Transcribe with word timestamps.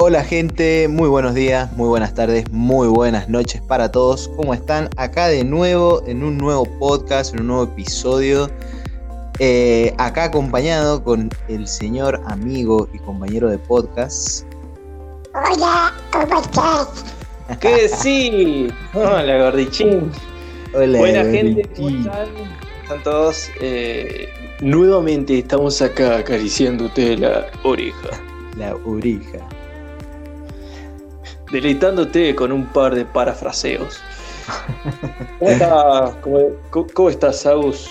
Hola 0.00 0.22
gente, 0.22 0.86
muy 0.86 1.08
buenos 1.08 1.34
días, 1.34 1.72
muy 1.72 1.88
buenas 1.88 2.14
tardes, 2.14 2.48
muy 2.52 2.86
buenas 2.86 3.28
noches 3.28 3.60
para 3.60 3.90
todos. 3.90 4.28
¿Cómo 4.36 4.54
están? 4.54 4.88
Acá 4.96 5.26
de 5.26 5.42
nuevo 5.42 6.04
en 6.06 6.22
un 6.22 6.38
nuevo 6.38 6.66
podcast, 6.78 7.34
en 7.34 7.40
un 7.40 7.46
nuevo 7.48 7.64
episodio. 7.64 8.48
Eh, 9.40 9.92
acá 9.98 10.24
acompañado 10.24 11.02
con 11.02 11.30
el 11.48 11.66
señor 11.66 12.20
amigo 12.26 12.88
y 12.94 12.98
compañero 13.00 13.48
de 13.48 13.58
podcast. 13.58 14.44
Hola, 15.34 15.92
¿cómo 16.12 16.42
estás? 16.42 17.04
Que 17.58 17.88
sí. 17.88 18.68
Hola, 18.94 19.36
gordichín. 19.46 20.12
Hola, 20.74 20.98
Buena 21.00 21.24
gente, 21.24 21.68
¿cómo 21.74 21.88
están? 21.88 22.28
Están 22.84 23.02
todos. 23.02 23.48
eh, 23.60 24.28
nuevamente 24.60 25.40
estamos 25.40 25.82
acá 25.82 26.18
acariciándote 26.18 27.16
la 27.16 27.46
oreja, 27.64 28.10
La 28.56 28.76
oreja. 28.76 29.38
Deleitándote 31.50 32.34
con 32.34 32.52
un 32.52 32.66
par 32.66 32.94
de 32.94 33.04
parafraseos. 33.04 34.00
¿Cómo, 35.38 35.50
estás, 35.50 36.14
cómo, 36.94 37.10
estás, 37.10 37.46
Agus? 37.46 37.90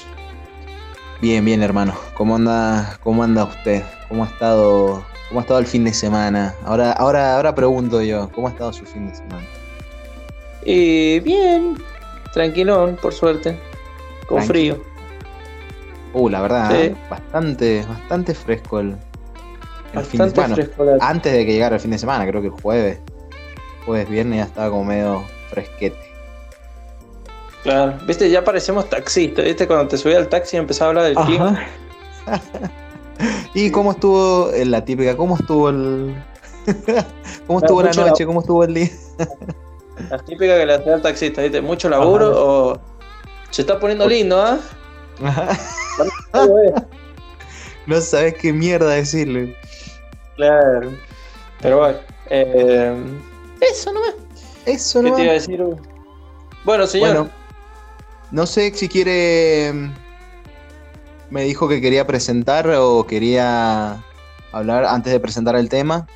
Bien, 1.21 1.43
bien, 1.43 1.61
hermano. 1.61 1.93
¿Cómo 2.15 2.35
anda, 2.35 2.97
cómo 3.03 3.23
anda 3.23 3.43
usted? 3.45 3.83
¿Cómo 4.09 4.23
ha 4.23 4.27
estado, 4.27 5.03
cómo 5.29 5.39
ha 5.39 5.43
estado 5.43 5.59
el 5.59 5.67
fin 5.67 5.83
de 5.83 5.93
semana? 5.93 6.53
Ahora, 6.65 6.93
ahora, 6.93 7.35
ahora 7.35 7.53
pregunto 7.53 8.01
yo, 8.01 8.29
¿cómo 8.33 8.47
ha 8.47 8.51
estado 8.51 8.73
su 8.73 8.85
fin 8.85 9.09
de 9.09 9.15
semana? 9.15 9.45
Eh, 10.65 11.21
bien, 11.23 11.75
tranquilón, 12.33 12.97
por 13.01 13.13
suerte. 13.13 13.57
Con 14.27 14.43
frío. 14.43 14.81
Uh, 16.13 16.29
la 16.29 16.41
verdad, 16.41 16.71
Sí. 16.71 16.95
bastante, 17.09 17.85
bastante 17.87 18.33
fresco 18.33 18.79
el, 18.79 18.97
el 19.93 20.03
fin 20.03 20.21
de 20.21 20.29
semana. 20.31 20.55
Antes 21.01 21.33
de 21.33 21.45
que 21.45 21.53
llegara 21.53 21.75
el 21.75 21.81
fin 21.81 21.91
de 21.91 21.97
semana, 21.97 22.27
creo 22.27 22.41
que 22.41 22.47
el 22.47 22.53
jueves. 22.53 22.99
Jueves, 23.87 24.09
viernes 24.09 24.39
ya 24.39 24.43
estaba 24.43 24.69
como 24.69 24.83
medio 24.83 25.23
fresquete. 25.49 25.97
Claro, 27.63 27.97
viste, 28.05 28.29
ya 28.29 28.43
parecemos 28.43 28.89
taxistas, 28.89 29.45
viste, 29.45 29.65
cuando 29.65 29.87
te 29.87 29.97
subí 29.97 30.13
al 30.13 30.27
taxi 30.27 30.57
y 30.57 30.59
empezaba 30.59 30.87
a 30.87 30.89
hablar 30.89 31.05
del 31.05 31.15
clima. 31.15 31.65
¿Y 33.53 33.71
cómo 33.71 33.93
estuvo 33.93 34.51
eh, 34.51 34.65
la 34.65 34.83
típica? 34.83 35.15
¿Cómo 35.15 35.37
estuvo 35.37 35.69
el. 35.69 36.21
¿Cómo 37.47 37.59
estuvo 37.59 37.81
la 37.81 37.93
noche? 37.93 38.25
¿Cómo 38.25 38.41
estuvo 38.41 38.65
el 38.65 38.73
día? 38.73 38.89
La 40.11 40.19
típica 40.19 40.55
que 40.59 40.65
le 40.67 40.73
hace 40.75 40.93
al 40.93 41.01
taxista, 41.01 41.41
¿viste? 41.41 41.59
Mucho 41.59 41.89
laburo 41.89 42.31
o 42.35 42.79
se 43.49 43.63
está 43.63 43.79
poniendo 43.79 44.07
lindo, 44.07 44.39
¿ah? 44.39 44.59
no 47.87 47.99
sabes 47.99 48.35
qué 48.35 48.53
mierda 48.53 48.91
decirle. 48.91 49.55
claro. 50.35 50.91
Pero 51.59 51.79
bueno, 51.79 51.97
eh, 52.29 52.95
eso 53.61 53.91
nomás. 53.93 54.15
Eso 54.65 55.01
¿Qué 55.01 55.09
no. 55.09 55.15
te 55.15 55.21
iba 55.23 55.31
a 55.31 55.35
decir? 55.35 55.63
Bueno, 56.63 56.87
señor. 56.87 57.07
Bueno, 57.09 57.29
no 58.31 58.45
sé 58.45 58.73
si 58.73 58.87
quiere. 58.89 59.71
mm, 59.73 59.93
Me 61.29 61.43
dijo 61.43 61.67
que 61.67 61.81
quería 61.81 62.05
presentar 62.07 62.69
o 62.77 63.05
quería 63.05 64.03
hablar 64.51 64.85
antes 64.85 65.11
de 65.13 65.19
presentar 65.19 65.55
el 65.55 65.69
tema. 65.69 66.07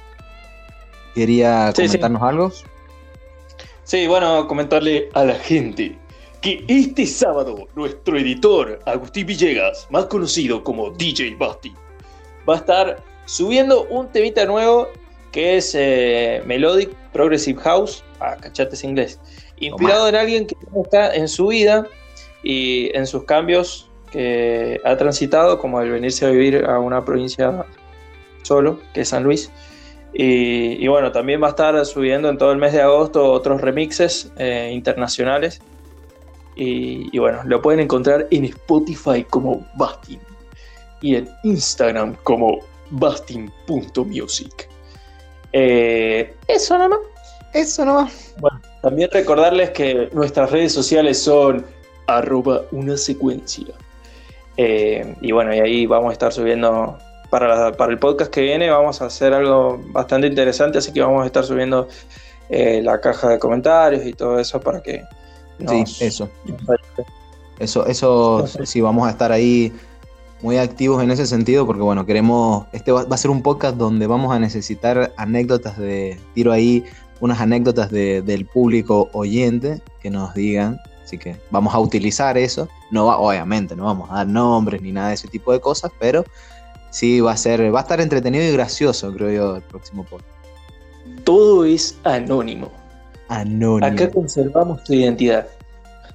Quería 1.15 1.67
Sí, 1.75 1.81
sí. 1.83 1.87
comentarnos 1.87 2.21
algo. 2.23 2.51
Sí, 3.83 4.07
bueno, 4.07 4.47
comentarle 4.47 5.09
a 5.13 5.25
la 5.25 5.35
gente 5.35 5.97
que 6.39 6.63
este 6.67 7.05
sábado 7.05 7.67
nuestro 7.75 8.17
editor, 8.17 8.79
Agustín 8.85 9.27
Villegas, 9.27 9.85
más 9.91 10.05
conocido 10.05 10.63
como 10.63 10.89
DJ 10.91 11.35
Basti, 11.37 11.73
va 12.49 12.55
a 12.55 12.57
estar 12.57 13.03
subiendo 13.25 13.83
un 13.85 14.07
temita 14.07 14.45
nuevo 14.45 14.87
que 15.31 15.57
es 15.57 15.75
eh, 15.75 16.41
Melodic 16.45 16.89
Progressive 17.13 17.59
House, 17.61 18.03
ah, 18.19 18.37
cachate 18.39 18.75
ese 18.75 18.87
inglés, 18.87 19.19
inspirado 19.57 20.07
en 20.07 20.15
alguien 20.15 20.47
que 20.47 20.55
está 20.83 21.13
en 21.15 21.27
su 21.27 21.47
vida 21.47 21.87
y 22.43 22.95
en 22.95 23.07
sus 23.07 23.23
cambios 23.23 23.89
que 24.11 24.79
ha 24.83 24.97
transitado, 24.97 25.57
como 25.59 25.79
el 25.81 25.89
venirse 25.89 26.25
a 26.25 26.29
vivir 26.29 26.65
a 26.65 26.79
una 26.79 27.03
provincia 27.05 27.65
solo, 28.43 28.79
que 28.93 29.01
es 29.01 29.09
San 29.09 29.23
Luis. 29.23 29.51
Y, 30.13 30.83
y 30.83 30.87
bueno, 30.89 31.11
también 31.11 31.41
va 31.41 31.47
a 31.47 31.51
estar 31.51 31.85
subiendo 31.85 32.29
en 32.29 32.37
todo 32.37 32.51
el 32.51 32.57
mes 32.57 32.73
de 32.73 32.81
agosto 32.81 33.31
otros 33.31 33.61
remixes 33.61 34.31
eh, 34.37 34.69
internacionales. 34.73 35.61
Y, 36.57 37.07
y 37.15 37.19
bueno, 37.19 37.41
lo 37.45 37.61
pueden 37.61 37.79
encontrar 37.79 38.27
en 38.29 38.43
Spotify 38.43 39.23
como 39.23 39.65
Bastin 39.75 40.19
y 41.01 41.15
en 41.15 41.29
Instagram 41.43 42.15
como 42.23 42.59
bastin.music. 42.91 44.70
Eh, 45.53 46.33
eso 46.47 46.75
nada 46.77 46.89
más. 46.89 46.99
Eso 47.53 47.83
nomás. 47.85 48.33
También 48.81 49.09
recordarles 49.11 49.71
que 49.71 50.09
nuestras 50.13 50.51
redes 50.51 50.73
sociales 50.73 51.21
son 51.21 51.65
arroba 52.07 52.61
una 52.71 52.97
secuencia. 52.97 53.67
Eh, 54.57 55.15
y 55.21 55.31
bueno, 55.31 55.53
y 55.53 55.59
ahí 55.59 55.85
vamos 55.85 56.09
a 56.09 56.13
estar 56.13 56.31
subiendo 56.33 56.97
para, 57.29 57.47
la- 57.47 57.71
para 57.73 57.91
el 57.91 57.99
podcast 57.99 58.31
que 58.31 58.41
viene, 58.41 58.69
vamos 58.69 59.01
a 59.01 59.05
hacer 59.05 59.33
algo 59.33 59.81
bastante 59.87 60.27
interesante, 60.27 60.77
así 60.77 60.91
que 60.93 61.01
vamos 61.01 61.23
a 61.23 61.25
estar 61.25 61.43
subiendo 61.43 61.87
eh, 62.49 62.81
la 62.83 62.99
caja 62.99 63.29
de 63.29 63.39
comentarios 63.39 64.05
y 64.05 64.13
todo 64.13 64.39
eso 64.39 64.59
para 64.59 64.81
que... 64.81 65.03
nos- 65.59 65.89
Sí, 65.97 66.05
eso. 66.05 66.29
Eso, 67.59 67.85
eso 67.85 68.47
sí, 68.65 68.81
vamos 68.81 69.07
a 69.07 69.11
estar 69.11 69.31
ahí 69.31 69.71
muy 70.41 70.57
activos 70.57 71.03
en 71.03 71.11
ese 71.11 71.25
sentido, 71.27 71.65
porque 71.65 71.81
bueno, 71.81 72.05
queremos, 72.05 72.65
este 72.71 72.91
va, 72.91 73.03
va 73.05 73.15
a 73.15 73.17
ser 73.17 73.31
un 73.31 73.41
podcast 73.41 73.77
donde 73.77 74.07
vamos 74.07 74.33
a 74.33 74.39
necesitar 74.39 75.13
anécdotas 75.17 75.77
de, 75.77 76.19
tiro 76.33 76.51
ahí 76.51 76.83
unas 77.19 77.39
anécdotas 77.39 77.91
de- 77.91 78.21
del 78.23 78.45
público 78.45 79.09
oyente 79.13 79.81
que 80.01 80.09
nos 80.09 80.33
digan, 80.33 80.79
así 81.03 81.17
que 81.19 81.35
vamos 81.51 81.73
a 81.75 81.79
utilizar 81.79 82.37
eso, 82.37 82.67
no 82.89 83.05
va, 83.05 83.17
obviamente, 83.17 83.75
no 83.75 83.85
vamos 83.85 84.09
a 84.09 84.15
dar 84.15 84.27
nombres 84.27 84.81
ni 84.81 84.91
nada 84.91 85.09
de 85.09 85.13
ese 85.13 85.27
tipo 85.27 85.51
de 85.53 85.59
cosas, 85.61 85.91
pero 85.99 86.23
sí 86.89 87.21
va 87.21 87.33
a 87.33 87.37
ser, 87.37 87.73
va 87.73 87.79
a 87.79 87.83
estar 87.83 88.01
entretenido 88.01 88.43
y 88.43 88.51
gracioso, 88.51 89.13
creo 89.13 89.29
yo, 89.31 89.55
el 89.57 89.61
próximo 89.61 90.03
podcast. 90.03 90.29
Todo 91.23 91.65
es 91.65 91.97
anónimo. 92.03 92.71
Anónimo. 93.27 93.85
Acá 93.85 94.09
conservamos 94.09 94.83
tu 94.83 94.93
identidad. 94.93 95.47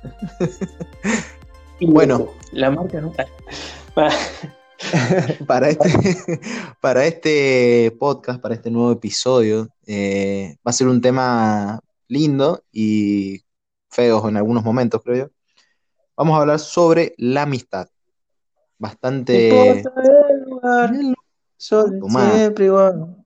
Y 1.79 1.87
Bueno. 1.87 2.29
la 2.53 2.71
marca 2.71 3.01
no... 3.03 3.13
para 5.47 5.71
este, 5.71 5.89
para 6.81 7.07
este 7.07 7.97
podcast, 7.99 8.41
para 8.41 8.55
este 8.55 8.71
nuevo 8.71 8.93
episodio, 8.93 9.69
eh, 9.87 10.57
va 10.59 10.71
a 10.71 10.73
ser 10.73 10.89
un 10.89 11.01
tema 11.01 11.81
lindo 12.09 12.63
y 12.71 13.43
feo 13.89 14.29
en 14.29 14.37
algunos 14.37 14.63
momentos, 14.65 15.01
creo 15.03 15.17
yo. 15.17 15.31
Vamos 16.15 16.37
a 16.37 16.43
hablar 16.43 16.59
sobre 16.59 17.15
la 17.17 17.43
amistad. 17.43 17.89
Bastante. 18.79 19.83
siempre 22.35 22.67
igual. 22.67 23.17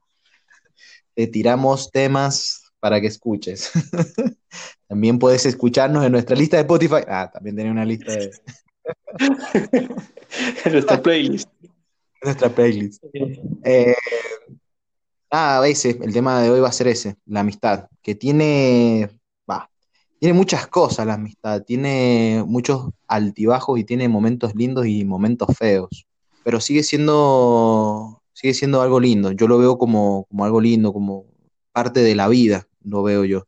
Te 1.14 1.26
tiramos 1.26 1.90
temas 1.90 2.72
para 2.78 3.00
que 3.00 3.08
escuches. 3.08 3.72
También 4.88 5.18
puedes 5.18 5.46
escucharnos 5.46 6.04
en 6.04 6.12
nuestra 6.12 6.36
lista 6.36 6.56
de 6.56 6.62
Spotify. 6.62 7.02
Ah, 7.08 7.30
también 7.32 7.54
tenía 7.54 7.70
una 7.70 7.84
lista 7.84 8.12
de 8.12 8.30
nuestra 10.70 11.02
playlist. 11.02 11.48
nuestra 12.22 12.48
playlist. 12.48 13.02
Eh, 13.64 13.94
nada, 15.30 15.58
a 15.58 15.60
veces 15.60 15.96
el 16.00 16.12
tema 16.12 16.40
de 16.42 16.50
hoy 16.50 16.60
va 16.60 16.68
a 16.68 16.72
ser 16.72 16.88
ese, 16.88 17.16
la 17.26 17.40
amistad, 17.40 17.88
que 18.02 18.14
tiene, 18.14 19.10
va, 19.50 19.70
tiene 20.18 20.34
muchas 20.34 20.66
cosas 20.66 21.06
la 21.06 21.14
amistad, 21.14 21.62
tiene 21.62 22.44
muchos 22.46 22.90
altibajos 23.08 23.78
y 23.78 23.84
tiene 23.84 24.08
momentos 24.08 24.54
lindos 24.54 24.86
y 24.86 25.04
momentos 25.04 25.56
feos, 25.56 26.06
pero 26.44 26.60
sigue 26.60 26.82
siendo, 26.82 28.22
sigue 28.32 28.54
siendo 28.54 28.82
algo 28.82 29.00
lindo. 29.00 29.32
Yo 29.32 29.46
lo 29.48 29.58
veo 29.58 29.78
como, 29.78 30.26
como 30.30 30.44
algo 30.44 30.60
lindo, 30.60 30.92
como 30.92 31.26
parte 31.72 32.00
de 32.00 32.14
la 32.14 32.28
vida, 32.28 32.66
lo 32.82 33.02
veo 33.02 33.24
yo. 33.24 33.46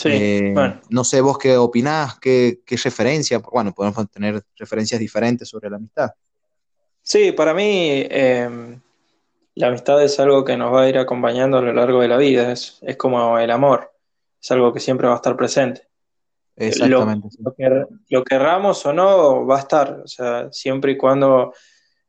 Sí, 0.00 0.08
Eh, 0.10 0.52
bueno. 0.54 0.80
no 0.88 1.04
sé 1.04 1.20
vos 1.20 1.36
qué 1.36 1.58
opinás, 1.58 2.18
qué, 2.18 2.60
qué 2.64 2.76
referencia, 2.76 3.38
bueno, 3.38 3.74
podemos 3.74 4.10
tener 4.10 4.42
referencias 4.56 4.98
diferentes 4.98 5.46
sobre 5.46 5.68
la 5.68 5.76
amistad. 5.76 6.10
Sí, 7.02 7.32
para 7.32 7.52
mí 7.52 8.06
eh, 8.08 8.78
la 9.56 9.66
amistad 9.66 10.02
es 10.02 10.18
algo 10.18 10.42
que 10.42 10.56
nos 10.56 10.72
va 10.72 10.82
a 10.84 10.88
ir 10.88 10.96
acompañando 10.96 11.58
a 11.58 11.60
lo 11.60 11.74
largo 11.74 12.00
de 12.00 12.08
la 12.08 12.16
vida. 12.16 12.50
Es, 12.50 12.78
es 12.80 12.96
como 12.96 13.38
el 13.38 13.50
amor. 13.50 13.92
Es 14.40 14.50
algo 14.52 14.72
que 14.72 14.80
siempre 14.80 15.06
va 15.06 15.12
a 15.12 15.16
estar 15.16 15.36
presente. 15.36 15.82
Exactamente. 16.56 17.28
sí. 17.30 17.42
Lo, 17.42 17.52
que, 17.52 17.86
lo 18.08 18.24
querramos 18.24 18.86
o 18.86 18.94
no, 18.94 19.44
va 19.46 19.56
a 19.56 19.60
estar. 19.60 20.00
O 20.02 20.08
sea, 20.08 20.50
siempre 20.50 20.92
y 20.92 20.96
cuando 20.96 21.52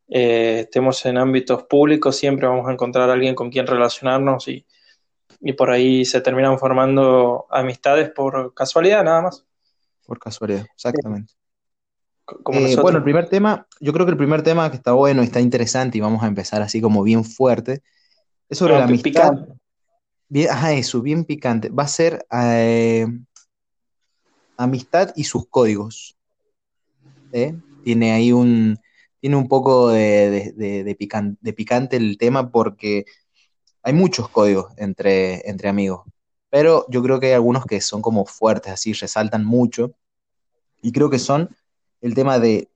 eh, 0.07 0.61
estemos 0.61 1.05
en 1.05 1.17
ámbitos 1.17 1.63
públicos, 1.63 2.15
siempre 2.15 2.47
vamos 2.47 2.69
a 2.69 2.71
encontrar 2.71 3.09
a 3.09 3.13
alguien 3.13 3.35
con 3.35 3.49
quien 3.49 3.67
relacionarnos 3.67 4.47
y, 4.47 4.65
y 5.41 5.53
por 5.53 5.71
ahí 5.71 6.05
se 6.05 6.21
terminan 6.21 6.57
formando 6.59 7.47
amistades 7.49 8.09
por 8.09 8.53
casualidad, 8.53 9.03
nada 9.03 9.21
más. 9.23 9.45
Por 10.05 10.19
casualidad, 10.19 10.65
exactamente. 10.73 11.33
Como 12.25 12.59
Eh, 12.59 12.75
bueno, 12.81 12.99
el 12.99 13.03
primer 13.03 13.27
tema, 13.27 13.67
yo 13.79 13.91
creo 13.91 14.05
que 14.05 14.11
el 14.11 14.17
primer 14.17 14.41
tema 14.43 14.69
que 14.69 14.77
está 14.77 14.93
bueno 14.93 15.21
y 15.21 15.25
está 15.25 15.41
interesante 15.41 15.97
y 15.97 16.01
vamos 16.01 16.23
a 16.23 16.27
empezar 16.27 16.61
así 16.61 16.79
como 16.79 17.03
bien 17.03 17.25
fuerte, 17.25 17.81
es 18.47 18.57
sobre 18.57 18.77
la 18.77 18.83
amistad. 18.85 19.31
picante. 19.31 19.53
bien, 20.29 20.49
ajá, 20.49 20.73
eso, 20.73 21.01
bien 21.01 21.25
picante. 21.25 21.69
Va 21.69 21.83
a 21.83 21.87
ser 21.87 22.25
eh, 22.31 23.05
amistad 24.57 25.11
y 25.15 25.23
sus 25.23 25.47
códigos. 25.49 26.17
¿eh? 27.33 27.55
Tiene 27.83 28.11
ahí 28.11 28.31
un, 28.31 28.77
tiene 29.19 29.35
un 29.35 29.47
poco 29.47 29.89
de, 29.89 30.29
de- 30.29 30.51
de- 30.53 30.83
de 30.83 30.97
pican- 30.97 31.37
de 31.41 31.53
picante 31.53 31.97
el 31.97 32.17
tema 32.17 32.51
porque 32.51 33.05
hay 33.83 33.93
muchos 33.93 34.29
códigos 34.29 34.71
entre, 34.77 35.47
entre 35.49 35.69
amigos. 35.69 36.01
Pero 36.49 36.85
yo 36.89 37.01
creo 37.03 37.19
que 37.19 37.27
hay 37.27 37.33
algunos 37.33 37.65
que 37.65 37.81
son 37.81 38.01
como 38.01 38.25
fuertes, 38.25 38.73
así, 38.73 38.93
resaltan 38.93 39.45
mucho. 39.45 39.93
Y 40.81 40.91
creo 40.91 41.09
que 41.09 41.19
son 41.19 41.55
el 42.01 42.15
tema 42.15 42.39
de 42.39 42.69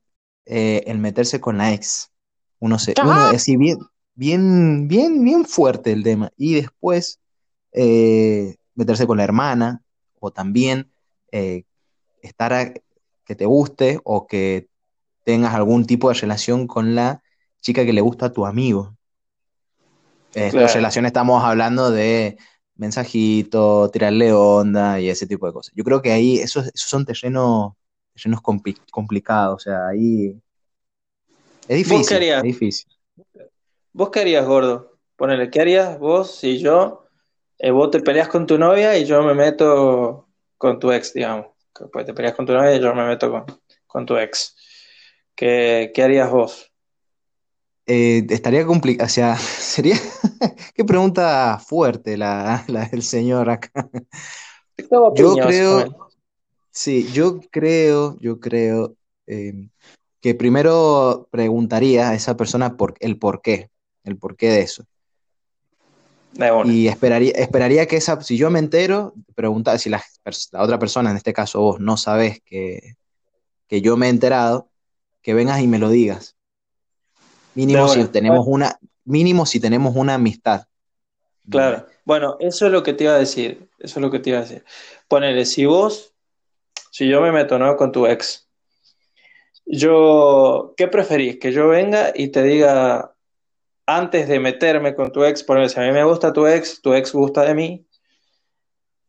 eh, 0.45 0.83
el 0.87 0.99
meterse 0.99 1.41
con 1.41 1.57
la 1.57 1.73
ex. 1.73 2.11
Uno 2.59 2.79
se, 2.79 2.97
uno, 3.01 3.25
así 3.27 3.57
bien, 3.57 3.77
bien, 4.15 4.87
bien, 4.87 5.23
bien 5.23 5.45
fuerte 5.45 5.91
el 5.91 6.03
tema. 6.03 6.31
Y 6.37 6.55
después 6.55 7.19
eh, 7.73 8.55
meterse 8.75 9.07
con 9.07 9.17
la 9.17 9.23
hermana, 9.23 9.81
o 10.19 10.31
también 10.31 10.91
eh, 11.31 11.63
estar 12.21 12.53
a- 12.53 12.73
que 13.25 13.35
te 13.35 13.45
guste 13.45 13.99
o 14.03 14.27
que 14.27 14.67
tengas 15.23 15.55
algún 15.55 15.85
tipo 15.85 16.09
de 16.09 16.15
relación 16.15 16.67
con 16.67 16.95
la 16.95 17.21
chica 17.61 17.85
que 17.85 17.93
le 17.93 18.01
gusta 18.01 18.27
a 18.27 18.33
tu 18.33 18.45
amigo. 18.45 18.95
Eh, 20.35 20.51
Claro. 20.51 20.73
Relación 20.73 21.05
estamos 21.05 21.43
hablando 21.43 21.91
de 21.91 22.37
mensajito, 22.75 23.89
tirarle 23.89 24.33
onda 24.33 24.99
y 24.99 25.09
ese 25.09 25.27
tipo 25.27 25.47
de 25.47 25.53
cosas. 25.53 25.73
Yo 25.75 25.83
creo 25.83 26.01
que 26.01 26.11
ahí 26.11 26.37
esos, 26.39 26.67
esos 26.67 26.89
son 26.89 27.05
terrenos, 27.05 27.73
terrenos 28.13 28.41
compli- 28.41 28.81
complicados, 28.91 29.55
o 29.55 29.59
sea, 29.59 29.87
ahí 29.87 30.37
es 31.67 31.77
difícil, 31.77 32.05
qué 32.07 32.15
harías? 32.15 32.37
es 32.39 32.43
difícil. 32.43 32.91
¿Vos 33.93 34.09
qué 34.09 34.19
harías, 34.19 34.45
gordo? 34.45 34.91
Ponele, 35.15 35.49
¿qué 35.49 35.61
harías 35.61 35.97
vos 35.99 36.35
si 36.35 36.59
yo, 36.59 37.05
eh, 37.59 37.71
vos 37.71 37.89
te 37.91 38.01
peleas 38.01 38.27
con 38.27 38.45
tu 38.45 38.57
novia 38.57 38.97
y 38.97 39.05
yo 39.05 39.23
me 39.23 39.33
meto 39.33 40.27
con 40.57 40.79
tu 40.79 40.91
ex, 40.91 41.13
digamos? 41.13 41.47
Pues 41.91 42.05
te 42.05 42.13
peleas 42.13 42.35
con 42.35 42.45
tu 42.45 42.53
novia 42.53 42.75
y 42.75 42.81
yo 42.81 42.93
me 42.93 43.05
meto 43.05 43.31
con, 43.31 43.45
con 43.87 44.05
tu 44.05 44.17
ex. 44.17 44.55
¿Qué, 45.35 45.91
qué 45.93 46.03
harías 46.03 46.29
vos? 46.29 46.71
Eh, 47.87 48.25
estaría 48.29 48.65
complicado, 48.65 49.05
o 49.05 49.09
sea, 49.09 49.37
sería, 49.59 49.97
qué 50.73 50.83
pregunta 50.83 51.59
fuerte 51.59 52.17
la, 52.17 52.63
la 52.67 52.85
del 52.85 53.03
señor 53.03 53.49
acá. 53.49 53.89
Yo 55.15 55.35
creo, 55.35 56.09
sí, 56.71 57.07
yo 57.13 57.39
creo, 57.51 58.17
yo 58.19 58.39
creo 58.39 58.95
eh, 59.27 59.69
que 60.19 60.35
primero 60.35 61.27
preguntaría 61.31 62.09
a 62.09 62.15
esa 62.15 62.35
persona 62.35 62.75
por 62.75 62.95
el 62.99 63.17
por 63.17 63.41
qué, 63.41 63.69
el 64.03 64.17
porqué 64.17 64.49
de 64.49 64.61
eso. 64.61 64.83
De. 66.33 66.51
Y 66.65 66.87
esperaría, 66.89 67.31
esperaría 67.31 67.85
que 67.85 67.95
esa, 67.95 68.19
si 68.21 68.35
yo 68.35 68.49
me 68.49 68.59
entero, 68.59 69.13
preguntar 69.35 69.79
si 69.79 69.89
la, 69.89 70.03
la 70.51 70.61
otra 70.63 70.79
persona, 70.79 71.11
en 71.11 71.17
este 71.17 71.31
caso 71.31 71.61
vos, 71.61 71.79
no 71.79 71.95
sabes 71.95 72.41
que, 72.43 72.95
que 73.67 73.81
yo 73.81 73.95
me 73.95 74.07
he 74.07 74.09
enterado, 74.09 74.69
que 75.21 75.33
vengas 75.33 75.61
y 75.61 75.67
me 75.67 75.79
lo 75.79 75.89
digas. 75.89 76.34
Mínimo 77.55 77.87
si 77.87 78.05
tenemos 78.05 78.45
una, 78.47 78.77
mínimo 79.05 79.45
si 79.45 79.59
tenemos 79.59 79.95
una 79.95 80.15
amistad. 80.15 80.67
Claro. 81.49 81.87
Bueno, 82.03 82.37
eso 82.39 82.65
es 82.67 82.71
lo 82.71 82.83
que 82.83 82.93
te 82.93 83.05
iba 83.05 83.13
a 83.13 83.19
decir. 83.19 83.69
Eso 83.79 83.99
es 83.99 84.01
lo 84.01 84.11
que 84.11 84.19
te 84.19 84.29
iba 84.29 84.39
a 84.39 84.41
decir. 84.43 84.63
Ponele, 85.07 85.45
si 85.45 85.65
vos, 85.65 86.13
si 86.91 87.07
yo 87.07 87.21
me 87.21 87.31
meto, 87.31 87.57
¿no? 87.57 87.75
Con 87.75 87.91
tu 87.91 88.05
ex, 88.05 88.47
yo, 89.65 90.73
¿qué 90.77 90.87
preferís? 90.87 91.37
Que 91.39 91.51
yo 91.51 91.67
venga 91.67 92.11
y 92.13 92.29
te 92.29 92.43
diga, 92.43 93.15
antes 93.85 94.27
de 94.27 94.39
meterme 94.39 94.95
con 94.95 95.11
tu 95.11 95.23
ex, 95.23 95.43
ponele, 95.43 95.69
si 95.69 95.79
a 95.79 95.83
mí 95.83 95.91
me 95.91 96.03
gusta 96.03 96.33
tu 96.33 96.45
ex, 96.45 96.81
tu 96.81 96.93
ex 96.93 97.11
gusta 97.11 97.43
de 97.43 97.55
mí, 97.55 97.87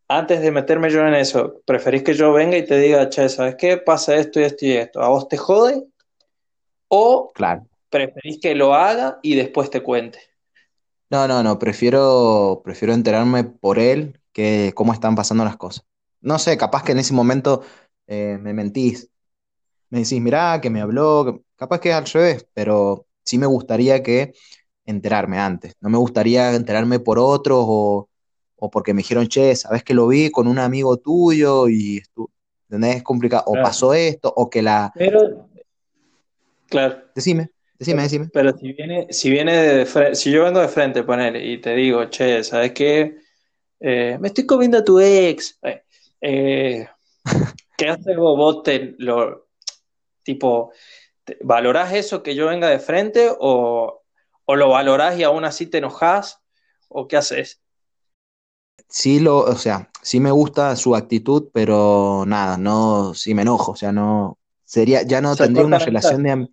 antes 0.09 0.41
de 0.41 0.51
meterme 0.51 0.91
yo 0.91 1.07
en 1.07 1.15
eso, 1.15 1.61
¿preferís 1.67 2.03
que 2.03 2.15
yo 2.15 2.33
venga 2.33 2.57
y 2.57 2.65
te 2.65 2.79
diga, 2.79 3.09
che, 3.09 3.29
¿sabes 3.29 3.57
qué? 3.57 3.77
Pasa 3.77 4.15
esto 4.15 4.41
y 4.41 4.45
esto 4.45 4.65
y 4.67 4.73
esto. 4.73 5.03
¿A 5.03 5.09
vos 5.09 5.29
te 5.29 5.37
jode? 5.37 5.85
¿O 6.89 7.33
Claro. 7.35 7.67
Preferís 7.97 8.39
que 8.41 8.55
lo 8.55 8.75
haga 8.75 9.19
y 9.23 9.35
después 9.35 9.71
te 9.71 9.83
cuente? 9.83 10.19
No, 11.11 11.29
no, 11.29 11.43
no, 11.43 11.59
prefiero, 11.59 12.63
prefiero 12.65 12.93
enterarme 12.93 13.45
por 13.45 13.79
él 13.79 14.21
que 14.33 14.73
cómo 14.75 14.93
están 14.93 15.15
pasando 15.15 15.45
las 15.45 15.57
cosas. 15.57 15.85
No 16.21 16.39
sé, 16.39 16.57
capaz 16.57 16.83
que 16.83 16.93
en 16.93 16.99
ese 16.99 17.15
momento 17.15 17.63
eh, 18.09 18.39
me 18.41 18.53
mentís. 18.53 19.09
Me 19.91 20.01
decís, 20.01 20.21
mirá, 20.21 20.61
que 20.61 20.71
me 20.71 20.81
habló, 20.83 21.25
que- 21.27 21.43
capaz 21.57 21.81
que 21.81 21.91
es 21.91 21.95
al 21.97 22.07
revés, 22.07 22.47
pero 22.55 23.07
sí 23.25 23.39
me 23.39 23.47
gustaría 23.47 24.03
que 24.03 24.35
enterarme 24.87 25.39
antes. 25.39 25.75
No 25.81 25.91
me 25.91 25.99
gustaría 25.99 26.55
enterarme 26.55 27.01
por 27.01 27.19
otros 27.21 27.65
o, 27.69 28.09
o 28.57 28.71
porque 28.71 28.95
me 28.95 28.99
dijeron, 29.03 29.29
che, 29.29 29.57
sabes 29.57 29.85
que 29.85 29.95
lo 29.95 30.09
vi 30.09 30.31
con 30.31 30.49
un 30.49 30.59
amigo 30.59 30.97
tuyo 30.99 31.69
y 31.69 32.03
¿entendés? 32.69 32.97
Es 32.99 33.03
complicado. 33.05 33.45
O 33.47 33.53
Claro. 33.53 33.67
pasó 33.69 33.95
esto, 33.95 34.33
o 34.37 34.51
que 34.51 34.63
la... 34.63 34.93
Pero, 34.95 35.49
claro. 36.69 37.03
Decime, 37.15 37.51
decime, 37.79 38.03
decime. 38.03 38.31
pero 38.33 38.57
si 38.57 38.73
viene, 38.73 39.07
si 39.13 39.31
viene 39.31 39.53
de 39.57 39.87
frente, 39.87 40.15
si 40.17 40.31
yo 40.31 40.45
vengo 40.45 40.61
de 40.61 40.69
frente, 40.69 41.03
ponele, 41.05 41.45
y 41.45 41.61
te 41.61 41.75
digo, 41.75 42.05
che, 42.11 42.45
¿sabes 42.45 42.73
qué? 42.73 43.17
Eh, 43.81 44.19
me 44.21 44.29
estoy 44.29 44.47
comiendo 44.47 44.79
a 44.79 44.85
tu 44.85 45.01
ex. 45.01 45.59
Eh, 45.63 45.85
eh, 46.23 46.89
¿qué 47.77 47.89
haces 47.91 48.17
vos? 48.17 48.37
¿Vos 48.39 48.63
te 48.65 48.97
lo, 48.99 49.49
tipo, 50.25 50.73
te- 51.25 51.39
valorás 51.43 51.95
eso 51.95 52.23
que 52.23 52.35
yo 52.37 52.49
venga 52.49 52.69
de 52.71 52.81
frente 52.81 53.31
o, 53.41 54.03
o 54.47 54.57
lo 54.57 54.71
valorás 54.71 55.19
y 55.19 55.25
aún 55.25 55.45
así 55.47 55.67
te 55.69 55.79
enojás? 55.79 56.41
¿O 56.89 57.09
qué 57.09 57.17
haces? 57.19 57.63
Sí 58.89 59.21
lo, 59.21 59.39
o 59.41 59.55
sea, 59.57 59.91
sí 60.03 60.21
me 60.21 60.31
gusta 60.31 60.75
su 60.77 60.95
actitud, 60.95 61.49
pero 61.53 62.25
nada, 62.27 62.57
no, 62.57 63.15
sí 63.15 63.35
me 63.35 63.43
enojo, 63.43 63.73
o 63.73 63.77
sea, 63.77 63.93
no, 63.93 64.39
sería, 64.65 65.03
ya 65.03 65.21
no 65.21 65.35
Se 65.35 65.45
tendría 65.45 65.67
una 65.67 65.79
relación 65.79 66.23
de, 66.23 66.31
am- 66.31 66.49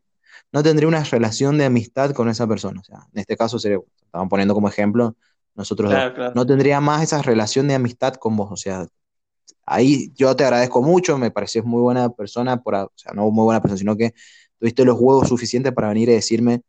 no 0.54 0.64
tendría 0.64 0.88
una 0.88 1.04
relación 1.04 1.58
de 1.58 1.66
amistad 1.66 2.12
con 2.14 2.30
esa 2.30 2.48
persona, 2.48 2.82
o 2.82 2.84
sea, 2.84 3.08
en 3.14 3.20
este 3.22 3.38
caso 3.38 3.60
sería, 3.60 3.80
estaban 4.06 4.30
poniendo 4.30 4.54
como 4.56 4.70
ejemplo 4.70 5.16
nosotros 5.56 5.92
dos, 5.92 6.00
Claro, 6.00 6.14
claro. 6.16 6.34
no 6.34 6.46
tendría 6.46 6.82
más 6.82 7.04
esa 7.04 7.22
relación 7.22 7.68
de 7.68 7.76
amistad 7.76 8.16
con 8.16 8.36
vos, 8.38 8.50
o 8.52 8.58
sea, 8.58 8.88
ahí 9.66 10.12
yo 10.16 10.36
te 10.36 10.44
agradezco 10.46 10.82
mucho, 10.82 11.18
me 11.18 11.32
pareces 11.32 11.64
muy 11.66 11.82
buena 11.82 12.10
persona, 12.10 12.62
por, 12.62 12.76
o 12.76 12.92
sea, 12.96 13.14
no 13.14 13.30
muy 13.32 13.44
buena 13.46 13.62
persona, 13.62 13.78
sino 13.80 13.98
que 13.98 14.14
tuviste 14.60 14.86
los 14.86 14.98
huevos 15.00 15.28
suficientes 15.30 15.74
para 15.74 15.90
venir 15.90 16.10
y 16.10 16.14
decirme, 16.14 16.64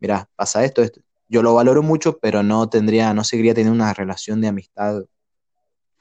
mira, 0.00 0.28
pasa 0.36 0.64
esto, 0.64 0.82
esto. 0.82 1.00
Yo 1.28 1.42
lo 1.42 1.54
valoro 1.54 1.82
mucho, 1.82 2.18
pero 2.18 2.42
no 2.42 2.68
tendría, 2.70 3.12
no 3.14 3.24
seguiría 3.24 3.54
teniendo 3.54 3.74
una 3.82 3.92
relación 3.94 4.40
de 4.40 4.48
amistad 4.48 5.02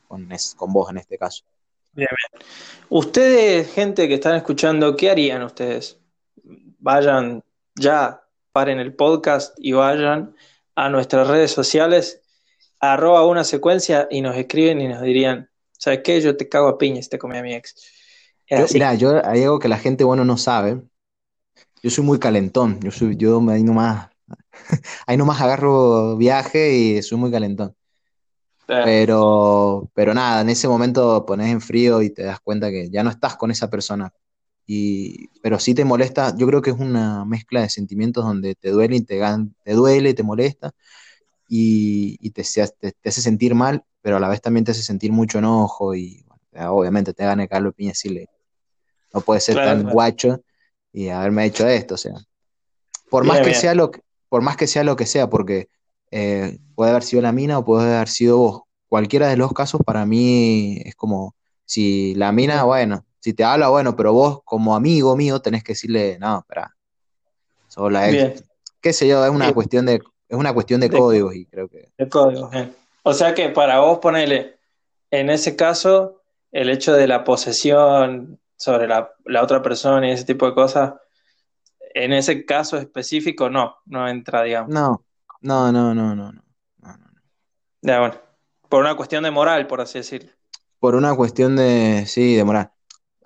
con, 0.07 0.31
es- 0.31 0.55
con 0.55 0.73
vos 0.73 0.89
en 0.89 0.97
este 0.97 1.17
caso. 1.17 1.43
Bien, 1.91 2.07
bien. 2.11 2.47
Ustedes, 2.89 3.73
gente 3.73 4.07
que 4.07 4.15
están 4.15 4.35
escuchando, 4.35 4.95
¿qué 4.95 5.09
harían 5.11 5.43
ustedes? 5.43 5.99
Vayan 6.87 7.43
ya, 7.75 8.23
paren 8.53 8.79
el 8.79 8.95
podcast 8.95 9.53
y 9.57 9.73
vayan 9.73 10.33
a 10.73 10.87
nuestras 10.87 11.27
redes 11.27 11.51
sociales, 11.51 12.21
arroba 12.79 13.27
una 13.27 13.43
secuencia 13.43 14.07
y 14.09 14.21
nos 14.21 14.37
escriben 14.37 14.79
y 14.79 14.87
nos 14.87 15.01
dirían, 15.01 15.49
¿sabes 15.73 15.99
qué? 16.01 16.21
Yo 16.21 16.37
te 16.37 16.47
cago 16.47 16.69
a 16.69 16.77
piña 16.77 17.01
si 17.01 17.09
te 17.09 17.19
comí 17.19 17.37
a 17.37 17.43
mi 17.43 17.53
ex. 17.53 17.75
Yo, 18.49 18.65
mira, 18.73 18.93
yo 18.93 19.21
hay 19.25 19.43
algo 19.43 19.59
que 19.59 19.67
la 19.67 19.77
gente, 19.77 20.05
bueno, 20.05 20.23
no 20.23 20.37
sabe. 20.37 20.81
Yo 21.83 21.89
soy 21.89 22.05
muy 22.05 22.19
calentón. 22.19 22.79
Yo 22.79 22.89
soy, 22.91 23.17
yo 23.17 23.41
ahí 23.49 23.63
nomás, 23.63 24.07
ahí 25.07 25.17
nomás 25.17 25.41
agarro 25.41 26.15
viaje 26.15 26.73
y 26.73 27.03
soy 27.03 27.17
muy 27.17 27.31
calentón. 27.31 27.75
Eh, 28.69 28.81
Pero, 28.85 29.91
pero 29.93 30.13
nada, 30.13 30.39
en 30.39 30.47
ese 30.47 30.69
momento 30.69 31.25
pones 31.25 31.51
en 31.51 31.59
frío 31.59 32.01
y 32.01 32.11
te 32.11 32.23
das 32.23 32.39
cuenta 32.39 32.69
que 32.69 32.89
ya 32.89 33.03
no 33.03 33.09
estás 33.09 33.35
con 33.35 33.51
esa 33.51 33.69
persona. 33.69 34.09
Y, 34.67 35.29
pero 35.41 35.59
sí 35.59 35.73
te 35.73 35.85
molesta, 35.85 36.35
yo 36.37 36.45
creo 36.45 36.61
que 36.61 36.71
es 36.71 36.77
una 36.77 37.23
mezcla 37.25 37.61
de 37.61 37.69
sentimientos 37.69 38.25
donde 38.25 38.53
te 38.55 38.69
duele 38.71 38.97
y 38.97 39.01
te, 39.01 39.21
duele 39.73 40.13
te 40.13 40.23
molesta 40.23 40.73
y, 41.47 42.17
y 42.21 42.31
te, 42.31 42.43
te, 42.79 42.91
te 42.91 43.09
hace 43.09 43.21
sentir 43.21 43.55
mal, 43.55 43.83
pero 44.01 44.17
a 44.17 44.19
la 44.19 44.27
vez 44.29 44.41
también 44.41 44.65
te 44.65 44.71
hace 44.71 44.83
sentir 44.83 45.11
mucho 45.13 45.39
enojo 45.39 45.95
y 45.95 46.23
bueno, 46.27 46.73
obviamente 46.73 47.13
te 47.13 47.23
gana 47.23 47.47
Carlos 47.47 47.73
Piña 47.75 47.91
decirle, 47.91 48.27
no 49.13 49.21
puede 49.21 49.39
ser 49.39 49.55
Claro, 49.55 49.69
tan 49.69 49.79
claro. 49.81 49.93
guacho 49.93 50.41
y 50.91 51.09
haberme 51.09 51.45
hecho 51.45 51.67
esto, 51.67 51.95
o 51.95 51.97
sea, 51.97 52.13
por 53.09 53.23
Bien, 53.23 53.35
más 53.35 53.39
que 53.45 53.49
bien. 53.51 53.61
sea 53.61 53.73
lo 53.75 53.91
que, 53.91 54.01
por 54.29 54.41
más 54.41 54.57
que 54.57 54.67
sea 54.67 54.83
lo 54.83 54.95
que 54.95 55.05
sea, 55.05 55.29
porque 55.29 55.69
eh, 56.11 56.57
puede 56.75 56.91
haber 56.91 57.03
sido 57.03 57.21
la 57.21 57.31
mina 57.31 57.57
o 57.59 57.65
puede 57.65 57.95
haber 57.95 58.09
sido 58.09 58.37
vos. 58.37 58.61
Cualquiera 58.89 59.27
de 59.29 59.37
los 59.37 59.53
casos 59.53 59.81
para 59.85 60.05
mí 60.05 60.81
es 60.85 60.95
como, 60.95 61.35
si 61.65 62.15
la 62.15 62.31
mina, 62.31 62.63
bueno, 62.63 63.05
si 63.27 63.33
te 63.33 63.43
habla, 63.43 63.67
bueno, 63.67 63.93
pero 63.93 64.13
vos 64.13 64.39
como 64.45 64.73
amigo 64.73 65.17
mío 65.17 65.41
tenés 65.41 65.61
que 65.61 65.73
decirle, 65.73 66.17
no, 66.17 66.39
espera, 66.39 66.73
sos 67.67 67.91
la 67.91 68.09
ex. 68.09 68.13
Bien, 68.13 68.35
Qué 68.79 68.93
sé 68.93 69.05
yo, 69.05 69.25
es 69.25 69.31
una 69.31 69.53
cuestión 69.53 69.85
de, 69.85 69.95
es 70.29 70.37
una 70.37 70.53
cuestión 70.53 70.79
de 70.79 70.89
De- 70.89 70.97
códigos 70.97 71.35
y 71.35 71.45
creo 71.45 71.67
que 71.67 71.91
de 71.97 72.07
código. 72.09 72.49
bien. 72.49 72.73
O 73.03 73.13
sea 73.13 73.33
que 73.33 73.49
para 73.49 73.79
vos 73.79 73.99
ponele, 73.99 74.55
en 75.11 75.29
ese 75.29 75.57
caso, 75.57 76.21
el 76.53 76.69
hecho 76.69 76.93
de 76.93 77.05
la 77.07 77.25
posesión 77.25 78.39
sobre 78.55 78.87
la, 78.87 79.11
la 79.25 79.43
otra 79.43 79.61
persona 79.61 80.07
y 80.07 80.11
ese 80.11 80.23
tipo 80.23 80.45
de 80.45 80.53
cosas, 80.53 80.93
en 81.93 82.13
ese 82.13 82.45
caso 82.45 82.77
específico 82.77 83.49
no, 83.49 83.75
no 83.87 84.07
entra, 84.07 84.43
digamos. 84.43 84.73
no, 84.73 85.03
no, 85.41 85.71
no, 85.73 85.93
no, 85.93 86.15
no, 86.15 86.31
no, 86.31 86.41
no, 86.77 86.97
no. 86.97 87.21
Ya, 87.81 87.99
bueno. 87.99 88.15
Por 88.69 88.81
una 88.81 88.95
cuestión 88.95 89.23
de 89.23 89.31
moral, 89.31 89.67
por 89.67 89.81
así 89.81 89.99
decirlo. 89.99 90.31
Por 90.79 90.95
una 90.95 91.15
cuestión 91.15 91.55
de, 91.55 92.05
sí, 92.07 92.35
de 92.35 92.43
moral. 92.43 92.71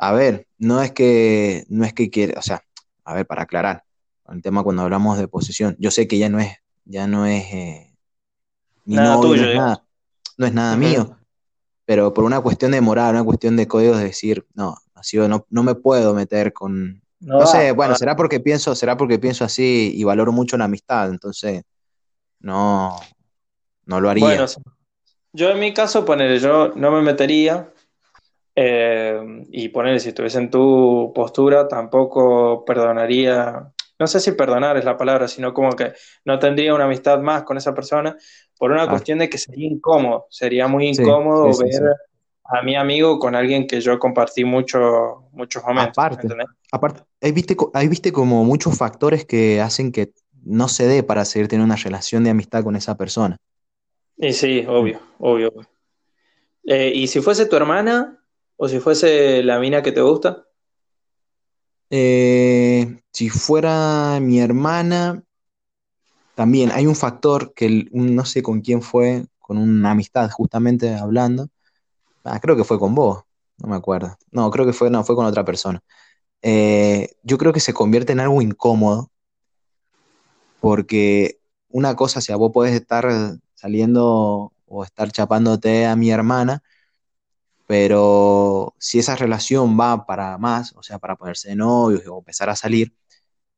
A 0.01 0.13
ver, 0.13 0.47
no 0.57 0.81
es 0.81 0.91
que, 0.91 1.63
no 1.69 1.85
es 1.85 1.93
que 1.93 2.09
quiere, 2.09 2.33
o 2.35 2.41
sea, 2.41 2.63
a 3.05 3.13
ver, 3.13 3.27
para 3.27 3.43
aclarar, 3.43 3.83
el 4.29 4.41
tema 4.41 4.63
cuando 4.63 4.81
hablamos 4.81 5.19
de 5.19 5.27
posesión, 5.27 5.75
yo 5.77 5.91
sé 5.91 6.07
que 6.07 6.17
ya 6.17 6.27
no 6.27 6.39
es, 6.39 6.57
ya 6.85 7.05
no 7.05 7.27
es 7.27 7.43
eh, 7.53 7.93
mi 8.85 8.95
Nada 8.95 9.15
novio, 9.15 9.29
tuyo, 9.29 9.43
no 9.43 9.47
es 9.47 9.49
digamos. 9.49 9.77
nada, 9.77 9.85
no 10.37 10.45
es 10.47 10.53
nada 10.53 10.75
mío, 10.75 11.17
pero 11.85 12.13
por 12.13 12.23
una 12.23 12.41
cuestión 12.41 12.71
de 12.71 12.81
moral, 12.81 13.13
una 13.13 13.23
cuestión 13.23 13.55
de 13.55 13.67
códigos 13.67 13.99
de 13.99 14.05
decir, 14.05 14.43
no, 14.55 14.75
así 14.95 15.17
no, 15.17 15.45
no 15.49 15.63
me 15.63 15.75
puedo 15.75 16.15
meter 16.15 16.51
con, 16.51 17.03
No, 17.19 17.39
no 17.39 17.45
sé, 17.45 17.71
bueno, 17.71 17.93
va. 17.93 17.97
será 17.99 18.15
porque 18.15 18.39
pienso, 18.39 18.73
será 18.73 18.97
porque 18.97 19.19
pienso 19.19 19.45
así 19.45 19.91
y 19.95 20.03
valoro 20.03 20.31
mucho 20.31 20.57
la 20.57 20.65
amistad, 20.65 21.11
entonces 21.11 21.61
no, 22.39 22.95
no 23.85 24.01
lo 24.01 24.09
haría. 24.09 24.25
Bueno, 24.25 24.45
yo 25.33 25.49
en 25.51 25.59
mi 25.59 25.73
caso, 25.73 26.05
ponele, 26.05 26.39
yo 26.39 26.69
no 26.75 26.91
me 26.91 27.01
metería. 27.03 27.71
Eh, 28.55 29.19
y 29.51 29.69
ponele, 29.69 29.99
si 29.99 30.09
estuviese 30.09 30.39
en 30.39 30.49
tu 30.49 31.11
postura, 31.15 31.67
tampoco 31.67 32.63
perdonaría. 32.65 33.71
No 33.99 34.07
sé 34.07 34.19
si 34.19 34.31
perdonar 34.31 34.77
es 34.77 34.85
la 34.85 34.97
palabra, 34.97 35.27
sino 35.27 35.53
como 35.53 35.71
que 35.73 35.93
no 36.25 36.39
tendría 36.39 36.73
una 36.73 36.85
amistad 36.85 37.19
más 37.19 37.43
con 37.43 37.57
esa 37.57 37.73
persona 37.73 38.17
por 38.57 38.71
una 38.71 38.83
Ah. 38.83 38.89
cuestión 38.89 39.19
de 39.19 39.29
que 39.29 39.37
sería 39.37 39.67
incómodo. 39.67 40.25
Sería 40.29 40.67
muy 40.67 40.87
incómodo 40.87 41.53
sí, 41.53 41.59
sí, 41.59 41.63
ver 41.63 41.73
sí. 41.73 42.01
a 42.45 42.61
mi 42.63 42.75
amigo 42.75 43.19
con 43.19 43.35
alguien 43.35 43.67
que 43.67 43.79
yo 43.79 43.97
compartí 43.99 44.43
mucho, 44.43 45.27
muchos 45.31 45.63
momentos. 45.63 45.97
Aparte. 45.97 46.27
Aparte, 46.71 47.03
ahí 47.21 47.31
viste, 47.31 47.55
ahí 47.73 47.87
viste 47.87 48.11
como 48.11 48.43
muchos 48.43 48.77
factores 48.77 49.25
que 49.25 49.61
hacen 49.61 49.91
que 49.91 50.11
no 50.43 50.67
se 50.67 50.87
dé 50.87 51.03
para 51.03 51.23
seguir 51.25 51.47
teniendo 51.47 51.71
una 51.71 51.81
relación 51.81 52.23
de 52.23 52.31
amistad 52.31 52.63
con 52.63 52.75
esa 52.75 52.97
persona. 52.97 53.37
Y 54.17 54.33
sí, 54.33 54.65
obvio, 54.67 54.99
obvio. 55.19 55.49
obvio. 55.49 55.67
Eh, 56.63 56.91
¿y 56.93 57.07
si 57.07 57.21
fuese 57.21 57.45
tu 57.45 57.55
hermana 57.55 58.20
o 58.63 58.67
si 58.67 58.79
fuese 58.79 59.41
la 59.41 59.59
mina 59.59 59.81
que 59.81 59.91
te 59.91 60.01
gusta? 60.01 60.45
Eh, 61.89 63.01
si 63.11 63.27
fuera 63.27 64.19
mi 64.21 64.39
hermana, 64.39 65.23
también 66.35 66.69
hay 66.71 66.85
un 66.85 66.95
factor 66.95 67.55
que 67.55 67.87
no 67.91 68.23
sé 68.23 68.43
con 68.43 68.61
quién 68.61 68.83
fue, 68.83 69.25
con 69.39 69.57
una 69.57 69.89
amistad 69.89 70.29
justamente 70.29 70.93
hablando. 70.93 71.49
Ah, 72.23 72.39
creo 72.39 72.55
que 72.55 72.63
fue 72.63 72.77
con 72.77 72.93
vos, 72.93 73.23
no 73.57 73.67
me 73.67 73.75
acuerdo. 73.75 74.15
No, 74.29 74.51
creo 74.51 74.67
que 74.67 74.73
fue, 74.73 74.91
no, 74.91 75.03
fue 75.03 75.15
con 75.15 75.25
otra 75.25 75.43
persona. 75.43 75.81
Eh, 76.43 77.15
yo 77.23 77.39
creo 77.39 77.53
que 77.53 77.61
se 77.61 77.73
convierte 77.73 78.11
en 78.11 78.19
algo 78.19 78.43
incómodo 78.43 79.09
porque 80.59 81.39
una 81.67 81.95
cosa, 81.95 82.19
o 82.19 82.21
sea, 82.21 82.35
vos 82.35 82.51
podés 82.53 82.75
estar 82.75 83.09
saliendo 83.55 84.53
o 84.67 84.83
estar 84.83 85.11
chapándote 85.11 85.87
a 85.87 85.95
mi 85.95 86.11
hermana, 86.11 86.61
pero 87.71 88.75
si 88.79 88.99
esa 88.99 89.15
relación 89.15 89.79
va 89.79 90.05
para 90.05 90.37
más, 90.37 90.75
o 90.75 90.83
sea, 90.83 90.99
para 90.99 91.15
ponerse 91.15 91.47
de 91.47 91.55
novios 91.55 92.03
o 92.05 92.17
empezar 92.17 92.49
a 92.49 92.55
salir, 92.57 92.93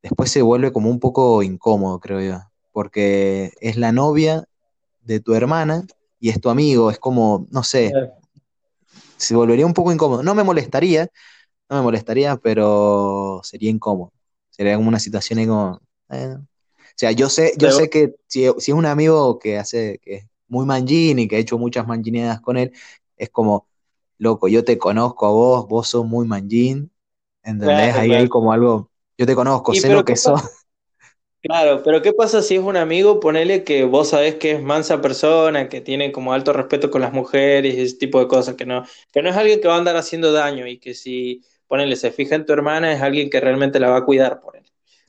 después 0.04 0.30
se 0.30 0.40
vuelve 0.40 0.72
como 0.72 0.88
un 0.88 1.00
poco 1.00 1.42
incómodo, 1.42 1.98
creo 1.98 2.20
yo, 2.20 2.38
porque 2.70 3.50
es 3.60 3.76
la 3.76 3.90
novia 3.90 4.44
de 5.00 5.18
tu 5.18 5.34
hermana 5.34 5.84
y 6.20 6.28
es 6.28 6.40
tu 6.40 6.48
amigo, 6.48 6.92
es 6.92 7.00
como, 7.00 7.48
no 7.50 7.64
sé, 7.64 7.92
se 9.16 9.34
volvería 9.34 9.66
un 9.66 9.74
poco 9.74 9.90
incómodo. 9.90 10.22
No 10.22 10.36
me 10.36 10.44
molestaría, 10.44 11.08
no 11.68 11.78
me 11.78 11.82
molestaría, 11.82 12.36
pero 12.36 13.40
sería 13.42 13.68
incómodo. 13.68 14.12
Sería 14.48 14.76
como 14.76 14.90
una 14.90 15.00
situación 15.00 15.40
ahí 15.40 15.48
como, 15.48 15.80
eh. 16.10 16.36
O 16.38 16.96
sea, 16.96 17.10
yo 17.10 17.28
sé, 17.28 17.54
yo 17.58 17.66
Pero- 17.66 17.76
sé 17.78 17.90
que 17.90 18.14
si, 18.28 18.44
si 18.58 18.70
es 18.70 18.76
un 18.76 18.86
amigo 18.86 19.40
que 19.40 19.58
hace, 19.58 19.98
que 20.00 20.14
es 20.14 20.26
muy 20.46 20.66
manjín 20.66 21.18
y 21.18 21.26
que 21.26 21.34
ha 21.34 21.40
hecho 21.40 21.58
muchas 21.58 21.84
manjineadas 21.88 22.40
con 22.40 22.56
él, 22.56 22.70
es 23.16 23.30
como, 23.30 23.66
loco, 24.18 24.48
yo 24.48 24.64
te 24.64 24.78
conozco 24.78 25.26
a 25.26 25.30
vos, 25.30 25.68
vos 25.68 25.88
sos 25.88 26.06
muy 26.06 26.26
manjín, 26.26 26.92
¿entendés? 27.42 27.94
Claro, 27.94 27.96
Ahí 27.96 28.14
claro. 28.14 28.24
hay 28.24 28.28
como 28.28 28.52
algo, 28.52 28.90
yo 29.18 29.26
te 29.26 29.34
conozco, 29.36 29.74
Y 29.74 29.76
sé 29.76 29.90
lo 29.90 30.04
que 30.04 30.14
¿qué 30.14 30.16
sos. 30.16 30.40
Claro, 31.42 31.82
pero 31.84 32.00
¿qué 32.00 32.14
pasa 32.14 32.40
si 32.40 32.54
es 32.54 32.62
un 32.62 32.74
amigo, 32.78 33.20
ponele 33.20 33.64
que 33.64 33.84
vos 33.84 34.08
sabés 34.08 34.36
que 34.36 34.52
es 34.52 34.62
mansa 34.62 35.02
persona, 35.02 35.68
que 35.68 35.82
tiene 35.82 36.10
como 36.10 36.32
alto 36.32 36.54
respeto 36.54 36.90
con 36.90 37.02
las 37.02 37.12
mujeres 37.12 37.74
y 37.74 37.82
ese 37.82 37.96
tipo 37.98 38.18
de 38.18 38.28
cosas, 38.28 38.54
que 38.54 38.64
no, 38.64 38.82
que 39.12 39.20
no 39.20 39.28
es 39.28 39.36
alguien 39.36 39.60
que 39.60 39.68
va 39.68 39.74
a 39.74 39.78
andar 39.78 39.94
haciendo 39.98 40.32
daño 40.32 40.66
y 40.66 40.78
que 40.78 40.94
si, 40.94 41.42
ponele, 41.66 41.96
se 41.96 42.12
fija 42.12 42.34
en 42.36 42.46
tu 42.46 42.54
hermana 42.54 42.94
es 42.94 43.02
alguien 43.02 43.28
que 43.28 43.40
realmente 43.40 43.78
la 43.78 43.90
va 43.90 43.98
a 43.98 44.04
cuidar 44.06 44.40
por 44.40 44.56
él, 44.56 44.64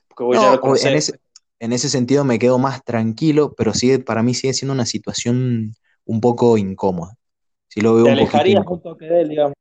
porque 0.10 0.24
vos 0.26 0.40
ya 0.42 0.52
No, 0.52 0.76
en 0.76 0.96
ese, 0.96 1.20
en 1.60 1.74
ese 1.74 1.90
sentido 1.90 2.26
me 2.26 2.40
quedo 2.40 2.58
más 2.60 2.84
tranquilo, 2.84 3.54
pero 3.56 3.74
sigue, 3.74 4.00
para 4.00 4.24
mí 4.24 4.34
sigue 4.34 4.54
siendo 4.54 4.74
una 4.74 4.86
situación 4.86 5.74
un 6.06 6.22
poco 6.22 6.58
incómoda. 6.58 7.16
Si 7.68 7.82
lo 7.82 7.96
veo 7.96 8.06
Te 8.06 8.12
un 8.12 8.18
alejarías 8.18 8.66
un 8.68 8.82
toque 8.82 9.06
de 9.06 9.22
él, 9.22 9.30
digamos. 9.30 9.54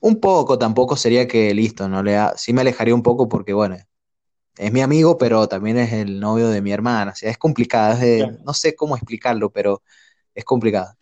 Un 0.00 0.20
poco, 0.20 0.58
tampoco 0.58 0.96
sería 0.96 1.26
que 1.26 1.52
listo, 1.54 1.88
no 1.88 2.02
le 2.02 2.16
ha- 2.16 2.34
sí 2.36 2.52
me 2.52 2.60
alejaría 2.60 2.94
un 2.94 3.02
poco 3.02 3.28
porque, 3.28 3.52
bueno, 3.52 3.76
es 4.56 4.72
mi 4.72 4.80
amigo, 4.80 5.18
pero 5.18 5.48
también 5.48 5.78
es 5.78 5.92
el 5.92 6.20
novio 6.20 6.48
de 6.48 6.62
mi 6.62 6.72
hermana. 6.72 7.12
O 7.12 7.14
sea, 7.14 7.30
es 7.30 7.38
complicado, 7.38 7.94
es 7.94 8.00
de- 8.00 8.18
Claro. 8.18 8.38
no 8.44 8.54
sé 8.54 8.74
cómo 8.76 8.96
explicarlo, 8.96 9.50
pero 9.50 9.82
es 10.34 10.44
complicado. 10.44 10.94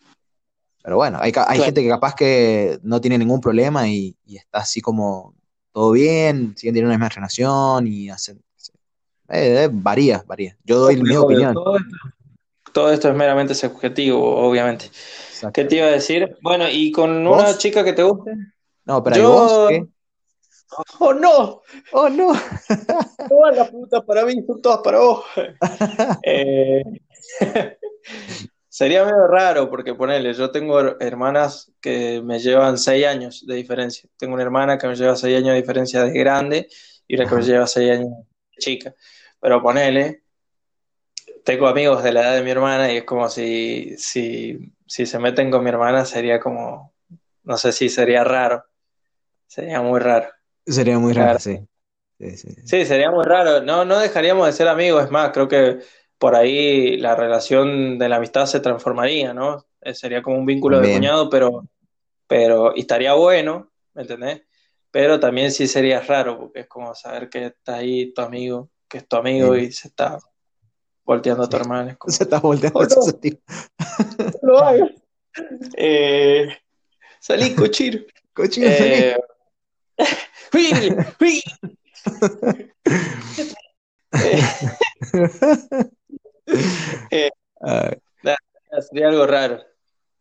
Pero 0.83 0.95
bueno, 0.97 1.17
hay, 1.19 1.27
hay 1.27 1.31
Claro. 1.33 1.63
gente 1.63 1.83
que 1.83 1.89
capaz 1.89 2.15
que 2.15 2.79
no 2.83 3.01
tiene 3.01 3.17
ningún 3.17 3.41
problema 3.41 3.87
y, 3.89 4.15
y 4.25 4.37
está 4.37 4.59
así 4.59 4.81
como 4.81 5.35
todo 5.73 5.91
bien, 5.91 6.55
siguen 6.57 6.73
teniendo 6.75 6.87
una 6.89 6.97
misma 6.97 7.09
relación 7.09 7.87
y 7.87 8.09
hacen. 8.09 8.37
eh, 9.29 9.65
eh, 9.65 9.69
varía, 9.71 10.23
varía. 10.27 10.57
Yo 10.63 10.79
doy 10.79 10.95
mi 11.01 11.15
Obvio, 11.15 11.25
opinión. 11.25 11.53
todo 11.53 11.77
esto, 11.77 11.89
todo 12.73 12.91
esto 12.93 13.09
es 13.09 13.15
meramente 13.15 13.55
subjetivo, 13.55 14.37
obviamente. 14.37 14.89
Exacto. 15.37 15.53
¿Qué 15.53 15.65
te 15.65 15.75
iba 15.77 15.85
a 15.87 15.91
decir? 15.91 16.35
Bueno, 16.41 16.65
¿y 16.69 16.91
con 16.91 17.23
¿Vos? 17.23 17.41
una 17.43 17.57
chica 17.57 17.83
que 17.83 17.93
te 17.93 18.03
guste? 18.03 18.31
No, 18.85 19.03
pero 19.03 19.15
¿y 19.15 19.19
Yo- 19.19 19.31
vos 19.31 19.65
qué? 19.69 19.85
¡Oh, 20.99 21.13
no! 21.13 21.61
Oh, 21.93 22.09
no. 22.09 22.33
Todas 23.29 23.55
las 23.55 23.69
putas 23.71 24.03
para 24.03 24.25
mí 24.25 24.35
son 24.45 24.61
todas 24.61 24.79
para 24.83 24.99
vos. 24.99 25.23
Eh, 26.23 26.83
sería 28.69 29.03
medio 29.05 29.27
raro 29.27 29.69
porque 29.69 29.93
ponele, 29.95 30.33
yo 30.33 30.51
tengo 30.51 30.79
her- 30.79 30.97
hermanas 30.99 31.71
que 31.81 32.21
me 32.21 32.39
llevan 32.39 32.77
seis 32.77 33.05
años 33.05 33.45
de 33.45 33.55
diferencia. 33.55 34.09
Tengo 34.17 34.33
una 34.33 34.43
hermana 34.43 34.77
que 34.77 34.87
me 34.87 34.95
lleva 34.95 35.15
seis 35.15 35.37
años 35.37 35.49
de 35.49 35.61
diferencia 35.61 36.03
de 36.03 36.17
grande 36.19 36.67
y 37.07 37.15
una 37.15 37.27
que 37.29 37.35
me 37.35 37.41
lleva 37.43 37.67
seis 37.67 37.91
años 37.91 38.09
de 38.09 38.57
chica. 38.59 38.93
Pero 39.39 39.61
ponele, 39.61 40.23
tengo 41.47 41.69
amigos 41.69 42.03
de 42.03 42.11
la 42.11 42.23
edad 42.23 42.35
de 42.35 42.43
mi 42.43 42.51
hermana 42.51 42.91
y 42.91 42.97
es 42.97 43.03
como 43.05 43.29
si, 43.29 43.95
si, 43.97 44.73
si 44.85 45.05
se 45.05 45.17
meten 45.17 45.49
con 45.49 45.63
mi 45.63 45.69
hermana 45.69 46.03
sería 46.03 46.41
como, 46.41 46.93
no 47.43 47.57
sé 47.57 47.71
si 47.71 47.87
sería 47.87 48.25
raro. 48.25 48.65
Sería 49.47 49.81
muy 49.81 50.01
raro. 50.01 50.27
Sería 50.65 50.99
muy 50.99 51.13
raro, 51.13 51.39
sí. 51.39 51.65
Sí, 52.19 52.35
sí, 52.35 52.85
sería 52.85 53.11
muy 53.11 53.23
raro. 53.23 53.61
No, 53.61 53.85
no 53.85 53.97
dejaríamos 53.97 54.45
de 54.45 54.51
ser 54.51 54.67
amigos. 54.67 55.05
Es 55.05 55.09
más, 55.09 55.31
creo 55.31 55.47
que 55.47 55.79
por 56.17 56.35
ahí 56.35 56.97
la 56.97 57.15
relación 57.15 57.97
de 57.97 58.09
la 58.09 58.17
amistad 58.17 58.45
se 58.45 58.59
transformaría, 58.59 59.33
¿no? 59.33 59.67
Eh, 59.79 59.93
Sería 59.93 60.21
como 60.21 60.35
un 60.35 60.45
vínculo 60.45 60.81
de 60.81 60.91
cuñado, 60.91 61.29
pero, 61.29 61.65
pero, 62.27 62.73
y 62.75 62.81
estaría 62.81 63.13
bueno, 63.13 63.71
¿me 63.93 64.01
entendés? 64.01 64.41
Pero 64.91 65.17
también 65.17 65.53
sí 65.53 65.65
sería 65.65 66.01
raro, 66.01 66.37
porque 66.37 66.59
es 66.59 66.67
como 66.67 66.93
saber 66.93 67.29
que 67.29 67.45
está 67.45 67.75
ahí 67.77 68.13
tu 68.13 68.21
amigo, 68.21 68.69
que 68.89 68.97
es 68.97 69.07
tu 69.07 69.15
amigo 69.15 69.55
y 69.55 69.71
se 69.71 69.87
está 69.87 70.19
volteando 71.07 71.43
a 71.43 71.49
tu. 71.49 71.57
Es 71.57 71.63
como, 71.97 72.11
Se 72.13 72.23
está 72.23 72.39
volteando 72.39 72.79
Oh, 72.79 72.83
ese. 72.83 73.39
"No 74.43 74.49
lo 74.49 74.59
hagas". 74.59 74.91
Eh, 75.75 76.47
salí, 77.19 77.55
cochino. 77.55 78.01
Cochino, 78.33 78.67
salí. 78.67 78.93
Eh. 78.93 79.17
¡Huí! 80.53 81.41
Eh, 87.11 87.29
sería 88.89 89.09
algo 89.09 89.25
raro. 89.27 89.61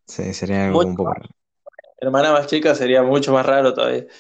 sí, 0.07 0.35
sería 0.35 0.65
algo 0.67 0.79
Mucho 0.79 0.89
un 0.89 0.97
poco 0.97 1.13
raro. 1.15 1.29
Hermana 1.99 2.33
más 2.33 2.47
chica 2.47 2.75
sería 2.75 3.03
mucho 3.03 3.33
más 3.33 3.47
raro 3.47 3.73
todavía. 3.75 4.03
De 4.03 4.11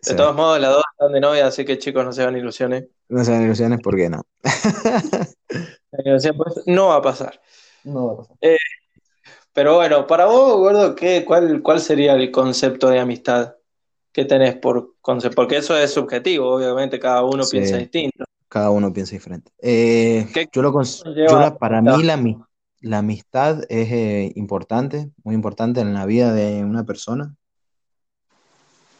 Sí. 0.00 0.16
todos 0.16 0.34
modos, 0.34 0.58
las 0.60 0.72
dos 0.72 0.82
están 0.92 1.12
de 1.12 1.20
novia, 1.20 1.46
así 1.46 1.64
que 1.64 1.78
chicos, 1.78 2.04
no 2.04 2.12
se 2.12 2.22
hagan 2.22 2.36
ilusiones. 2.36 2.84
No 3.10 3.24
se 3.24 3.32
dan 3.32 3.42
ilusiones, 3.44 3.80
¿por 3.80 3.96
qué 3.96 4.08
no? 4.08 4.22
Pues, 5.90 6.62
no 6.66 6.86
va 6.88 6.96
a 6.96 7.02
pasar. 7.02 7.40
No 7.82 8.06
va 8.06 8.12
a 8.12 8.16
pasar. 8.18 8.36
Pero 9.52 9.74
bueno, 9.74 10.06
para 10.06 10.26
vos, 10.26 10.56
Gordo, 10.58 10.94
¿qué, 10.94 11.24
cuál, 11.24 11.60
¿cuál 11.62 11.80
sería 11.80 12.14
el 12.14 12.30
concepto 12.30 12.88
de 12.88 13.00
amistad? 13.00 13.56
¿Qué 14.12 14.24
tenés 14.24 14.54
por 14.56 14.94
concepto? 15.00 15.34
Porque 15.34 15.56
eso 15.56 15.76
es 15.76 15.92
subjetivo, 15.92 16.54
obviamente, 16.54 17.00
cada 17.00 17.24
uno 17.24 17.42
Sí. 17.42 17.50
piensa 17.56 17.76
distinto. 17.76 18.24
Cada 18.48 18.70
uno 18.70 18.92
piensa 18.92 19.12
diferente. 19.12 19.50
Eh, 19.60 20.26
¿Qué 20.32 20.48
yo 20.52 20.62
lo 20.62 20.72
yo 20.82 21.38
la- 21.40 21.56
para 21.56 21.82
mí 21.82 22.02
la, 22.02 22.16
ami- 22.16 22.44
la 22.80 22.98
amistad 22.98 23.62
es 23.68 23.90
eh, 23.92 24.32
importante, 24.36 25.10
muy 25.24 25.34
importante 25.34 25.80
en 25.80 25.94
la 25.94 26.06
vida 26.06 26.32
de 26.32 26.64
una 26.64 26.84
persona. 26.84 27.34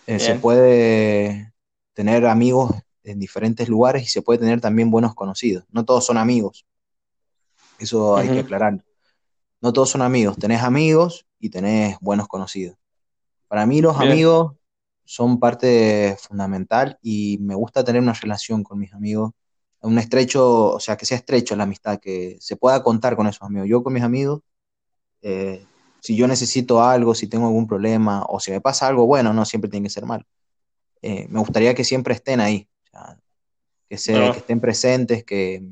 Eh, 0.07 0.19
se 0.19 0.35
puede 0.37 1.53
tener 1.95 2.27
amigos 2.27 2.73
en 3.05 3.19
diferentes 3.19 3.69
lugares 3.69 4.03
y 4.03 4.07
se 4.07 4.23
puede 4.23 4.39
tener 4.39 4.61
también 4.61 4.91
buenos 4.91 5.15
conocidos. 5.15 5.65
No 5.71 5.85
todos 5.85 6.07
son 6.07 6.19
amigos. 6.19 6.67
Eso 7.79 8.17
hay 8.17 8.29
que 8.29 8.41
aclararlo. 8.41 8.83
no 9.63 9.73
todos 9.73 9.91
son 9.91 10.03
amigos, 10.03 10.39
tenés 10.39 10.63
amigos 10.63 11.27
y 11.39 11.51
tenés 11.51 11.97
buenos 12.01 12.29
conocidos. 12.29 12.77
Para 13.49 13.67
mí 13.67 13.81
los 13.81 13.99
Bien. 13.99 14.13
amigos 14.13 14.53
son 15.05 15.41
parte 15.41 16.17
fundamental 16.21 16.99
y 17.03 17.39
me 17.41 17.55
gusta 17.55 17.83
tener 17.83 18.01
una 18.01 18.13
relación 18.13 18.63
con 18.63 18.79
mis 18.79 18.93
amigos, 18.93 19.33
un 19.81 19.99
estrecho, 19.99 20.75
o 20.75 20.81
sea, 20.81 20.97
que 20.97 21.07
sea 21.07 21.17
estrecho 21.17 21.57
la 21.57 21.65
amistad, 21.65 21.99
que 21.99 22.37
se 22.41 22.57
pueda 22.57 22.83
contar 22.83 23.17
con 23.17 23.27
esos 23.27 23.43
amigos. 23.43 23.69
Yo 23.69 23.83
con 23.83 23.93
mis 23.93 24.03
amigos, 24.03 24.43
eh, 25.23 25.67
si 26.01 26.17
yo 26.17 26.29
necesito 26.29 26.83
algo, 26.83 27.15
si 27.15 27.27
tengo 27.27 27.47
algún 27.47 27.67
problema 27.67 28.25
o 28.29 28.41
si 28.41 28.51
me 28.51 28.61
pasa 28.61 28.87
algo 28.87 29.07
bueno, 29.07 29.33
no 29.33 29.45
siempre 29.45 29.71
tiene 29.71 29.85
que 29.85 29.91
ser 29.91 30.07
malo. 30.07 30.25
Eh, 31.03 31.27
me 31.29 31.41
gustaría 31.41 31.75
que 31.75 31.85
siempre 31.85 32.15
estén 32.15 32.41
ahí, 32.41 32.69
sea, 32.91 33.19
que, 33.89 33.99
se, 33.99 34.13
que 34.13 34.39
estén 34.39 34.61
presentes, 34.61 35.25
que, 35.25 35.63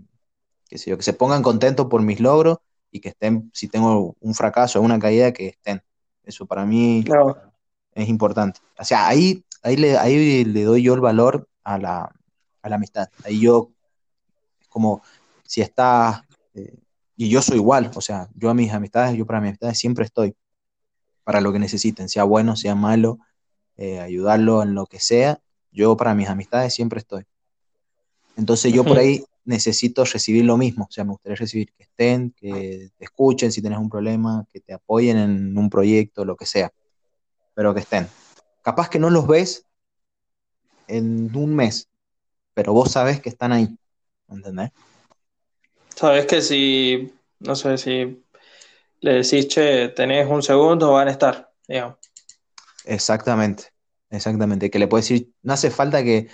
que, 0.69 0.77
yo, 0.77 0.97
que 0.97 1.03
se 1.03 1.13
pongan 1.13 1.43
contentos 1.43 1.87
por 1.87 2.03
mis 2.03 2.21
logros 2.21 2.59
y 2.91 3.01
que 3.01 3.11
estén, 3.11 3.51
si 3.55 3.69
tengo 3.69 4.17
un 4.21 4.35
fracaso 4.35 4.81
o 4.81 4.83
una 4.83 4.99
caída, 4.99 5.33
que 5.33 5.49
estén. 5.49 5.83
Eso 6.25 6.47
para 6.47 6.67
mí 6.67 7.05
No, 7.05 7.37
es 7.95 8.09
importante. 8.09 8.61
O 8.79 8.85
sea, 8.85 9.09
ahí, 9.09 9.45
ahí, 9.63 9.77
le, 9.77 9.97
ahí 9.97 10.45
le 10.45 10.65
doy 10.65 10.83
yo 10.83 10.95
el 10.95 11.01
valor 11.01 11.49
a 11.65 11.79
la, 11.79 12.15
a 12.63 12.69
la 12.69 12.77
amistad. 12.77 13.09
Ahí 13.25 13.41
yo, 13.41 13.71
es 14.61 14.69
como 14.69 15.03
si 15.45 15.63
está, 15.63 16.27
eh, 16.55 16.77
y 17.17 17.29
yo 17.29 17.43
soy 17.43 17.57
igual, 17.57 17.91
o 17.95 18.01
sea, 18.01 18.29
yo 18.35 18.51
a 18.51 18.55
mis 18.55 18.73
amistades, 18.73 19.17
yo 19.17 19.27
para 19.27 19.41
mis 19.41 19.49
amistades 19.49 19.79
siempre 19.79 20.05
estoy 20.05 20.37
para 21.25 21.41
lo 21.41 21.53
que 21.53 21.59
necesiten, 21.59 22.09
sea 22.09 22.25
bueno, 22.25 22.57
sea 22.57 22.75
malo, 22.75 23.19
eh, 23.77 24.01
ayudarlo 24.01 24.63
en 24.63 24.75
lo 24.75 24.87
que 24.87 25.01
sea, 25.01 25.41
yo 25.71 25.97
para 25.97 26.15
mis 26.15 26.29
amistades 26.29 26.75
siempre 26.75 27.01
estoy. 27.01 27.25
Entonces 28.37 28.73
yo 28.73 28.85
por 28.85 28.99
ahí 28.99 29.25
necesito 29.45 30.05
recibir 30.05 30.45
lo 30.45 30.57
mismo, 30.57 30.87
o 30.89 30.93
sea, 30.93 31.05
me 31.05 31.11
gustaría 31.11 31.37
recibir 31.37 31.73
que 31.73 31.83
estén, 31.85 32.31
que 32.31 32.91
te 32.97 33.05
escuchen 33.05 33.51
si 33.51 33.61
tienes 33.61 33.79
un 33.79 33.89
problema, 33.89 34.47
que 34.53 34.61
te 34.61 34.75
apoyen 34.75 35.17
en 35.17 35.59
un 35.59 35.71
proyecto, 35.71 36.25
lo 36.25 36.37
que 36.37 36.47
sea, 36.47 36.73
pero 37.55 37.75
que 37.75 37.81
estén. 37.81 38.07
Capaz 38.63 38.89
que 38.89 38.99
no 38.99 39.11
los 39.11 39.27
ves 39.27 39.65
en 40.87 41.35
un 41.35 41.57
mes, 41.57 41.89
pero 42.55 42.73
vos 42.73 42.93
sabés 42.93 43.21
que 43.21 43.29
están 43.29 43.53
ahí, 43.53 43.77
¿entendés? 44.29 44.71
sabes 45.99 46.27
que 46.27 46.41
si, 46.41 47.13
no 47.41 47.57
sé, 47.57 47.77
si 47.77 48.25
le 49.01 49.15
decís, 49.15 49.49
che, 49.49 49.89
tenés 49.89 50.29
un 50.29 50.43
segundo, 50.43 50.93
van 50.93 51.09
a 51.09 51.11
estar, 51.11 51.53
digamos. 51.67 51.97
Exactamente, 52.85 53.73
exactamente. 54.11 54.71
Que 54.71 54.79
le 54.79 54.89
puedes 54.89 55.09
decir, 55.09 55.33
no 55.43 55.53
hace 55.53 55.71
falta 55.71 56.03
que 56.03 56.29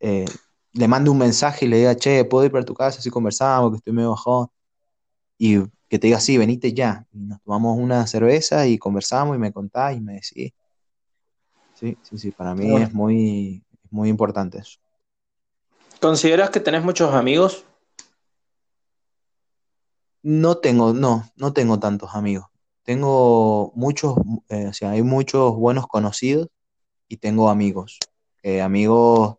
eh, 0.00 0.24
le 0.72 0.88
mande 0.88 1.10
un 1.10 1.18
mensaje 1.18 1.66
y 1.66 1.68
le 1.68 1.78
diga, 1.78 1.96
che, 1.96 2.24
puedo 2.24 2.44
ir 2.44 2.52
para 2.52 2.64
tu 2.64 2.74
casa 2.74 3.00
si 3.00 3.10
conversamos, 3.10 3.72
que 3.72 3.76
estoy 3.78 3.92
medio 3.92 4.10
bajón. 4.10 4.48
Y 5.38 5.60
que 5.88 5.98
te 5.98 6.08
diga, 6.08 6.20
sí, 6.20 6.36
venite 6.38 6.72
ya. 6.72 7.06
Y 7.12 7.18
nos 7.20 7.42
tomamos 7.42 7.78
una 7.78 8.06
cerveza 8.06 8.66
y 8.66 8.78
conversamos 8.78 9.36
y 9.36 9.38
me 9.38 9.52
contás 9.52 9.96
y 9.96 10.00
me 10.00 10.14
decís. 10.14 10.52
Sí, 11.74 11.96
sí, 12.02 12.18
sí, 12.18 12.30
para 12.32 12.54
mí 12.54 12.70
Bueno. 12.70 12.86
es 12.86 12.92
muy, 12.92 13.64
muy 13.90 14.08
importante 14.08 14.58
eso. 14.58 14.78
¿Consideras 16.00 16.50
que 16.50 16.60
tenés 16.60 16.84
muchos 16.84 17.14
amigos? 17.14 17.64
No 20.22 20.58
tengo, 20.58 20.92
no, 20.92 21.30
no 21.36 21.52
tengo 21.52 21.78
tantos 21.78 22.14
amigos. 22.14 22.46
Tengo 22.82 23.72
muchos, 23.74 24.16
eh, 24.48 24.66
o 24.68 24.72
sea, 24.72 24.90
hay 24.90 25.02
muchos 25.02 25.54
buenos 25.54 25.86
conocidos 25.86 26.48
y 27.08 27.16
tengo 27.16 27.48
amigos. 27.48 27.98
Eh, 28.42 28.60
amigos 28.60 29.36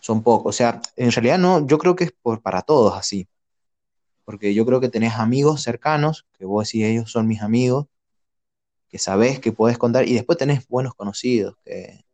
son 0.00 0.22
pocos. 0.22 0.54
O 0.54 0.56
sea, 0.56 0.80
en 0.96 1.10
realidad 1.10 1.38
no, 1.38 1.66
yo 1.66 1.78
creo 1.78 1.96
que 1.96 2.04
es 2.04 2.12
por, 2.12 2.42
para 2.42 2.62
todos 2.62 2.96
así. 2.96 3.28
Porque 4.24 4.52
yo 4.52 4.66
creo 4.66 4.80
que 4.80 4.88
tenés 4.88 5.14
amigos 5.14 5.62
cercanos, 5.62 6.26
que 6.38 6.44
vos 6.44 6.66
decís 6.66 6.84
ellos 6.84 7.10
son 7.10 7.26
mis 7.26 7.40
amigos, 7.42 7.86
que 8.88 8.98
sabés 8.98 9.40
que 9.40 9.52
podés 9.52 9.78
contar, 9.78 10.06
y 10.06 10.14
después 10.14 10.38
tenés 10.38 10.66
buenos 10.68 10.94
conocidos, 10.94 11.56
que, 11.64 12.04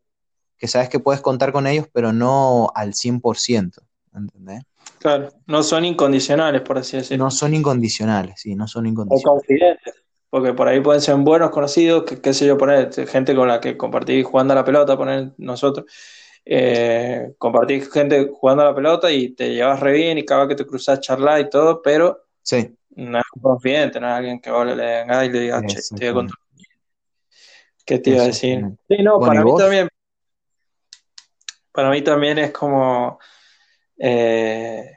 que 0.57 0.69
sabes 0.69 0.89
que 0.89 1.01
puedes 1.01 1.21
contar 1.21 1.53
con 1.53 1.67
ellos, 1.67 1.87
pero 1.93 2.13
no 2.13 2.71
al 2.75 2.95
100%, 2.95 3.81
¿entendés? 4.15 4.63
Claro, 4.99 5.31
no 5.47 5.63
son 5.63 5.85
incondicionales, 5.85 6.63
por 6.63 6.79
así 6.79 6.97
decirlo. 6.97 7.25
No 7.25 7.31
son 7.31 7.55
incondicionales, 7.55 8.41
sí, 8.41 8.55
no 8.55 8.67
son 8.69 8.87
O 8.87 8.89
incondicionales. 8.91 9.43
confidentes. 9.47 9.94
Porque 10.35 10.53
por 10.53 10.67
ahí 10.67 10.81
pueden 10.81 11.01
ser 11.01 11.15
buenos 11.15 11.51
conocidos, 11.51 12.03
que 12.03 12.21
qué 12.21 12.35
sé 12.35 12.45
yo, 12.45 12.59
poner 12.59 12.93
gente 13.07 13.37
con 13.37 13.47
la 13.47 13.61
que 13.61 13.77
compartí 13.77 14.21
jugando 14.25 14.53
a 14.53 14.57
la 14.57 14.65
pelota, 14.65 14.97
poner 14.97 15.31
nosotros. 15.39 15.87
Eh, 16.45 17.35
compartí 17.39 17.81
gente 17.83 18.29
jugando 18.35 18.65
a 18.65 18.67
la 18.67 18.75
pelota 18.75 19.13
y 19.13 19.29
te 19.29 19.55
llevas 19.55 19.79
re 19.79 19.93
bien 19.93 20.19
y 20.19 20.25
cada 20.25 20.41
vez 20.45 20.49
que 20.57 20.65
te 20.65 20.69
cruzas 20.69 20.99
charlar 20.99 21.41
y 21.41 21.49
todo, 21.49 21.81
pero 21.81 22.25
Sí, 22.43 22.75
no 22.97 23.19
es 23.19 23.25
confidente, 23.41 24.01
no 24.01 24.09
es 24.09 24.13
alguien 24.13 24.41
que 24.41 24.51
vos 24.51 24.67
le 24.67 24.75
vengas 24.75 25.25
y 25.25 25.31
le 25.31 25.39
digas, 25.39 25.63
che, 25.67 25.81
te 25.97 26.05
voy 26.05 26.09
a 26.09 26.15
contar. 26.15 26.39
¿Qué 27.87 27.99
te 28.01 28.11
iba 28.11 28.25
a 28.25 28.27
decir? 28.27 28.65
Sí, 28.89 28.97
no, 29.05 29.21
Bueno, 29.21 29.27
para 29.27 29.41
¿y 29.41 29.45
mí 29.45 29.57
también. 29.57 29.89
Para 31.71 31.91
mí 31.91 32.03
también 32.03 32.39
es 32.39 32.51
como. 32.51 33.21
eh, 33.99 34.91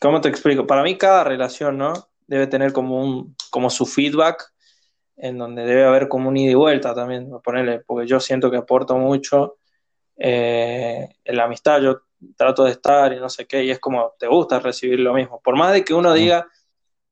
¿cómo 0.00 0.20
te 0.20 0.28
explico? 0.28 0.66
Para 0.66 0.82
mí 0.82 0.98
cada 0.98 1.22
relación, 1.22 1.78
¿no? 1.78 1.92
Debe 2.26 2.48
tener 2.48 2.72
como 2.72 3.00
un, 3.00 3.36
como 3.50 3.70
su 3.70 3.86
feedback, 3.86 4.51
en 5.22 5.38
donde 5.38 5.64
debe 5.64 5.84
haber 5.84 6.08
como 6.08 6.28
un 6.28 6.36
ida 6.36 6.50
y 6.50 6.54
vuelta 6.54 6.92
también, 6.96 7.30
ponerle, 7.44 7.78
porque 7.86 8.08
yo 8.08 8.18
siento 8.18 8.50
que 8.50 8.56
aporto 8.56 8.98
mucho 8.98 9.56
eh, 10.16 11.08
en 11.24 11.36
la 11.36 11.44
amistad, 11.44 11.80
yo 11.80 12.00
trato 12.36 12.64
de 12.64 12.72
estar 12.72 13.12
y 13.12 13.20
no 13.20 13.28
sé 13.28 13.46
qué, 13.46 13.62
y 13.62 13.70
es 13.70 13.78
como 13.78 14.14
te 14.18 14.26
gusta 14.26 14.58
recibir 14.58 14.98
lo 14.98 15.14
mismo. 15.14 15.40
Por 15.40 15.56
más 15.56 15.72
de 15.72 15.84
que 15.84 15.94
uno 15.94 16.12
Sí. 16.12 16.22
diga 16.22 16.48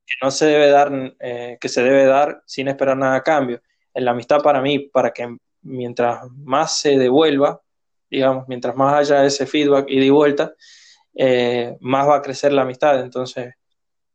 que 0.05 0.13
no 0.21 0.29
se 0.29 0.45
debe 0.45 0.69
dar, 0.69 0.91
eh, 1.21 1.57
que 1.59 1.69
se 1.69 1.83
debe 1.83 2.05
dar 2.05 2.41
sin 2.45 2.67
esperar 2.67 2.97
nada 2.97 3.15
a 3.15 3.23
cambio. 3.23 3.61
En 3.93 4.03
la 4.03 4.11
amistad 4.11 4.41
para 4.41 4.61
mí, 4.61 4.79
para 4.79 5.11
que 5.11 5.33
mientras 5.61 6.29
más 6.31 6.79
se 6.81 6.97
devuelva, 6.97 7.61
digamos, 8.09 8.45
mientras 8.49 8.75
más 8.75 8.93
haya 8.93 9.23
ese 9.23 9.45
feedback 9.45 9.89
ida 9.89 10.03
y 10.03 10.09
vuelta, 10.09 10.53
eh, 11.15 11.77
más 11.79 12.05
va 12.09 12.17
a 12.17 12.21
crecer 12.21 12.51
la 12.51 12.63
amistad. 12.63 12.99
Entonces, 12.99 13.53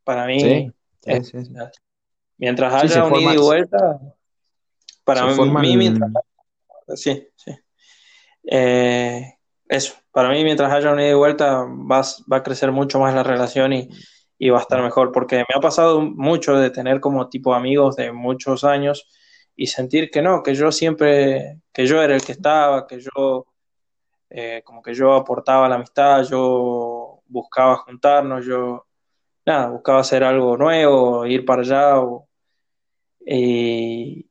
para 0.03 0.27
mí, 0.27 0.71
Sí, 1.03 1.23
sí, 1.23 1.45
sí. 1.45 1.53
Mientras 2.37 2.73
Sí, 2.81 2.87
haya 2.87 2.95
se 2.95 3.01
un 3.01 3.19
ida 3.19 3.33
y 3.33 3.37
vuelta, 3.37 3.99
para 5.03 5.25
mí, 5.25 5.33
forman- 5.33 5.77
mientras 5.77 6.11
Sí, 6.95 7.27
sí. 7.35 7.51
Eh, 8.49 9.33
eso, 9.67 9.95
para 10.11 10.29
mí 10.29 10.43
mientras 10.43 10.71
haya 10.71 10.91
una 10.93 11.03
ida 11.03 11.11
y 11.11 11.15
vuelta 11.15 11.65
va, 11.65 11.99
a- 11.99 12.05
va 12.31 12.37
a 12.37 12.43
crecer 12.43 12.71
mucho 12.71 12.99
más 12.99 13.13
la 13.13 13.23
relación 13.23 13.73
y, 13.73 13.89
y 14.37 14.49
va 14.49 14.59
a 14.59 14.61
estar 14.61 14.81
mejor, 14.81 15.11
porque 15.11 15.37
me 15.37 15.55
ha 15.55 15.59
pasado 15.59 16.01
mucho 16.01 16.55
de 16.55 16.69
tener 16.69 16.99
como 17.01 17.29
tipo 17.29 17.53
amigos 17.53 17.95
de 17.97 18.11
muchos 18.11 18.63
años 18.63 19.07
y 19.55 19.67
sentir 19.67 20.09
que 20.11 20.21
no, 20.21 20.43
que 20.43 20.55
yo 20.55 20.71
siempre, 20.71 21.59
que 21.73 21.85
yo 21.87 22.01
era 22.01 22.15
el 22.15 22.23
que 22.23 22.31
estaba, 22.31 22.87
que 22.87 22.99
yo, 23.01 23.47
eh, 24.29 24.61
como 24.63 24.81
que 24.81 24.93
yo 24.93 25.13
aportaba 25.13 25.67
la 25.67 25.75
amistad, 25.75 26.23
yo 26.23 27.21
buscaba 27.25 27.75
juntarnos, 27.77 28.45
yo, 28.45 28.85
nada, 29.45 29.69
buscaba 29.71 29.99
hacer 29.99 30.23
algo 30.23 30.55
nuevo, 30.57 31.25
ir 31.25 31.43
para 31.43 31.63
allá 31.63 31.99
o- 31.99 32.26
y, 33.29 34.29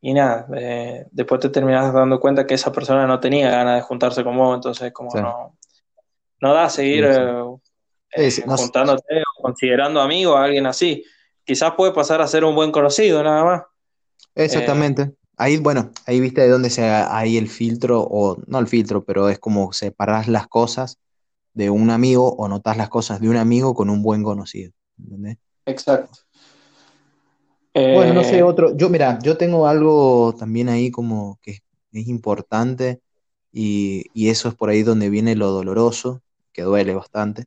y 0.00 0.14
nada, 0.14 0.46
eh, 0.56 1.06
después 1.10 1.40
te 1.40 1.48
terminas 1.50 1.92
dando 1.92 2.20
cuenta 2.20 2.46
que 2.46 2.54
esa 2.54 2.72
persona 2.72 3.06
no 3.06 3.18
tenía 3.20 3.50
ganas 3.50 3.76
de 3.76 3.82
juntarse 3.82 4.22
con 4.24 4.36
vos, 4.36 4.54
entonces 4.54 4.92
como 4.92 5.10
Sí. 5.10 5.18
no, 5.20 5.56
no 6.40 6.54
da 6.54 6.68
seguir 6.70 7.04
Sí, 7.06 7.12
sí. 7.12 7.20
eh, 7.20 8.28
eh, 8.38 8.44
no- 8.46 8.56
juntándote 8.56 9.22
o 9.38 9.42
considerando 9.42 10.00
amigo 10.00 10.36
a 10.36 10.44
alguien 10.44 10.66
así. 10.66 11.04
Quizás 11.44 11.72
puede 11.76 11.92
pasar 11.92 12.20
a 12.20 12.26
ser 12.28 12.44
un 12.44 12.54
buen 12.54 12.70
conocido, 12.70 13.22
nada 13.22 13.44
más. 13.44 13.62
Exactamente. 14.34 15.12
Ahí, 15.36 15.56
bueno, 15.56 15.90
ahí 16.06 16.20
viste 16.20 16.42
de 16.42 16.48
dónde 16.48 16.70
se 16.70 16.84
hay 16.84 17.36
el 17.38 17.48
filtro, 17.48 18.02
o 18.02 18.36
no 18.46 18.58
el 18.58 18.66
filtro, 18.68 19.04
pero 19.04 19.28
es 19.28 19.38
como 19.38 19.72
separar 19.72 20.28
las 20.28 20.46
cosas 20.48 20.98
de 21.54 21.70
un 21.70 21.90
amigo 21.90 22.28
o 22.36 22.46
notas 22.46 22.76
las 22.76 22.88
cosas 22.88 23.20
de 23.20 23.28
un 23.28 23.36
amigo 23.36 23.74
con 23.74 23.90
un 23.90 24.02
buen 24.02 24.22
conocido. 24.22 24.72
¿entendés? 24.98 25.38
Exacto. 25.66 26.18
Bueno, 27.74 28.14
no 28.14 28.24
sé, 28.24 28.38
Eh, 28.38 28.42
otro. 28.42 28.76
Yo, 28.76 28.88
mira, 28.88 29.18
yo 29.22 29.36
tengo 29.36 29.66
algo 29.66 30.34
también 30.38 30.68
ahí 30.68 30.90
como 30.90 31.38
que 31.40 31.58
es, 31.92 32.08
importante 32.08 33.00
y, 33.52 34.06
y 34.14 34.30
eso 34.30 34.48
es 34.48 34.54
por 34.54 34.70
ahí 34.70 34.82
donde 34.82 35.10
viene 35.10 35.36
lo 35.36 35.50
doloroso, 35.50 36.22
que 36.52 36.62
duele 36.62 36.94
bastante 36.94 37.44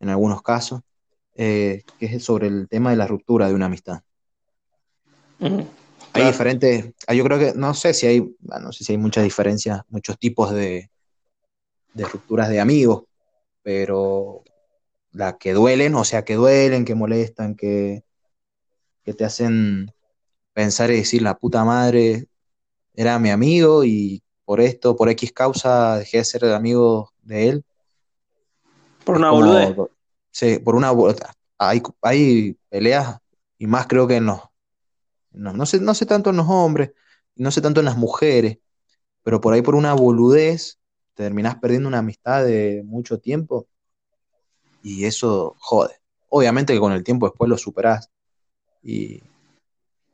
en 0.00 0.08
algunos 0.08 0.42
casos, 0.42 0.80
eh, 1.34 1.82
que 1.98 2.06
es 2.06 2.24
sobre 2.24 2.48
el 2.48 2.68
tema 2.68 2.90
de 2.90 2.96
la 2.96 3.06
ruptura 3.06 3.48
de 3.48 3.54
una 3.54 3.66
amistad. 3.66 4.00
Hay 5.40 5.66
claro. 6.12 6.30
diferentes, 6.32 6.92
ah, 7.06 7.14
yo 7.14 7.22
creo 7.24 7.38
que, 7.38 7.52
no 7.54 7.72
sé 7.74 7.94
si 7.94 8.06
hay, 8.06 8.36
ah, 8.50 8.58
no 8.58 8.72
sé 8.72 8.84
si 8.84 8.92
hay 8.92 8.98
muchas 8.98 9.22
diferencias, 9.22 9.82
muchos 9.88 10.18
tipos 10.18 10.52
de, 10.52 10.90
de 11.94 12.04
rupturas 12.04 12.48
de 12.48 12.60
amigos, 12.60 13.04
pero 13.62 14.42
las 15.12 15.36
que 15.38 15.52
duelen, 15.52 15.94
o 15.94 16.04
sea, 16.04 16.24
que 16.24 16.34
duelen, 16.34 16.84
que 16.84 16.94
molestan, 16.94 17.54
que, 17.54 18.02
que 19.04 19.14
te 19.14 19.24
hacen 19.24 19.92
pensar 20.52 20.90
y 20.90 20.96
decir, 20.96 21.22
la 21.22 21.36
puta 21.38 21.64
madre 21.64 22.26
era 22.94 23.18
mi 23.18 23.30
amigo 23.30 23.84
y 23.84 24.22
por 24.44 24.60
esto, 24.60 24.96
por 24.96 25.08
X 25.10 25.32
causa, 25.32 25.98
dejé 25.98 26.18
de 26.18 26.24
ser 26.24 26.44
amigo 26.46 27.12
de 27.22 27.48
él. 27.48 27.64
Por 29.04 29.16
una 29.16 29.30
como- 29.30 29.42
boludez. 29.42 29.76
sí, 30.30 30.58
por 30.58 30.74
una, 30.74 30.92
hay, 31.58 31.82
hay 32.02 32.56
peleas 32.68 33.18
y 33.58 33.66
más 33.66 33.86
creo 33.86 34.06
que 34.06 34.16
en 34.16 34.26
los, 34.26 34.40
no, 35.32 35.52
no 35.52 35.66
sé, 35.66 35.80
no 35.80 35.94
sé 35.94 36.06
tanto 36.06 36.30
en 36.30 36.36
los 36.36 36.46
hombres, 36.48 36.92
no 37.36 37.50
sé 37.50 37.60
tanto 37.60 37.80
en 37.80 37.86
las 37.86 37.96
mujeres, 37.96 38.58
pero 39.22 39.40
por 39.40 39.54
ahí 39.54 39.62
por 39.62 39.74
una 39.74 39.94
boludez 39.94 40.78
te 41.14 41.24
terminás 41.24 41.56
perdiendo 41.56 41.88
una 41.88 41.98
amistad 41.98 42.44
de 42.44 42.82
mucho 42.84 43.18
tiempo 43.18 43.68
y 44.82 45.04
eso 45.04 45.54
jode. 45.58 45.94
Obviamente 46.28 46.72
que 46.72 46.80
con 46.80 46.92
el 46.92 47.04
tiempo 47.04 47.26
después 47.26 47.48
lo 47.48 47.58
superás 47.58 48.10
y, 48.82 49.22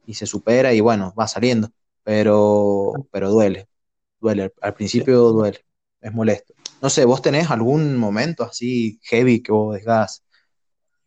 y 0.06 0.14
se 0.14 0.26
supera 0.26 0.72
y 0.72 0.80
bueno, 0.80 1.12
va 1.18 1.28
saliendo, 1.28 1.68
pero, 2.02 2.92
pero 3.10 3.30
duele, 3.30 3.68
duele, 4.20 4.52
al 4.60 4.74
principio 4.74 5.32
duele, 5.32 5.64
es 6.00 6.12
molesto. 6.12 6.54
No 6.80 6.90
sé, 6.90 7.04
¿vos 7.04 7.22
tenés 7.22 7.50
algún 7.50 7.96
momento 7.96 8.44
así 8.44 9.00
heavy 9.04 9.42
que 9.42 9.52
vos 9.52 9.76
digas, 9.76 10.22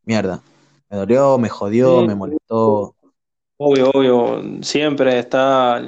mierda, 0.04 0.42
me 0.90 0.98
dolió, 0.98 1.38
me 1.38 1.50
jodió, 1.50 2.02
Sí, 2.02 2.08
me 2.08 2.16
molestó? 2.16 2.96
obvio, 3.58 3.92
obvio, 3.94 4.64
siempre 4.64 5.20
está, 5.20 5.82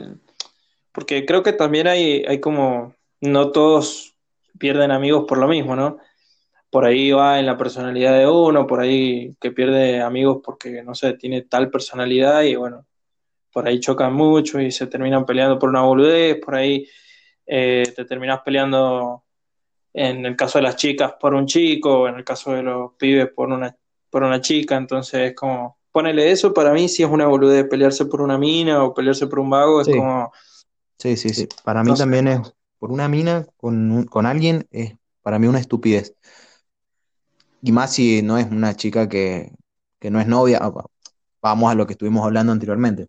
porque 0.91 1.25
creo 1.25 1.43
que 1.43 1.53
también 1.53 1.87
hay, 1.87 2.23
hay 2.27 2.39
como, 2.39 2.93
no 3.21 3.51
todos 3.51 4.15
pierden 4.59 4.91
amigos 4.91 5.25
por 5.27 5.37
lo 5.37 5.47
mismo, 5.47 5.75
¿no? 5.75 5.97
Por 6.71 6.85
ahí 6.85 7.11
va 7.11 7.37
en 7.37 7.45
la 7.45 7.57
personalidad 7.57 8.17
de 8.17 8.27
uno, 8.27 8.65
por 8.65 8.79
ahí 8.79 9.35
que 9.39 9.51
pierde 9.51 10.01
amigos 10.01 10.39
porque, 10.43 10.81
no 10.81 10.95
sé, 10.95 11.13
tiene 11.13 11.43
tal 11.43 11.69
personalidad 11.69 12.41
y 12.43 12.55
bueno, 12.55 12.87
por 13.51 13.67
ahí 13.67 13.79
chocan 13.79 14.13
mucho 14.13 14.59
y 14.59 14.71
se 14.71 14.87
terminan 14.87 15.25
peleando 15.25 15.59
por 15.59 15.69
una 15.69 15.81
boludez, 15.81 16.39
por 16.43 16.55
ahí 16.55 16.87
eh, 17.45 17.83
te 17.95 18.05
terminas 18.05 18.41
peleando 18.43 19.23
en 19.93 20.25
el 20.25 20.35
caso 20.35 20.57
de 20.57 20.63
las 20.63 20.77
chicas 20.77 21.13
por 21.19 21.33
un 21.33 21.45
chico, 21.45 22.07
en 22.07 22.15
el 22.15 22.23
caso 22.23 22.53
de 22.53 22.63
los 22.63 22.93
pibes 22.93 23.29
por 23.35 23.49
una, 23.49 23.75
por 24.09 24.23
una 24.23 24.39
chica, 24.39 24.77
entonces 24.77 25.31
es 25.31 25.35
como, 25.35 25.77
ponele 25.91 26.31
eso, 26.31 26.53
para 26.53 26.71
mí 26.71 26.87
si 26.87 27.03
es 27.03 27.09
una 27.09 27.27
boludez, 27.27 27.67
pelearse 27.67 28.05
por 28.05 28.21
una 28.21 28.37
mina 28.37 28.83
o 28.83 28.93
pelearse 28.93 29.27
por 29.27 29.39
un 29.39 29.49
vago, 29.49 29.81
es 29.81 29.87
Sí, 29.87 29.93
como, 29.93 30.31
sí, 30.97 31.17
sí, 31.17 31.29
sí. 31.29 31.47
Para 31.63 31.83
mí 31.83 31.93
también 31.95 32.29
es, 32.29 32.53
por 32.79 32.91
una 32.91 33.09
mina 33.09 33.45
con, 33.57 34.05
con 34.05 34.25
alguien, 34.25 34.65
es 34.71 34.95
para 35.21 35.37
mí 35.37 35.47
una 35.47 35.59
estupidez. 35.59 36.15
Y 37.61 37.71
más 37.71 37.93
si 37.93 38.21
no 38.21 38.37
es 38.37 38.47
una 38.51 38.75
chica 38.75 39.07
que, 39.09 39.51
que 39.99 40.09
no 40.11 40.19
es 40.19 40.27
novia, 40.27 40.59
va- 40.59 40.85
vamos 41.41 41.71
a 41.71 41.75
lo 41.75 41.85
que 41.87 41.93
estuvimos 41.93 42.25
hablando 42.25 42.51
anteriormente, 42.53 43.07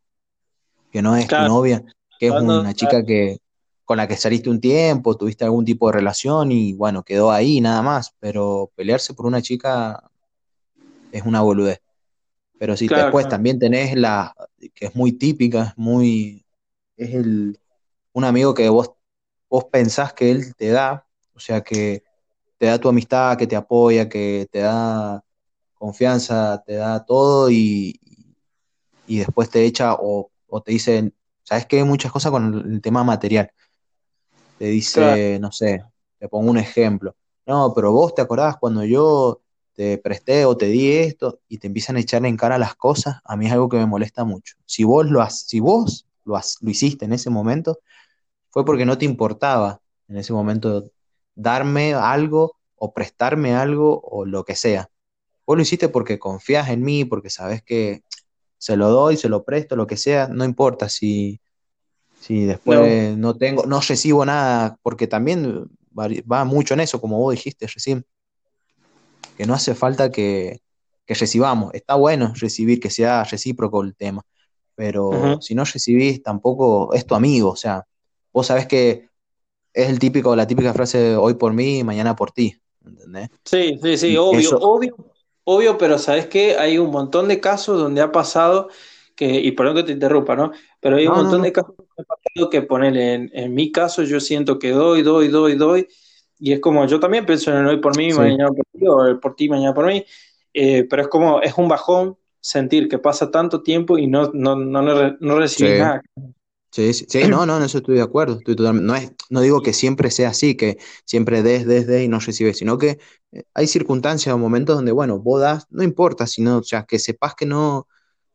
que 0.91 1.03
no 1.03 1.17
es 1.17 1.33
tu 1.33 1.45
novia, 1.45 1.85
que 2.19 2.29
es 2.29 2.33
una 2.35 2.75
chica 2.75 3.05
que, 3.05 3.39
con 3.85 3.97
la 3.99 4.09
que 4.09 4.17
saliste 4.17 4.51
un 4.51 4.61
tiempo, 4.61 5.17
tuviste 5.17 5.45
algún 5.45 5.65
tipo 5.65 5.89
de 5.89 5.95
relación 5.95 6.53
y 6.53 6.75
bueno, 6.75 7.03
quedó 7.05 7.33
ahí 7.33 7.61
nada 7.61 7.83
más, 7.83 8.15
pero 8.21 8.71
pelearse 8.77 9.15
por 9.15 9.27
una 9.27 9.43
chica 9.43 10.03
es 11.11 11.23
una 11.25 11.41
boludez. 11.43 11.81
Pero 12.59 12.75
claro, 12.77 13.05
después 13.05 13.29
también 13.29 13.59
tenés 13.59 13.97
la, 13.97 14.35
que 14.75 14.87
es 14.87 14.97
muy 14.97 15.13
típica, 15.13 15.65
es 15.65 15.79
muy, 15.79 16.47
es 16.97 17.15
el, 17.15 17.61
un 18.13 18.25
amigo 18.25 18.55
que 18.55 18.69
vos, 18.71 18.93
vos 19.51 19.67
pensás 19.67 20.13
que 20.15 20.31
él 20.33 20.55
te 20.57 20.71
da, 20.71 21.07
o 21.35 21.41
sea, 21.41 21.63
que 21.63 22.05
te 22.63 22.69
da 22.69 22.79
tu 22.81 22.89
amistad, 22.89 23.37
que 23.39 23.49
te 23.49 23.57
apoya, 23.57 24.09
que 24.09 24.47
te 24.53 24.61
da 24.61 25.25
confianza, 25.75 26.63
te 26.67 26.77
da 26.77 27.05
todo 27.05 27.51
y, 27.51 28.01
y 29.07 29.19
después 29.19 29.51
te 29.51 29.65
echa 29.65 29.95
o, 29.95 30.31
o 30.49 30.63
te 30.63 30.73
dice, 30.73 31.13
¿sabes 31.43 31.67
qué? 31.67 31.85
Muchas 31.85 32.13
cosas 32.13 32.33
con 32.33 32.55
el 32.73 32.81
tema 32.81 33.05
material. 33.05 33.51
Te 34.59 34.67
claro, 34.91 35.23
dice, 35.23 35.39
no 35.41 35.51
sé, 35.53 35.83
te 36.19 36.29
pongo 36.29 36.51
un 36.51 36.59
ejemplo. 36.59 37.17
No, 37.47 37.73
pero 37.75 37.93
vos 37.93 38.15
te 38.15 38.23
acordás 38.23 38.57
cuando 38.59 38.85
yo 38.85 39.43
te 39.75 39.99
presté 39.99 40.45
o 40.45 40.57
te 40.57 40.67
di 40.67 40.93
esto 40.93 41.41
y 41.49 41.59
te 41.59 41.67
empiezan 41.67 41.97
a 41.97 42.01
echar 42.01 42.25
en 42.27 42.37
cara 42.37 42.59
las 42.59 42.77
cosas, 42.77 43.17
a 43.25 43.37
mí 43.37 43.47
es 43.47 43.53
algo 43.53 43.69
que 43.69 43.79
me 43.79 43.87
molesta 43.87 44.25
mucho. 44.25 44.55
Si 44.67 44.85
vos 44.85 45.07
lo, 45.11 45.21
has- 45.23 45.41
si 45.47 45.59
vos 45.61 46.07
lo, 46.25 46.37
has- 46.37 46.59
lo 46.61 46.71
hiciste 46.71 47.05
en 47.07 47.13
ese 47.13 47.31
momento, 47.31 47.81
fue 48.51 48.65
porque 48.65 48.87
no 48.87 48.99
te 48.99 49.07
importaba 49.07 49.81
en 50.09 50.19
ese 50.19 50.33
momento 50.35 50.85
darme 51.35 51.95
algo 51.95 52.57
o 52.77 52.93
prestarme 52.93 53.55
algo 53.55 54.01
o 54.01 54.25
lo 54.25 54.45
que 54.45 54.57
sea. 54.57 54.91
Vos 55.47 55.57
lo 55.57 55.63
hiciste 55.63 55.89
porque 55.89 56.19
confías 56.19 56.69
en 56.69 56.83
mí, 56.83 57.05
porque 57.05 57.31
sabes 57.31 57.63
que 57.63 58.03
se 58.59 58.77
lo 58.77 58.91
doy, 58.91 59.17
se 59.17 59.29
lo 59.29 59.45
presto, 59.45 59.77
lo 59.77 59.87
que 59.87 59.97
sea, 59.97 60.29
no 60.29 60.45
importa 60.45 60.89
si, 60.89 61.41
si 62.21 62.43
no, 62.43 62.49
después 62.49 63.17
no 63.17 63.37
tengo, 63.37 63.67
no 63.67 63.81
recibo 63.81 64.25
nada, 64.25 64.79
porque 64.83 65.07
también 65.09 65.69
va, 65.99 66.45
mucho 66.45 66.75
en 66.75 66.81
eso, 66.81 67.01
como 67.01 67.19
vos 67.19 67.35
dijiste 67.35 67.67
recién, 67.67 68.05
que 69.37 69.47
no 69.47 69.55
hace 69.55 69.75
falta 69.75 70.11
que, 70.11 70.61
que 71.05 71.15
recibamos. 71.15 71.75
Está 71.75 71.97
bueno 71.97 72.33
recibir, 72.37 72.79
que 72.79 72.91
sea 72.91 73.25
recíproco 73.25 73.83
el 73.83 73.97
tema, 73.97 74.23
pero 74.75 75.41
si 75.41 75.55
no 75.55 75.65
recibís, 75.65 76.23
tampoco 76.23 76.95
es 76.95 77.07
tu 77.07 77.15
amigo, 77.15 77.51
o 77.51 77.57
sea, 77.57 77.85
vos 78.33 78.47
sabés 78.47 78.67
que 78.67 79.09
es 79.75 79.89
el 79.89 79.99
típico, 79.99 80.37
la 80.37 80.47
típica 80.47 80.73
frase 80.75 81.17
hoy 81.17 81.35
por 81.35 81.53
mí, 81.53 81.85
mañana 81.85 82.17
por 82.17 82.33
ti, 82.33 82.61
¿entendés? 82.85 83.31
Sí, 83.45 83.79
sí, 83.83 83.97
sí, 83.99 84.17
obvio, 84.17 84.53
eso, 84.53 84.61
obvio, 84.61 84.97
obvio, 85.45 85.77
pero 85.77 85.99
¿sabes 85.99 86.27
qué? 86.27 86.57
Hay 86.59 86.79
un 86.79 86.91
montón 86.91 87.29
de 87.29 87.41
casos 87.41 87.79
donde 87.79 88.01
ha 88.01 88.13
pasado 88.13 88.69
que, 89.17 89.27
y 89.41 89.53
perdón 89.53 89.77
que 89.77 89.83
te 89.85 89.93
interrumpa, 89.93 90.37
¿no? 90.37 90.53
Pero 90.81 90.97
hay 90.97 91.07
un 91.09 91.15
no, 91.15 91.23
no, 91.23 91.33
montón 91.33 91.43
de 91.43 91.53
casos 91.53 91.75
que 91.77 92.03
ha 92.03 92.05
pasado 92.05 92.51
que 92.51 92.63
ponele, 92.63 93.15
en, 93.15 93.31
en 93.35 93.55
mi 93.55 93.71
caso 93.73 94.03
yo 94.05 94.21
siento 94.21 94.59
que 94.59 94.71
doy, 94.71 95.03
doy, 95.03 95.29
doy, 95.29 95.57
doy, 95.57 95.89
y 96.39 96.53
es 96.53 96.61
como, 96.61 96.87
yo 96.87 97.01
también 97.01 97.27
pienso 97.27 97.51
en 97.51 97.59
el 97.59 97.67
hoy 97.67 97.81
por 97.81 97.95
mí, 97.95 98.13
sí, 98.13 98.13
mañana 98.15 98.49
por 98.51 98.65
ti, 98.73 98.87
o 98.87 99.05
el 99.07 99.19
por 99.21 99.35
ti, 99.37 99.49
mañana 99.49 99.75
por 99.75 99.87
mí, 99.87 100.05
eh, 100.55 100.85
pero 100.89 101.03
es 101.03 101.09
como, 101.09 101.41
es 101.43 101.55
un 101.59 101.69
bajón 101.69 102.17
sentir 102.41 102.89
que 102.89 102.99
pasa 102.99 103.31
tanto 103.31 103.63
tiempo 103.63 103.99
y 103.99 104.07
no, 104.07 104.31
no, 104.33 104.57
no, 104.57 104.83
no, 104.83 104.95
re- 105.01 105.17
no 105.21 105.39
recibís 105.39 105.75
sí. 105.75 105.77
nada. 105.77 106.01
Sí, 106.73 106.95
sí, 106.95 107.05
sí, 107.09 107.29
no, 107.29 107.45
no, 107.45 107.59
en 107.59 107.65
eso 107.65 107.79
estoy 107.79 107.97
de 107.97 108.03
acuerdo, 108.03 108.39
estoy 108.39 108.57
totalmente, 108.57 108.87
no 108.87 108.95
es, 108.97 109.13
no 109.29 109.43
digo 109.43 109.61
que 109.63 109.75
siempre 109.75 110.11
sea 110.11 110.31
así, 110.31 110.57
que 110.57 110.79
siempre 111.05 111.43
des, 111.43 111.67
des, 111.67 111.87
des 111.87 112.03
y 112.05 112.09
no 112.09 112.19
recibes, 112.19 112.57
sino 112.57 112.79
que 112.79 112.99
eh, 113.33 113.45
hay 113.53 113.67
circunstancias 113.67 114.35
o 114.35 114.39
momentos 114.39 114.77
donde, 114.77 114.91
bueno, 114.93 115.19
vos 115.19 115.41
das, 115.43 115.67
no 115.71 115.83
importa, 115.83 116.27
sino, 116.27 116.59
o 116.59 116.63
sea, 116.63 116.85
que 116.85 116.99
sepas 116.99 117.35
que 117.35 117.45
no, 117.45 117.89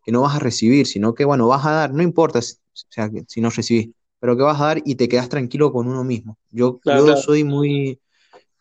que 0.06 0.12
no 0.12 0.22
vas 0.22 0.36
a 0.36 0.40
recibir, 0.40 0.86
sino 0.86 1.16
que, 1.16 1.26
bueno, 1.26 1.48
vas 1.48 1.66
a 1.66 1.72
dar, 1.72 1.94
no 1.94 2.04
importa, 2.04 2.42
si- 2.44 2.56
o 2.56 2.92
sea, 2.92 3.10
que 3.10 3.24
si 3.28 3.42
no 3.42 3.50
recibís, 3.50 3.90
pero 4.20 4.38
que 4.38 4.44
vas 4.44 4.62
a 4.62 4.66
dar 4.68 4.82
y 4.86 4.94
te 4.96 5.10
quedas 5.10 5.30
tranquilo 5.30 5.72
con 5.72 5.88
uno 5.88 6.04
mismo. 6.04 6.38
Yo, 6.52 6.82
Claro, 6.82 7.04
yo 7.04 7.16
claro. 7.16 7.18
soy 7.18 7.44
muy 7.44 8.00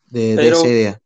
de, 0.07 0.39
de 0.39 0.51
esa 0.51 0.69
Pero 0.69 0.71
idea, 0.71 1.01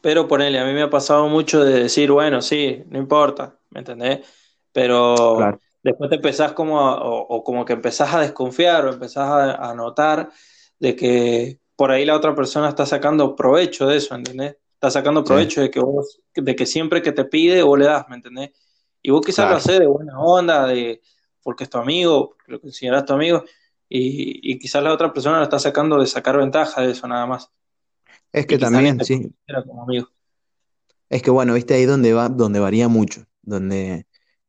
Pero 0.00 0.28
ponele, 0.28 0.58
a 0.58 0.64
mí 0.66 0.72
me 0.72 0.82
ha 0.82 0.90
pasado 0.90 1.28
mucho 1.28 1.64
de 1.64 1.82
decir, 1.84 2.10
bueno, 2.12 2.42
sí, 2.42 2.82
no 2.88 2.98
importa, 2.98 3.58
¿me 3.70 3.80
entendés? 3.80 4.26
Pero 4.72 5.32
claro, 5.32 5.60
después 5.84 6.10
te 6.10 6.16
empezás 6.16 6.54
como 6.54 6.80
a- 6.80 7.02
o, 7.04 7.20
o 7.28 7.44
como 7.44 7.64
que 7.66 7.74
empezás 7.74 8.14
a 8.14 8.20
desconfiar 8.22 8.86
o 8.86 8.92
empezás 8.94 9.28
a, 9.30 9.70
a 9.70 9.74
notar 9.76 10.30
de 10.80 10.96
que 10.96 11.60
por 11.76 11.92
ahí 11.92 12.04
la 12.06 12.16
otra 12.16 12.34
persona 12.36 12.70
está 12.70 12.86
sacando 12.86 13.36
provecho 13.36 13.86
de 13.88 13.98
eso, 13.98 14.14
¿entendés? 14.16 14.56
Está 14.74 14.90
sacando 14.92 15.24
sí, 15.24 15.24
provecho 15.26 15.62
de 15.62 15.70
que 15.70 15.80
vos, 15.80 16.20
de 16.34 16.56
que 16.56 16.66
siempre 16.66 17.02
que 17.02 17.12
te 17.12 17.26
pide 17.26 17.62
vos 17.62 17.78
le 17.78 17.86
das, 17.86 18.08
¿me 18.08 18.16
entendés? 18.16 18.52
Y 19.02 19.10
vos 19.12 19.22
quizás 19.24 19.48
lo 19.48 19.56
haces 19.56 19.80
de 19.80 19.86
buena 19.86 20.18
onda, 20.20 20.66
de 20.66 21.02
porque 21.42 21.64
es 21.64 21.70
tu 21.70 21.78
amigo, 21.78 22.30
porque 22.30 22.52
lo 22.52 22.60
considerás 22.60 23.04
tu 23.04 23.12
amigo, 23.14 23.44
y, 23.88 24.52
y 24.52 24.58
quizás 24.58 24.82
la 24.82 24.92
otra 24.94 25.12
persona 25.12 25.38
lo 25.38 25.44
está 25.44 25.58
sacando 25.58 25.98
de 26.00 26.06
sacar 26.06 26.38
ventaja 26.38 26.82
de 26.82 26.92
eso 26.92 27.06
nada 27.08 27.26
más. 27.26 27.50
Es 28.32 28.46
que 28.46 28.58
también, 28.58 28.98
te 28.98 29.04
sí, 29.04 29.34
como 29.66 29.82
amigo. 29.82 30.08
es 31.08 31.22
que 31.22 31.30
bueno, 31.30 31.54
viste 31.54 31.74
ahí 31.74 31.84
donde 31.84 32.12
va, 32.12 32.28
donde 32.28 32.60
varía 32.60 32.88
mucho, 32.88 33.26
donde 33.42 34.06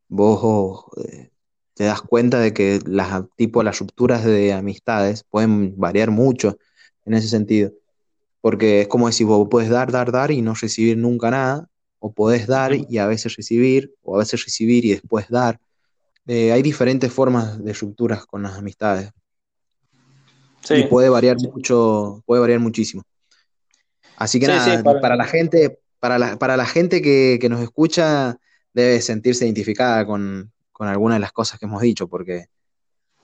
vos 0.07 0.85
eh, 1.07 1.29
te 1.73 1.85
das 1.85 2.01
cuenta 2.01 2.39
de 2.39 2.53
que 2.53 2.79
las, 2.85 3.23
tipo, 3.35 3.63
las 3.63 3.79
rupturas 3.79 4.23
de 4.23 4.53
amistades 4.53 5.23
pueden 5.23 5.77
variar 5.77 6.11
mucho 6.11 6.57
en 7.05 7.13
ese 7.13 7.27
sentido. 7.27 7.71
Porque 8.41 8.81
es 8.81 8.87
como 8.87 9.07
decir, 9.07 9.27
vos 9.27 9.47
puedes 9.49 9.69
dar, 9.69 9.91
dar, 9.91 10.11
dar 10.11 10.31
y 10.31 10.41
no 10.41 10.53
recibir 10.53 10.97
nunca 10.97 11.31
nada, 11.31 11.67
o 11.99 12.13
podés 12.13 12.47
dar 12.47 12.73
y 12.75 12.97
a 12.97 13.07
veces 13.07 13.35
recibir, 13.35 13.93
o 14.03 14.15
a 14.15 14.19
veces 14.19 14.43
recibir 14.45 14.85
y 14.85 14.91
después 14.91 15.27
dar. 15.29 15.59
Eh, 16.27 16.51
hay 16.51 16.61
diferentes 16.61 17.11
formas 17.11 17.63
de 17.63 17.73
rupturas 17.73 18.25
con 18.25 18.43
las 18.43 18.57
amistades 18.57 19.11
y 20.71 20.83
Sí, 20.83 20.83
puede 20.89 21.09
variar 21.09 21.39
sí, 21.39 21.47
mucho, 21.47 22.23
puede 22.25 22.41
variar 22.41 22.59
muchísimo. 22.59 23.03
Así 24.17 24.39
que 24.39 24.47
sí, 24.47 24.51
nada, 24.51 24.83
para, 24.83 25.01
para 25.01 25.15
la 25.15 25.25
gente, 25.25 25.79
para 25.99 26.17
la, 26.17 26.37
para 26.37 26.57
la 26.57 26.65
gente 26.65 27.01
que, 27.01 27.37
que 27.39 27.49
nos 27.49 27.61
escucha, 27.61 28.37
debe 28.75 29.01
sentirse 29.01 29.45
identificada 29.45 30.05
con, 30.05 30.51
con 30.73 30.87
alguna 30.89 31.15
de 31.15 31.21
las 31.21 31.31
cosas 31.31 31.57
que 31.57 31.65
hemos 31.65 31.81
dicho, 31.81 32.07
porque 32.09 32.47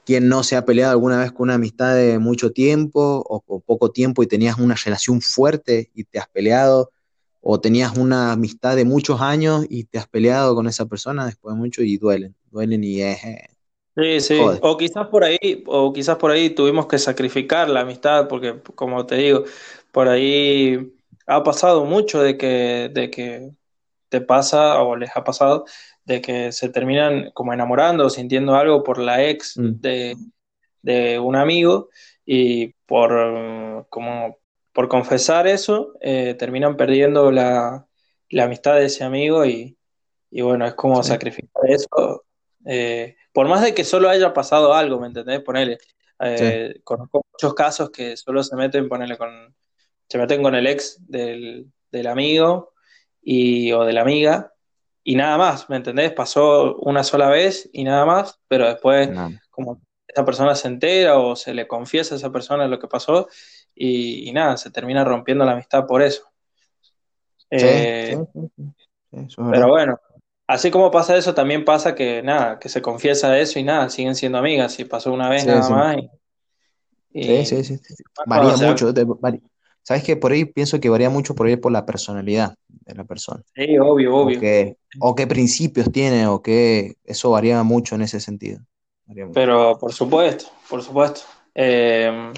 ¿quién 0.05 0.29
no 0.29 0.43
se 0.43 0.55
ha 0.55 0.65
peleado 0.65 0.93
alguna 0.93 1.19
vez 1.19 1.33
con 1.33 1.43
una 1.43 1.55
amistad 1.55 1.93
de 1.93 2.17
mucho 2.19 2.51
tiempo 2.51 3.23
o, 3.27 3.43
o 3.45 3.59
poco 3.59 3.91
tiempo 3.91 4.23
y 4.23 4.27
tenías 4.27 4.57
una 4.57 4.75
relación 4.75 5.19
fuerte 5.21 5.91
y 5.93 6.05
te 6.05 6.19
has 6.19 6.29
peleado? 6.29 6.91
O 7.41 7.59
tenías 7.59 7.97
una 7.97 8.31
amistad 8.31 8.77
de 8.77 8.85
muchos 8.85 9.19
años 9.19 9.65
y 9.67 9.83
te 9.83 9.97
has 9.99 10.07
peleado 10.07 10.55
con 10.55 10.67
esa 10.67 10.85
persona 10.85 11.25
después 11.25 11.53
de 11.53 11.59
mucho 11.59 11.81
y 11.81 11.97
duelen, 11.97 12.33
duelen 12.49 12.83
y 12.83 13.01
es, 13.01 13.23
eh, 13.25 13.49
sí, 13.97 14.21
sí. 14.21 14.39
O 14.61 14.77
quizás 14.77 15.07
por 15.07 15.25
ahí, 15.25 15.63
o 15.65 15.91
quizás 15.91 16.15
por 16.15 16.31
ahí 16.31 16.51
tuvimos 16.51 16.85
que 16.85 16.97
sacrificar 16.97 17.69
la 17.69 17.81
amistad, 17.81 18.29
porque 18.29 18.61
como 18.75 19.05
te 19.05 19.15
digo, 19.15 19.43
por 19.91 20.07
ahí 20.07 20.93
ha 21.27 21.43
pasado 21.43 21.83
mucho 21.83 22.21
de 22.21 22.37
que, 22.37 22.89
de 22.93 23.09
que 23.09 23.51
te 24.11 24.19
pasa 24.21 24.81
o 24.83 24.95
les 24.97 25.09
ha 25.15 25.23
pasado 25.23 25.63
de 26.03 26.19
que 26.21 26.51
se 26.51 26.67
terminan 26.69 27.31
como 27.33 27.53
enamorando 27.53 28.05
o 28.05 28.09
sintiendo 28.09 28.55
algo 28.55 28.83
por 28.83 28.97
la 28.99 29.23
ex 29.23 29.57
Mm. 29.57 29.79
de, 29.79 30.17
de 30.81 31.17
un 31.19 31.35
amigo 31.37 31.89
y 32.25 32.73
por, 32.85 33.87
como, 33.89 34.37
por 34.73 34.89
confesar 34.89 35.47
eso, 35.47 35.93
eh, 36.01 36.35
terminan 36.37 36.75
perdiendo 36.75 37.31
la, 37.31 37.87
la 38.29 38.43
amistad 38.43 38.75
de 38.75 38.85
ese 38.85 39.03
amigo 39.05 39.45
y, 39.45 39.77
y 40.29 40.41
bueno, 40.41 40.65
es 40.67 40.73
como 40.75 41.01
Sí. 41.01 41.09
sacrificar 41.09 41.63
eso. 41.69 42.25
eh, 42.65 43.15
por 43.33 43.47
más 43.47 43.61
de 43.61 43.73
que 43.73 43.85
solo 43.85 44.09
haya 44.09 44.33
pasado 44.33 44.73
algo, 44.73 44.99
¿me 44.99 45.07
entendés? 45.07 45.39
Ponele. 45.39 45.77
eh, 46.19 46.81
Conozco 46.83 47.23
muchos 47.31 47.53
casos 47.53 47.89
que 47.91 48.17
solo 48.17 48.43
se 48.43 48.55
meten, 48.57 48.89
ponele 48.89 49.17
con, 49.17 49.55
se 50.09 50.17
meten 50.17 50.43
con 50.43 50.53
el 50.55 50.67
ex 50.67 50.97
del, 51.07 51.65
del 51.91 52.07
amigo 52.07 52.73
y, 53.21 53.71
o 53.73 53.83
de 53.85 53.93
la 53.93 54.01
amiga 54.01 54.53
y 55.03 55.15
nada 55.15 55.37
más, 55.37 55.69
¿me 55.69 55.77
entendés? 55.77 56.11
Pasó 56.13 56.75
una 56.77 57.03
sola 57.03 57.29
vez 57.29 57.69
y 57.73 57.83
nada 57.83 58.05
más, 58.05 58.39
pero 58.47 58.67
después 58.67 59.09
No. 59.09 59.29
como 59.51 59.81
esa 60.07 60.25
persona 60.25 60.55
se 60.55 60.67
entera 60.67 61.17
o 61.17 61.35
se 61.35 61.53
le 61.53 61.67
confiesa 61.67 62.15
a 62.15 62.17
esa 62.17 62.31
persona 62.31 62.67
lo 62.67 62.79
que 62.79 62.87
pasó 62.87 63.27
y, 63.75 64.29
y 64.29 64.33
nada, 64.33 64.57
se 64.57 64.71
termina 64.71 65.03
rompiendo 65.03 65.45
la 65.45 65.53
amistad 65.53 65.85
por 65.87 66.01
eso. 66.01 66.23
Sí, 67.47 67.57
Eh, 67.57 68.17
sí, 68.17 68.25
sí, 69.29 69.35
pero 69.49 69.67
bueno, 69.69 69.99
así 70.47 70.71
como 70.71 70.91
pasa 70.91 71.17
eso, 71.17 71.33
también 71.33 71.65
pasa 71.65 71.95
que 71.95 72.21
nada, 72.23 72.59
que 72.59 72.69
se 72.69 72.81
confiesa 72.81 73.37
eso 73.39 73.59
y 73.59 73.63
nada, 73.63 73.89
siguen 73.89 74.15
siendo 74.15 74.37
amigas 74.37 74.79
y 74.79 74.85
pasó 74.85 75.11
una 75.13 75.29
vez 75.29 75.45
nada 75.45 75.69
más 75.69 75.97
y, 75.97 76.09
y- 77.13 77.45
Sí, 77.45 77.63
sí, 77.63 77.77
sí, 77.77 78.03
Varía 78.25 78.57
mucho. 78.57 78.93
¿Sabes 79.83 80.03
qué? 80.03 80.15
Por 80.15 80.31
ahí 80.31 80.45
pienso 80.45 80.79
que 80.79 80.89
varía 80.89 81.09
mucho 81.09 81.33
por 81.35 81.47
ahí 81.47 81.57
por 81.57 81.71
la 81.71 81.85
personalidad 81.85 82.55
de 82.67 82.95
la 82.95 83.03
persona. 83.03 83.41
Sí, 83.55 83.77
obvio, 83.77 84.15
O 84.15 84.21
obvio. 84.21 84.39
o 84.99 85.15
qué 85.15 85.27
principios 85.27 85.91
tiene, 85.91 86.27
o 86.27 86.41
qué. 86.41 86.95
Eso 87.03 87.31
varía 87.31 87.61
mucho 87.63 87.95
en 87.95 88.01
ese 88.01 88.19
sentido. 88.19 88.59
Pero 89.33 89.77
por 89.79 89.91
supuesto, 89.93 90.45
por 90.69 90.81
supuesto. 90.83 91.21
Eh, 91.55 92.31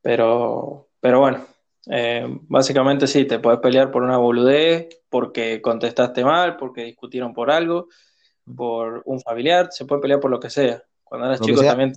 pero, 0.00 0.88
pero 1.00 1.20
bueno, 1.20 1.46
eh, 1.90 2.26
básicamente 2.48 3.06
sí, 3.06 3.24
te 3.24 3.38
puedes 3.38 3.60
pelear 3.60 3.90
por 3.90 4.02
una 4.02 4.16
boludez, 4.16 4.88
porque 5.08 5.60
contestaste 5.60 6.24
mal, 6.24 6.56
porque 6.56 6.84
discutieron 6.84 7.32
por 7.32 7.50
algo, 7.50 7.88
por 8.56 9.02
un 9.04 9.20
familiar, 9.20 9.68
se 9.70 9.84
puede 9.84 10.02
pelear 10.02 10.20
por 10.20 10.30
lo 10.30 10.40
que 10.40 10.50
sea. 10.50 10.82
Cuando 11.04 11.26
eras 11.26 11.40
Lo 11.40 11.46
que 11.46 11.52
chico 11.52 11.64
también 11.64 11.92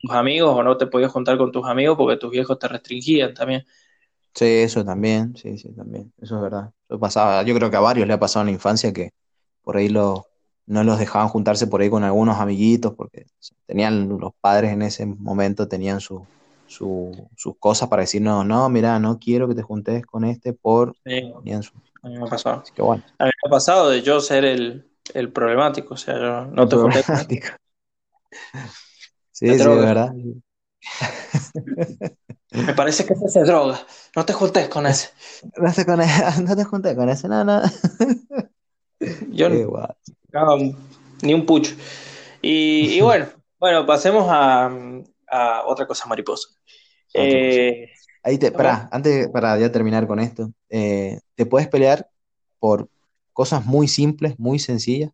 tus 0.00 0.12
amigos 0.12 0.54
o 0.56 0.62
no 0.62 0.76
te 0.76 0.86
podías 0.86 1.12
juntar 1.12 1.38
con 1.38 1.52
tus 1.52 1.66
amigos 1.66 1.96
porque 1.96 2.16
tus 2.18 2.30
viejos 2.30 2.58
te 2.58 2.68
restringían 2.68 3.34
también. 3.34 3.66
Sí, 4.34 4.44
eso 4.46 4.84
también. 4.84 5.36
Sí, 5.36 5.58
sí, 5.58 5.72
también. 5.74 6.12
Eso 6.20 6.36
es 6.36 6.42
verdad. 6.42 6.72
Eso 6.88 6.98
pasaba. 6.98 7.42
Yo 7.42 7.54
creo 7.54 7.70
que 7.70 7.76
a 7.76 7.80
varios 7.80 8.06
le 8.06 8.14
ha 8.14 8.18
pasado 8.20 8.42
en 8.42 8.46
la 8.46 8.52
infancia 8.52 8.92
que 8.92 9.10
por 9.62 9.76
ahí 9.76 9.88
lo, 9.88 10.26
no 10.66 10.84
los 10.84 10.98
dejaban 10.98 11.28
juntarse 11.28 11.66
por 11.66 11.80
ahí 11.80 11.90
con 11.90 12.04
algunos 12.04 12.38
amiguitos 12.38 12.94
porque 12.94 13.26
tenían 13.66 14.08
los 14.08 14.32
padres 14.40 14.72
en 14.72 14.82
ese 14.82 15.04
momento 15.06 15.68
tenían 15.68 16.00
su, 16.00 16.28
su- 16.64 17.28
sus 17.36 17.56
cosas 17.58 17.88
para 17.88 18.02
decir, 18.02 18.22
no, 18.22 18.44
no, 18.44 18.68
mira, 18.68 18.98
no 19.00 19.18
quiero 19.18 19.48
que 19.48 19.54
te 19.54 19.62
juntes 19.62 20.06
con 20.06 20.24
este 20.24 20.52
por... 20.52 20.96
Sí, 21.04 21.32
su- 21.62 21.72
a 22.02 22.08
mí 22.08 22.16
me 22.18 22.24
ha 22.24 22.26
pasado. 22.28 22.60
Así 22.62 22.72
que 22.74 22.82
bueno. 22.82 23.02
A 23.18 23.24
mí 23.26 23.30
me 23.42 23.48
ha 23.48 23.50
pasado 23.50 23.90
de 23.90 24.02
yo 24.02 24.20
ser 24.20 24.44
el, 24.44 24.90
el 25.14 25.32
problemático, 25.32 25.94
o 25.94 25.96
sea, 25.96 26.18
yo 26.18 26.46
no 26.46 26.68
te 26.68 26.76
con 26.76 26.90
Problemático. 26.90 27.48
Sí, 29.40 29.56
drogas. 29.56 29.86
verdad. 29.86 30.14
Me 32.52 32.74
parece 32.74 33.06
que 33.06 33.12
ese 33.14 33.28
se 33.28 33.42
droga, 33.44 33.80
no 34.16 34.24
te 34.26 34.32
juntes 34.32 34.68
con 34.68 34.86
ese. 34.86 35.10
No 35.56 35.72
te, 35.72 35.86
con 35.86 36.00
ese- 36.00 36.42
no 36.46 36.56
te 36.56 36.64
juntes 36.64 36.96
con 36.96 37.08
ese, 37.08 37.28
no, 37.28 37.44
no. 37.44 37.62
Yo. 39.32 39.48
No, 40.32 40.56
ni 41.22 41.34
un 41.34 41.46
pucho. 41.46 41.74
Y, 42.42 42.94
y 42.94 43.00
bueno, 43.00 43.26
bueno, 43.58 43.86
pasemos 43.86 44.26
a, 44.28 44.70
a 45.28 45.62
otra 45.66 45.86
cosa 45.86 46.06
mariposa. 46.06 46.48
Otra 47.14 47.38
cosa. 47.40 47.58
Eh, 47.60 47.90
Ahí 48.22 48.38
te, 48.38 48.48
A 48.48 48.52
pará, 48.52 48.88
antes, 48.92 49.28
para 49.28 49.58
ya 49.58 49.72
terminar 49.72 50.06
con 50.06 50.20
esto, 50.20 50.52
eh, 50.68 51.20
te 51.34 51.46
puedes 51.46 51.68
pelear 51.68 52.08
por 52.58 52.88
cosas 53.32 53.64
muy 53.64 53.88
simples, 53.88 54.38
muy 54.38 54.58
sencillas, 54.58 55.10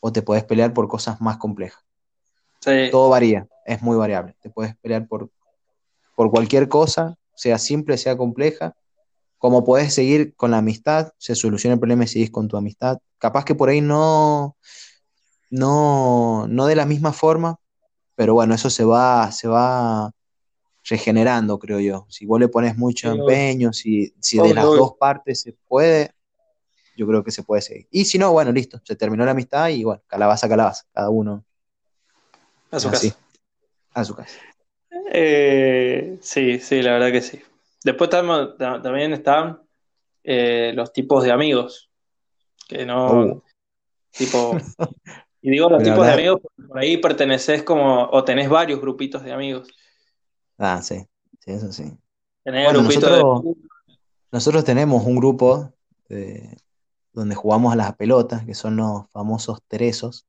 o 0.00 0.12
te 0.12 0.22
puedes 0.22 0.44
pelear 0.44 0.72
por 0.72 0.88
cosas 0.88 1.20
más 1.20 1.38
complejas. 1.38 1.83
Sí, 2.64 2.90
Todo 2.90 3.10
varía, 3.10 3.48
es 3.66 3.82
muy 3.82 3.96
variable. 3.96 4.36
Te 4.40 4.50
puedes 4.50 4.76
pelear 4.76 5.06
por, 5.08 5.30
por 6.16 6.30
cualquier 6.30 6.68
cosa, 6.68 7.16
sea 7.34 7.58
simple, 7.58 7.98
sea 7.98 8.16
compleja, 8.16 8.74
como 9.38 9.64
puedes 9.64 9.94
seguir 9.94 10.34
con 10.36 10.50
la 10.52 10.58
amistad, 10.58 11.12
se 11.18 11.34
soluciona 11.34 11.74
el 11.74 11.80
problema 11.80 12.04
y 12.04 12.08
seguís 12.08 12.30
con 12.30 12.48
tu 12.48 12.56
amistad. 12.56 12.98
Capaz 13.18 13.44
que 13.44 13.54
por 13.54 13.68
ahí 13.70 13.80
no, 13.80 14.56
no, 15.50 16.46
no 16.48 16.66
de 16.66 16.76
la 16.76 16.86
misma 16.86 17.12
forma, 17.12 17.56
pero 18.16 18.34
bueno, 18.34 18.54
eso 18.54 18.70
se 18.70 18.84
va, 18.84 19.30
se 19.32 19.48
va 19.48 20.12
regenerando, 20.88 21.58
creo 21.58 21.80
yo. 21.80 22.06
Si 22.10 22.26
vos 22.26 22.40
le 22.40 22.48
pones 22.48 22.76
mucho 22.78 23.10
Sí, 23.10 23.18
empeño, 23.18 23.72
si, 23.72 24.14
si 24.20 24.38
de 24.40 24.54
las 24.54 24.64
obvio. 24.64 24.80
dos 24.80 24.94
partes 24.98 25.42
se 25.42 25.54
puede, 25.68 26.12
yo 26.96 27.06
creo 27.06 27.24
que 27.24 27.30
se 27.32 27.42
puede 27.42 27.62
seguir. 27.62 27.88
Y 27.90 28.04
si 28.06 28.18
no, 28.18 28.32
bueno, 28.32 28.52
listo, 28.52 28.80
se 28.84 28.96
terminó 28.96 29.24
la 29.24 29.32
amistad 29.32 29.68
y 29.70 29.84
bueno, 29.84 30.02
calabaza, 30.06 30.48
calabaza, 30.48 30.84
cada 30.92 31.10
uno 31.10 31.44
a 32.76 32.80
su 32.80 32.88
así, 32.88 33.10
casa. 33.10 33.20
a 33.94 34.04
su 34.04 34.14
casa. 34.14 34.38
Eh, 35.12 36.18
sí, 36.20 36.58
sí, 36.60 36.82
la 36.82 36.92
verdad 36.92 37.12
que 37.12 37.20
sí. 37.20 37.40
Después 37.84 38.10
tam- 38.10 38.56
ta- 38.56 38.80
también 38.80 39.12
están 39.12 39.60
eh, 40.22 40.72
los 40.74 40.92
tipos 40.92 41.22
de 41.24 41.32
amigos, 41.32 41.90
que 42.68 42.86
no, 42.86 43.12
Uh. 43.12 43.42
tipo, 44.10 44.56
y 45.42 45.50
digo 45.50 45.68
los 45.68 45.82
Pero 45.82 45.92
tipos 45.92 46.06
de 46.06 46.12
amigos 46.12 46.40
porque 46.40 46.62
por 46.68 46.78
ahí 46.78 46.96
perteneces 46.96 47.62
como, 47.62 48.04
o 48.04 48.24
tenés 48.24 48.48
varios 48.48 48.80
grupitos 48.80 49.22
de 49.22 49.32
amigos. 49.32 49.68
Ah, 50.56 50.80
sí, 50.82 51.06
sí, 51.40 51.50
eso 51.50 51.70
sí. 51.72 51.92
Tenés 52.42 52.64
Bueno, 52.64 52.80
grupitos 52.80 53.10
de 53.10 53.18
nosotros, 53.18 53.56
nosotros 54.32 54.64
tenemos 54.64 55.04
un 55.04 55.16
grupo 55.16 55.72
eh, 56.08 56.56
donde 57.12 57.34
jugamos 57.34 57.72
a 57.72 57.76
las 57.76 57.94
pelotas, 57.96 58.44
que 58.44 58.54
son 58.54 58.76
los 58.76 59.08
famosos 59.10 59.60
teresos. 59.68 60.26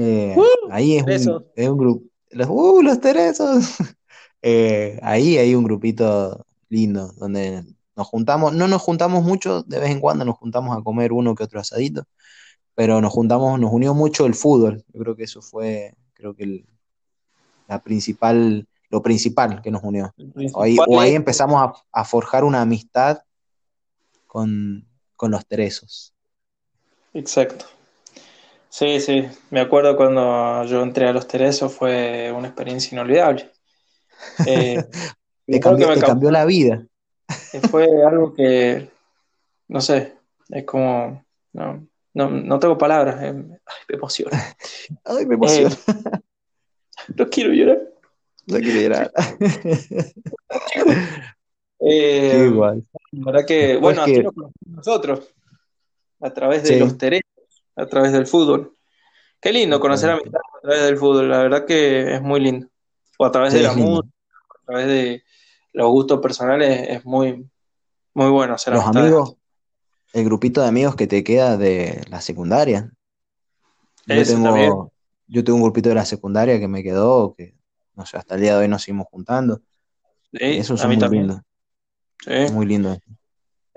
Eh, 0.00 0.36
ahí 0.70 0.96
es 0.96 1.02
un, 1.02 1.08
es 1.56 1.68
un 1.68 1.76
grupo. 1.78 2.04
Los, 2.30 2.48
¡uh, 2.48 2.82
los 2.82 3.00
teresos! 3.00 3.64
Eh, 4.40 5.00
ahí 5.02 5.36
hay 5.36 5.56
un 5.56 5.64
grupito 5.64 6.46
lindo 6.68 7.10
donde 7.16 7.64
nos 7.96 8.06
juntamos. 8.06 8.54
No 8.54 8.68
nos 8.68 8.80
juntamos 8.80 9.24
mucho, 9.24 9.64
de 9.64 9.80
vez 9.80 9.90
en 9.90 9.98
cuando 9.98 10.24
nos 10.24 10.36
juntamos 10.36 10.78
a 10.78 10.80
comer 10.80 11.12
uno 11.12 11.34
que 11.34 11.42
otro 11.42 11.58
asadito, 11.58 12.04
pero 12.76 13.00
nos 13.00 13.12
juntamos, 13.12 13.58
nos 13.58 13.72
unió 13.72 13.94
mucho 13.94 14.26
el 14.26 14.34
fútbol. 14.36 14.84
Yo 14.92 15.00
creo 15.00 15.16
que 15.16 15.24
eso 15.24 15.42
fue, 15.42 15.92
creo 16.14 16.34
que 16.36 16.44
el- 16.44 16.66
la 17.66 17.82
principal, 17.82 18.68
lo 18.90 19.02
principal 19.02 19.60
que 19.60 19.72
nos 19.72 19.82
unió. 19.82 20.14
O 20.54 20.62
ahí, 20.62 20.76
o 20.78 21.02
empezamos 21.16 21.60
a, 21.60 21.72
a 22.00 22.04
forjar 22.04 22.44
una 22.44 22.60
amistad 22.62 23.18
con, 24.28 24.86
con 25.16 25.32
los 25.32 25.44
teresos. 25.46 26.14
Exacto. 27.12 27.66
Sí, 28.78 29.00
sí, 29.00 29.26
me 29.50 29.58
acuerdo 29.58 29.96
cuando 29.96 30.62
yo 30.64 30.84
entré 30.84 31.08
a 31.08 31.12
los 31.12 31.26
Teresos, 31.26 31.74
fue 31.74 32.30
una 32.30 32.46
experiencia 32.46 32.94
inolvidable. 32.94 33.50
Eh, 34.46 34.84
Te 35.46 35.58
creo 35.58 35.60
cambió, 35.60 35.86
que 35.88 35.94
me 35.94 36.00
te 36.00 36.06
cambió 36.06 36.30
la 36.30 36.44
vida. 36.44 36.86
fue 37.70 37.86
algo 38.06 38.32
que, 38.34 38.88
no 39.68 39.80
sé, 39.80 40.14
es 40.50 40.64
como, 40.64 41.24
no, 41.54 41.86
no, 42.14 42.30
no 42.30 42.58
tengo 42.60 42.76
palabras, 42.78 43.20
eh, 43.22 43.34
ay, 43.66 43.76
me 43.88 43.96
emociona. 43.96 44.56
Ay, 45.04 45.26
me 45.26 45.34
emociona. 45.34 45.74
No 47.16 47.28
quiero 47.28 47.52
llorar. 47.52 47.80
No 48.46 48.58
quiero 48.58 48.80
llorar. 48.80 49.12
Eh, 51.80 52.48
igual. 52.50 52.82
la 53.12 53.24
verdad 53.32 53.46
que, 53.46 53.76
bueno, 53.76 54.04
que- 54.04 54.12
así 54.14 54.22
nos 54.24 54.32
conocimos 54.34 54.76
nosotros, 54.76 55.32
a 56.20 56.30
través 56.34 56.64
de 56.64 56.68
Sí. 56.70 56.78
los 56.80 56.98
Teresos, 56.98 57.27
a 57.78 57.86
través 57.86 58.12
del 58.12 58.26
fútbol. 58.26 58.76
Qué 59.40 59.52
lindo 59.52 59.78
conocer 59.80 60.10
amistad 60.10 60.40
a 60.40 60.60
través 60.60 60.82
del 60.82 60.98
fútbol, 60.98 61.28
la 61.30 61.38
verdad 61.38 61.64
que 61.64 62.14
es 62.14 62.20
muy 62.22 62.40
lindo. 62.40 62.66
O 63.18 63.24
a 63.24 63.32
través 63.32 63.52
Sí, 63.52 63.58
de 63.58 63.64
la 63.64 63.72
música, 63.72 64.08
a 64.50 64.64
través 64.66 64.86
de 64.86 65.22
los 65.72 65.88
gustos 65.88 66.20
personales, 66.20 66.88
es 66.88 67.04
muy, 67.04 67.48
muy 68.14 68.30
bueno 68.30 68.54
hacer 68.54 68.74
Los 68.74 68.84
amigos, 68.84 69.36
el 70.12 70.24
grupito 70.24 70.60
de 70.60 70.68
amigos 70.68 70.96
que 70.96 71.06
te 71.06 71.22
queda 71.22 71.56
de 71.56 72.04
la 72.10 72.20
secundaria. 72.20 72.90
Yo 74.06 74.24
tengo, 74.24 74.92
yo 75.26 75.44
tengo 75.44 75.56
un 75.56 75.62
grupito 75.62 75.88
de 75.90 75.94
la 75.94 76.04
secundaria 76.04 76.58
que 76.58 76.68
me 76.68 76.82
quedó, 76.82 77.34
que 77.34 77.54
no 77.94 78.06
sé, 78.06 78.16
hasta 78.16 78.36
el 78.36 78.40
día 78.40 78.54
de 78.54 78.62
hoy 78.62 78.68
nos 78.68 78.82
seguimos 78.82 79.06
juntando. 79.10 79.60
Sí, 80.32 80.38
eso 80.40 80.74
es 80.74 80.86
muy 80.86 80.98
también. 80.98 81.26
lindo, 81.28 81.42
Sí. 82.24 82.52
muy 82.52 82.66
lindo. 82.66 82.96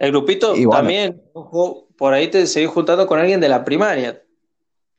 El 0.01 0.09
grupito 0.09 0.55
Y 0.55 0.65
bueno. 0.65 0.79
también, 0.79 1.21
ojo, 1.31 1.87
por 1.95 2.11
ahí 2.11 2.27
te 2.27 2.47
seguís 2.47 2.71
juntando 2.71 3.05
con 3.05 3.19
alguien 3.19 3.39
de 3.39 3.47
la 3.47 3.63
primaria. 3.63 4.19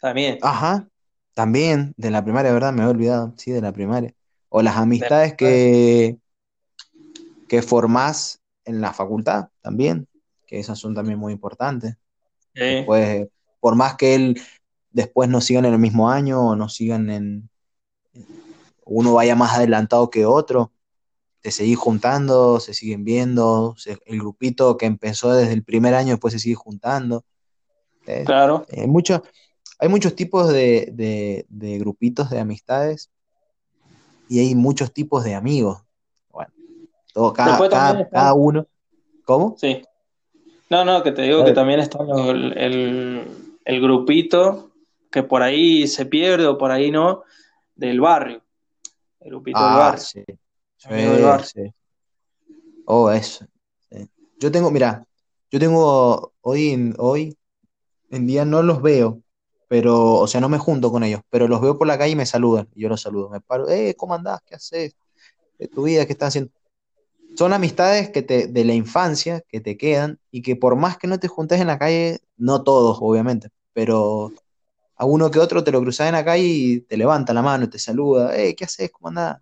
También. 0.01 0.39
Ajá, 0.43 0.87
también, 1.35 1.93
de 1.97 2.13
la 2.13 2.23
primaria, 2.23 2.53
¿verdad? 2.53 2.73
Me 2.73 2.85
he 2.85 2.87
olvidado, 2.87 3.35
sí, 3.37 3.51
de 3.51 3.61
la 3.61 3.73
primaria. 3.73 4.15
O 4.49 4.63
las 4.63 4.77
amistades 4.77 5.35
que, 5.35 6.19
que 7.49 7.63
formás 7.63 8.41
en 8.65 8.81
la 8.81 8.93
facultad 8.93 9.49
también, 9.61 10.07
que 10.47 10.61
esas 10.61 10.79
son 10.79 10.95
también 10.95 11.19
muy 11.19 11.33
importantes. 11.33 11.97
Sí. 12.55 12.85
Pues, 12.87 13.27
por 13.59 13.75
más 13.75 13.97
que 13.97 14.15
él 14.15 14.41
después 14.93 15.29
no 15.29 15.41
sigan 15.41 15.65
en 15.65 15.73
el 15.73 15.81
mismo 15.81 16.11
año 16.11 16.51
o 16.51 16.55
no 16.55 16.69
sigan 16.69 17.11
en 17.11 17.49
uno 18.85 19.15
vaya 19.15 19.35
más 19.35 19.57
adelantado 19.57 20.11
que 20.11 20.27
otro, 20.27 20.71
te 21.43 21.51
seguís 21.51 21.77
juntando, 21.77 22.61
se 22.61 22.73
siguen 22.73 23.05
viendo, 23.05 23.75
se- 23.77 23.99
el 24.07 24.19
grupito 24.21 24.77
que 24.77 24.87
empezó 24.87 25.33
desde 25.33 25.53
el 25.53 25.65
primer 25.65 25.95
año 25.95 26.13
después 26.13 26.33
se 26.33 26.39
sigue 26.39 26.55
juntando. 26.55 27.25
Eh, 28.07 28.23
Claro. 28.25 28.65
eh, 28.69 28.87
mucho- 28.87 29.23
hay 29.79 29.89
muchos 29.89 30.15
tipos 30.15 30.49
de, 30.53 30.89
de- 30.93 31.45
de 31.49 31.79
grupitos 31.79 32.31
de 32.31 32.39
amistades 32.39 33.11
y 34.29 34.39
hay 34.39 34.55
muchos 34.55 34.93
tipos 34.93 35.25
de 35.25 35.35
amigos. 35.35 35.83
Bueno, 36.31 36.51
todo, 37.13 37.33
cada, 37.33 38.09
cada, 38.09 38.35
uno. 38.35 38.67
¿Cómo? 39.25 39.57
Sí. 39.59 39.83
No, 40.71 40.85
no, 40.85 41.03
que 41.03 41.13
te 41.13 41.23
digo 41.23 41.45
que 41.45 41.53
también 41.53 41.81
está 41.81 41.99
el- 42.03 43.27
el 43.65 43.81
grupito 43.81 44.71
que 45.11 45.23
por 45.23 45.43
ahí 45.43 45.87
se 45.87 46.07
pierde 46.07 46.47
o 46.47 46.57
por 46.57 46.71
ahí 46.71 46.91
no, 46.91 47.23
del 47.75 48.01
barrio. 48.01 48.43
El 49.21 49.31
grupito 49.31 49.59
del 49.59 49.69
Ah, 49.75 49.79
barrio. 49.79 50.01
sí. 50.03 50.25
Amigo 50.85 51.13
del 51.13 51.23
Sí, 51.23 51.23
barrio. 51.23 51.49
sí. 51.55 51.75
Oh, 52.87 53.11
eso. 53.11 53.47
sí. 53.91 54.09
Yo 54.41 54.51
tengo, 54.51 54.71
mira, 54.71 55.07
yo 55.51 55.59
tengo 55.61 56.33
hoy 56.41 56.71
en, 56.71 56.95
hoy 56.99 57.37
en 58.11 58.27
día 58.27 58.45
no 58.45 58.63
los 58.63 58.83
veo, 58.83 59.23
pero, 59.69 60.15
o 60.17 60.27
sea, 60.27 60.41
no 60.41 60.49
me 60.49 60.59
junto 60.59 60.91
con 60.91 61.05
ellos, 61.05 61.21
pero 61.31 61.49
los 61.49 61.61
veo 61.61 61.79
por 61.79 61.87
la 61.87 61.99
calle 61.99 62.13
y 62.13 62.17
me 62.17 62.27
saludan. 62.27 62.69
Y 62.75 62.83
yo 62.83 62.89
los 62.89 63.01
saludo. 63.03 63.31
Me 63.31 63.41
paro, 63.41 63.69
eh, 63.69 63.95
¿cómo 63.97 64.15
andás? 64.15 64.41
¿Qué 64.47 64.55
haces? 64.57 64.97
¿De 65.59 65.69
tu 65.69 65.85
vida? 65.85 66.07
¿Qué 66.07 66.13
estás 66.13 66.29
haciendo? 66.31 66.53
Son 67.37 67.53
amistades 67.53 68.11
que 68.11 68.23
te, 68.23 68.47
de 68.49 68.65
la 68.65 68.75
infancia 68.75 69.43
que 69.49 69.61
te 69.61 69.77
quedan 69.79 70.19
y 70.31 70.43
que 70.43 70.57
por 70.57 70.77
más 70.77 70.99
que 70.99 71.07
no 71.09 71.19
te 71.21 71.29
juntes 71.29 71.61
en 71.61 71.69
la 71.69 71.79
calle, 71.79 72.21
no 72.37 72.63
todos, 72.65 72.99
obviamente, 73.01 73.49
pero 73.73 74.33
a 74.97 75.05
uno 75.07 75.31
que 75.31 75.39
otro 75.41 75.65
te 75.65 75.73
lo 75.73 75.81
cruzas 75.81 76.09
en 76.09 76.15
la 76.15 76.25
calle 76.25 76.45
y 76.45 76.81
te 76.83 76.97
levanta 76.97 77.35
la 77.35 77.43
mano 77.43 77.65
y 77.65 77.69
te 77.71 77.79
saluda. 77.79 78.37
Eh, 78.39 78.55
¿qué 78.57 78.65
haces? 78.65 78.91
¿Cómo 78.93 79.09
andás? 79.09 79.39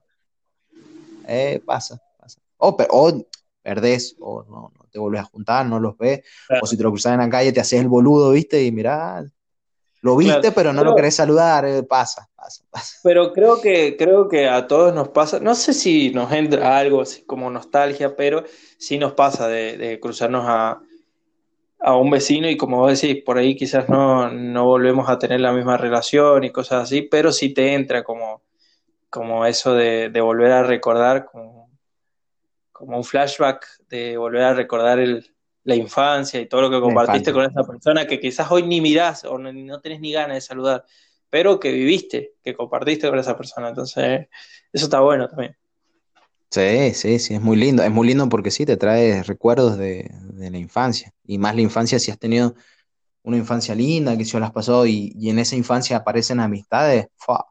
Eh, 1.32 1.62
pasa, 1.64 2.02
pasa. 2.18 2.40
O, 2.58 2.76
o 2.90 3.26
perdés, 3.62 4.16
o 4.20 4.42
no, 4.48 4.72
no 4.76 4.86
te 4.90 4.98
volvés 4.98 5.20
a 5.20 5.24
juntar, 5.24 5.64
no 5.66 5.78
los 5.78 5.96
ves, 5.96 6.22
Claro. 6.48 6.64
o 6.64 6.66
si 6.66 6.76
te 6.76 6.82
lo 6.82 6.90
cruzas 6.90 7.12
en 7.12 7.20
la 7.20 7.30
calle 7.30 7.52
te 7.52 7.60
haces 7.60 7.80
el 7.80 7.86
boludo, 7.88 8.32
¿viste? 8.32 8.64
Y 8.64 8.72
mirá, 8.72 9.22
lo 10.02 10.16
viste, 10.16 10.40
Claro. 10.40 10.54
pero 10.56 10.72
no 10.72 10.80
Pero- 10.80 10.90
lo 10.90 10.96
querés 10.96 11.14
saludar, 11.14 11.64
eh, 11.66 11.82
pasa, 11.84 12.28
pasa, 12.34 12.64
pasa. 12.70 12.98
Pero 13.04 13.32
creo 13.32 13.60
que, 13.60 13.96
creo 13.96 14.28
que 14.28 14.48
a 14.48 14.66
todos 14.66 14.92
nos 14.94 15.10
pasa, 15.10 15.38
no 15.38 15.54
sé 15.54 15.72
si 15.72 16.10
nos 16.10 16.32
entra 16.32 16.76
algo 16.78 17.00
así 17.02 17.22
como 17.22 17.48
nostalgia, 17.50 18.16
pero 18.16 18.42
sí 18.78 18.98
nos 18.98 19.12
pasa 19.12 19.46
de, 19.46 19.76
de 19.76 20.00
cruzarnos 20.00 20.44
a, 20.48 20.80
a 21.78 21.96
un 21.96 22.10
vecino 22.10 22.48
y 22.50 22.56
como 22.56 22.78
vos 22.78 23.00
decís, 23.00 23.22
por 23.24 23.38
ahí 23.38 23.54
quizás 23.54 23.88
no, 23.88 24.30
no 24.30 24.64
volvemos 24.64 25.08
a 25.08 25.18
tener 25.18 25.40
la 25.40 25.52
misma 25.52 25.76
relación 25.76 26.42
y 26.44 26.50
cosas 26.50 26.82
así, 26.84 27.02
pero 27.02 27.30
sí 27.30 27.54
te 27.54 27.72
entra 27.74 28.02
como, 28.02 28.42
como 29.11 29.44
eso 29.44 29.75
de, 29.75 30.09
de 30.09 30.20
volver 30.20 30.53
a 30.53 30.62
recordar, 30.62 31.27
como, 31.27 31.70
como 32.73 32.96
un 32.96 33.05
flashback 33.05 33.66
de 33.88 34.16
volver 34.16 34.42
a 34.42 34.55
recordar 34.55 34.99
el, 35.01 35.35
la 35.64 35.75
infancia 35.75 36.40
y 36.40 36.46
todo 36.46 36.62
lo 36.62 36.70
que 36.70 36.81
compartiste 36.81 37.33
con 37.33 37.44
esa 37.44 37.64
persona 37.64 38.07
que 38.07 38.20
quizás 38.20 38.51
hoy 38.51 38.62
ni 38.62 38.81
mirás 38.81 39.25
o 39.25 39.37
no, 39.37 39.53
no 39.53 39.81
tenés 39.81 40.01
ni 40.01 40.12
ganas 40.12 40.37
de 40.37 40.40
saludar, 40.40 40.85
pero 41.29 41.61
que 41.61 41.73
viviste, 41.73 42.35
que 42.42 42.55
compartiste 42.55 43.11
con 43.11 43.18
esa 43.18 43.37
persona. 43.37 43.68
Entonces, 43.68 44.29
eso 44.73 44.85
está 44.87 45.01
bueno 45.01 45.29
también. 45.29 45.57
Sí, 46.51 46.94
sí, 46.94 47.18
sí, 47.20 47.35
es 47.35 47.40
muy 47.40 47.57
lindo, 47.57 47.83
es 47.85 47.90
muy 47.92 48.09
lindo 48.09 48.29
porque 48.29 48.51
sí, 48.51 48.66
te 48.66 48.77
trae 48.77 49.23
recuerdos 49.23 49.79
de, 49.79 50.11
de 50.33 50.51
la 50.51 50.59
infancia, 50.59 51.12
y 51.25 51.38
más 51.38 51.55
la 51.55 51.61
infancia 51.61 52.01
si 52.01 52.11
has 52.11 52.18
tenido 52.18 52.57
una 53.23 53.37
infancia 53.37 53.73
linda, 53.75 54.16
que 54.16 54.25
si 54.25 54.37
las 54.40 54.51
pasó, 54.51 54.85
y, 54.85 55.12
y 55.14 55.31
en 55.31 55.38
esa 55.38 55.55
infancia 55.55 55.99
aparecen 55.99 56.40
amistades, 56.40 57.07
¡fua! 57.16 57.46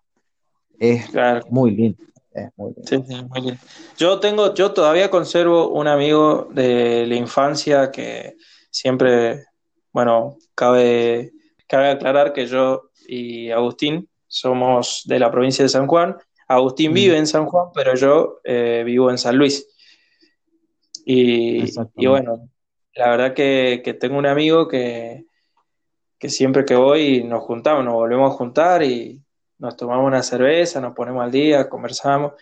Es 0.80 1.10
Claro. 1.10 1.46
muy 1.50 1.72
lindo, 1.72 2.02
es 2.34 2.50
muy 2.56 2.74
lindo. 2.74 2.88
Sí, 2.88 2.98
sí, 3.08 3.24
muy 3.26 3.42
lindo. 3.42 3.58
Yo 3.98 4.20
tengo, 4.20 4.54
yo 4.54 4.72
todavía 4.72 5.10
conservo 5.10 5.70
un 5.70 5.88
amigo 5.88 6.48
de 6.52 7.06
la 7.08 7.16
infancia 7.16 7.92
que 7.92 8.36
siempre, 8.72 9.46
bueno, 9.92 10.38
cabe, 10.56 11.32
cabe 11.68 11.90
aclarar 11.92 12.34
que 12.34 12.46
yo 12.48 12.90
y 13.08 13.50
Agustín 13.52 14.08
somos 14.28 15.02
de 15.06 15.20
la 15.20 15.32
provincia 15.32 15.64
de 15.64 15.70
San 15.70 15.88
Juan. 15.88 16.16
Agustín 16.48 16.92
Mm. 16.92 16.94
vive 16.96 17.18
en 17.18 17.28
San 17.28 17.46
Juan, 17.46 17.68
pero 17.74 17.96
yo 17.96 18.40
eh, 18.44 18.84
vivo 18.86 19.10
en 19.10 19.18
San 19.18 19.36
Luis. 19.38 19.68
Y, 21.06 21.64
y 21.98 22.08
bueno, 22.08 22.50
la 22.94 23.10
verdad 23.10 23.34
que, 23.34 23.82
que 23.84 23.94
tengo 23.96 24.18
un 24.18 24.26
amigo 24.26 24.68
que, 24.68 25.26
que 26.20 26.30
siempre 26.30 26.66
que 26.66 26.76
voy 26.76 27.24
nos 27.24 27.44
juntamos, 27.44 27.84
nos 27.84 27.94
volvemos 27.96 28.32
a 28.32 28.36
juntar 28.38 28.84
y 28.84 29.22
nos 29.60 29.76
tomamos 29.76 30.08
una 30.08 30.24
cerveza, 30.24 30.82
nos 30.82 30.96
ponemos 30.96 31.24
al 31.24 31.32
día, 31.32 31.70
conversamos 31.70 32.34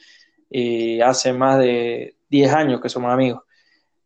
y 0.50 1.02
hace 1.02 1.34
más 1.34 1.60
de 1.60 2.16
10 2.30 2.54
años 2.54 2.80
que 2.80 2.90
somos 2.90 3.12
amigos. 3.12 3.42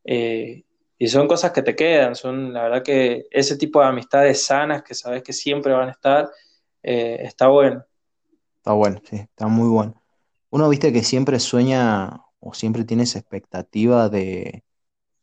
Eh, 0.03 0.63
y 0.97 1.07
son 1.07 1.27
cosas 1.27 1.51
que 1.51 1.61
te 1.61 1.75
quedan, 1.75 2.15
son 2.15 2.53
la 2.53 2.63
verdad 2.63 2.83
que 2.83 3.25
ese 3.31 3.57
tipo 3.57 3.81
de 3.81 3.87
amistades 3.87 4.45
sanas 4.45 4.83
que 4.83 4.93
sabes 4.93 5.23
que 5.23 5.33
siempre 5.33 5.73
van 5.73 5.89
a 5.89 5.91
estar, 5.91 6.29
eh, 6.83 7.17
está 7.21 7.47
bueno. 7.47 7.83
Está 8.57 8.73
bueno, 8.73 9.01
sí, 9.03 9.17
está 9.17 9.47
muy 9.47 9.67
bueno. 9.69 10.01
Uno, 10.51 10.69
viste, 10.69 10.93
que 10.93 11.03
siempre 11.03 11.39
sueña 11.39 12.21
o 12.39 12.53
siempre 12.53 12.83
tiene 12.83 13.03
esa 13.03 13.19
expectativa 13.19 14.09
de, 14.09 14.63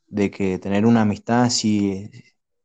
de 0.09 0.31
que 0.31 0.59
tener 0.59 0.85
una 0.85 1.03
amistad 1.03 1.45
así, 1.45 2.11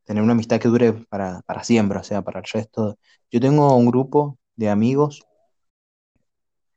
tener 0.06 0.24
una 0.24 0.34
amistad 0.34 0.60
que 0.60 0.70
dure 0.70 0.94
para, 0.94 1.42
para 1.46 1.64
siempre, 1.64 2.00
o 2.00 2.04
sea, 2.04 2.22
para 2.24 2.40
el 2.40 2.46
resto. 2.52 2.98
Yo 3.32 3.40
tengo 3.40 3.76
un 3.76 3.86
grupo 3.86 4.40
de 4.56 4.70
amigos 4.70 5.26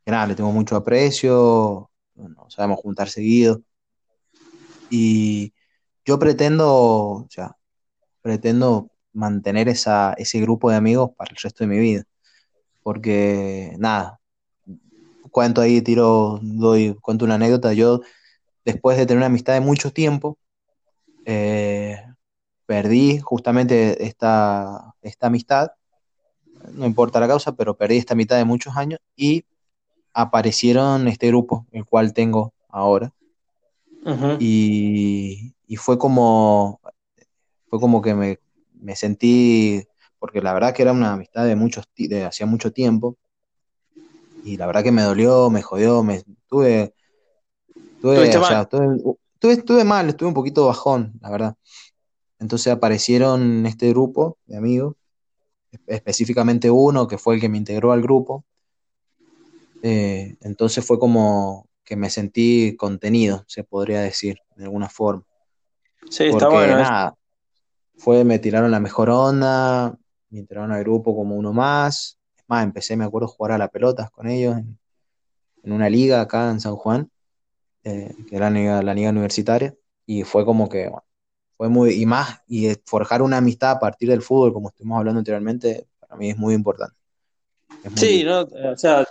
que 0.07 0.13
nada, 0.13 0.29
le 0.29 0.37
tengo 0.37 0.53
mucho 0.53 0.77
aprecio, 0.77 1.91
nos 2.15 2.55
sabemos 2.55 2.79
juntar 2.81 3.09
seguido. 3.09 3.61
Y 4.89 5.53
yo 6.05 6.17
pretendo, 6.21 6.69
o 6.69 7.27
sea, 7.29 7.57
pretendo 8.23 8.89
mantener 9.13 9.69
esa, 9.69 10.13
ese 10.13 10.41
grupo 10.41 10.71
de 10.71 10.77
amigos 10.77 11.11
para 11.17 11.33
el 11.33 11.37
resto 11.37 11.65
de 11.65 11.69
mi 11.69 11.79
vida. 11.79 12.05
Porque, 12.85 13.75
nada, 13.79 14.21
cuento 15.33 15.61
ahí, 15.61 15.83
tiro, 15.83 16.39
doy, 16.41 16.97
cuento 17.03 17.25
una 17.25 17.35
anécdota. 17.35 17.73
Yo, 17.73 18.01
después 18.65 18.97
de 18.97 19.07
tener 19.07 19.19
una 19.19 19.27
amistad 19.27 19.55
de 19.55 19.61
mucho 19.61 19.93
tiempo, 19.93 20.39
eh, 21.25 22.01
perdí 22.65 23.19
justamente 23.19 24.05
esta, 24.07 24.95
esta 25.03 25.27
amistad, 25.27 25.71
no 26.73 26.87
importa 26.87 27.21
la 27.21 27.29
causa, 27.29 27.53
pero 27.53 27.77
perdí 27.77 27.97
esta 27.97 28.15
mitad 28.15 28.37
de 28.37 28.45
muchos 28.45 28.77
años 28.77 29.01
y 29.17 29.45
aparecieron 30.13 31.09
este 31.09 31.29
grupo, 31.29 31.67
el 31.73 31.85
cual 31.85 32.13
tengo 32.13 32.53
ahora. 32.69 33.13
Y, 34.39 35.55
y 35.67 35.77
fue 35.77 35.99
como, 35.99 36.81
fue 37.69 37.81
como 37.81 38.01
que 38.01 38.15
me, 38.15 38.39
me 38.81 38.95
sentí, 38.95 39.85
porque 40.19 40.41
la 40.41 40.53
verdad 40.55 40.73
que 40.73 40.83
era 40.83 40.93
una 40.93 41.13
amistad 41.13 41.45
de 41.45 41.57
muchos, 41.57 41.89
de 41.97 42.25
hacía 42.25 42.47
mucho 42.47 42.73
tiempo, 42.73 43.17
y 44.45 44.57
la 44.57 44.67
verdad 44.67 44.85
que 44.85 44.93
me 44.93 45.03
dolió, 45.03 45.51
me 45.51 45.61
jodió, 45.61 46.05
me 46.05 46.23
tuve, 46.49 46.95
tuve, 48.01 48.37
o 48.37 48.45
sea, 48.45 48.65
tuve, 48.65 49.03
tuve, 49.41 49.53
estuve 49.55 49.83
mal, 49.83 50.09
estuve 50.09 50.29
un 50.29 50.35
poquito 50.35 50.67
bajón, 50.67 51.15
la 51.21 51.31
verdad. 51.31 51.57
Entonces 52.39 52.73
aparecieron 52.73 53.67
este 53.67 53.89
grupo 53.89 54.39
de 54.47 54.57
amigos, 54.57 54.95
específicamente 55.87 56.71
uno 56.71 57.07
que 57.07 57.19
fue 57.19 57.35
el 57.35 57.41
que 57.41 57.49
me 57.49 57.59
integró 57.59 57.93
al 57.93 58.03
grupo. 58.03 58.45
Eh, 59.83 60.37
entonces 60.41 60.85
fue 60.85 60.99
como 60.99 61.69
que 61.85 61.97
me 61.97 62.11
sentí 62.11 62.77
contenido, 62.77 63.45
se 63.47 63.63
podría 63.63 64.01
decir, 64.01 64.39
de 64.57 64.65
alguna 64.65 64.89
forma. 64.89 65.25
Sí, 66.11 66.25
está 66.25 66.49
bueno. 66.49 66.77
nada, 66.77 67.15
fue, 67.97 68.25
me 68.25 68.39
tiraron 68.39 68.71
la 68.71 68.81
mejor 68.81 69.11
onda, 69.11 69.97
me 70.31 70.41
integraron 70.41 70.73
al 70.73 70.83
grupo 70.83 71.15
como 71.15 71.37
uno 71.37 71.53
más. 71.53 72.19
Es 72.37 72.45
más, 72.49 72.65
empecé, 72.65 72.97
me 72.97 73.05
acuerdo, 73.05 73.27
a 73.27 73.31
jugar 73.31 73.53
a 73.53 73.59
la 73.59 73.69
pelota 73.69 74.11
con 74.13 74.29
ellos 74.29 74.57
en, 74.59 74.79
en 75.63 75.73
una 75.73 75.89
liga 75.89 76.21
acá 76.21 76.51
en 76.51 76.61
San 76.61 76.77
Juan, 76.77 77.11
eh, 77.85 78.15
que 78.29 78.37
era 78.37 78.51
la 78.51 78.59
liga, 78.59 78.83
la 78.83 78.95
liga 78.95 79.11
universitaria, 79.11 79.75
y 80.05 80.25
fue 80.25 80.45
como 80.45 80.69
que, 80.69 80.89
bueno, 80.89 81.06
fue 81.57 81.69
muy, 81.69 81.95
y 81.95 82.07
más, 82.07 82.43
y 82.47 82.67
eh, 82.67 82.77
forjar 82.85 83.23
una 83.23 83.39
amistad 83.39 83.73
a 83.73 83.79
partir 83.79 84.09
del 84.11 84.23
fútbol, 84.23 84.53
como 84.53 84.69
estuvimos 84.69 84.99
hablando 84.99 85.19
anteriormente, 85.19 85.87
para 85.99 86.17
mí 86.17 86.31
es 86.31 86.37
muy 86.37 86.55
importante. 86.55 86.97
Es 87.83 87.91
muy 87.91 87.99
Sí. 87.99 88.25
¿no? 88.25 88.41
O 88.41 88.77
sea, 88.77 89.07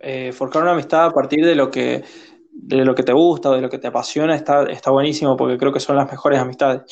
eh, 0.00 0.32
forjar 0.32 0.62
una 0.62 0.72
amistad 0.72 1.06
a 1.06 1.12
partir 1.12 1.44
de 1.44 1.54
lo 1.54 1.70
que, 1.70 2.04
de 2.52 2.84
lo 2.84 2.94
que 2.94 3.02
te 3.02 3.12
gusta 3.12 3.50
o 3.50 3.54
de 3.54 3.60
lo 3.62 3.70
que 3.70 3.78
te 3.78 3.86
apasiona 3.86 4.34
está, 4.34 4.64
está 4.64 4.90
buenísimo 4.90 5.36
porque 5.36 5.58
creo 5.58 5.72
que 5.72 5.80
son 5.80 5.96
las 5.96 6.10
mejores 6.10 6.38
amistades. 6.38 6.82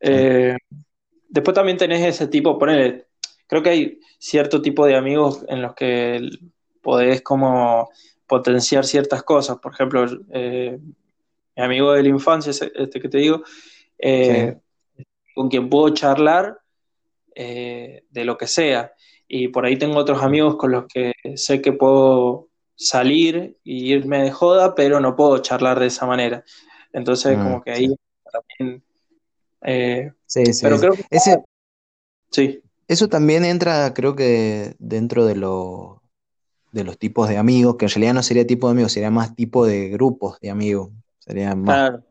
Eh, 0.00 0.56
después 1.28 1.54
también 1.54 1.76
tenés 1.76 2.06
ese 2.06 2.26
tipo, 2.28 2.58
ponele, 2.58 3.06
creo 3.46 3.62
que 3.62 3.70
hay 3.70 4.00
cierto 4.18 4.62
tipo 4.62 4.86
de 4.86 4.96
amigos 4.96 5.44
en 5.48 5.62
los 5.62 5.74
que 5.74 6.30
podés 6.80 7.22
como 7.22 7.90
potenciar 8.26 8.84
ciertas 8.84 9.22
cosas. 9.22 9.58
Por 9.58 9.72
ejemplo, 9.72 10.06
eh, 10.30 10.78
mi 11.56 11.62
amigo 11.62 11.92
de 11.92 12.02
la 12.02 12.08
infancia, 12.08 12.52
este 12.74 13.00
que 13.00 13.08
te 13.08 13.18
digo, 13.18 13.42
eh, 14.02 14.58
con 15.34 15.48
quien 15.48 15.70
puedo 15.70 15.90
charlar 15.94 16.58
eh, 17.34 18.04
de 18.10 18.24
lo 18.24 18.36
que 18.38 18.46
sea. 18.46 18.92
Y 19.28 19.48
por 19.48 19.66
ahí 19.66 19.78
tengo 19.78 19.98
otros 19.98 20.22
amigos 20.22 20.56
con 20.56 20.72
los 20.72 20.86
que 20.88 21.12
sé 21.36 21.62
que 21.62 21.72
puedo 21.72 22.48
salir 22.76 23.58
y 23.64 23.92
irme 23.94 24.22
de 24.24 24.30
joda, 24.32 24.74
pero 24.74 25.00
no 25.00 25.16
puedo 25.16 25.38
charlar 25.38 25.80
de 25.80 25.86
esa 25.86 26.06
manera. 26.06 26.44
Entonces, 26.92 27.38
Mm, 27.38 27.42
como 27.42 27.62
que 27.62 27.72
ahí 27.72 27.88
sí. 27.88 27.96
también... 28.32 28.84
eh, 29.64 30.12
Sí, 30.26 30.52
sí, 30.54 30.54
pero 30.62 30.78
sí. 30.78 30.80
creo 30.80 30.96
que 30.96 31.04
Ese, 31.10 31.42
sí, 32.30 32.62
eso 32.88 33.08
también 33.08 33.44
entra, 33.44 33.92
creo 33.94 34.16
que 34.16 34.74
dentro 34.78 35.24
de, 35.26 35.36
lo- 35.36 36.02
de 36.72 36.84
los 36.84 36.98
tipos 36.98 37.28
de 37.28 37.38
amigos, 37.38 37.76
que 37.78 37.86
en 37.86 37.90
realidad 37.92 38.14
no 38.14 38.22
sería 38.22 38.46
tipo 38.46 38.68
de 38.68 38.72
amigos, 38.72 38.92
sería 38.92 39.10
más 39.10 39.34
tipo 39.36 39.66
de 39.66 39.90
grupos 39.90 40.38
de 40.40 40.50
amigos. 40.50 40.90
Sería 41.20 41.54
más, 41.56 41.82
claro. 41.88 42.04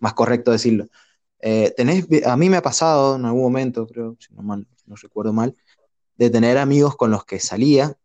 más 0.00 0.14
correcto 0.14 0.52
decirlo. 0.52 0.86
Eh, 1.42 1.72
tenés, 1.76 2.06
a 2.26 2.36
mí 2.36 2.50
me 2.50 2.56
ha 2.56 2.62
pasado 2.62 3.16
en 3.16 3.24
algún 3.24 3.42
momento, 3.42 3.86
creo, 3.86 4.16
si 4.18 4.32
no, 4.34 4.42
mal, 4.42 4.66
no 4.86 4.96
recuerdo 4.96 5.32
mal, 5.32 5.56
de 6.16 6.30
tener 6.30 6.58
amigos 6.58 6.96
con 6.96 7.10
los 7.10 7.24
que 7.24 7.40
salía, 7.40 7.96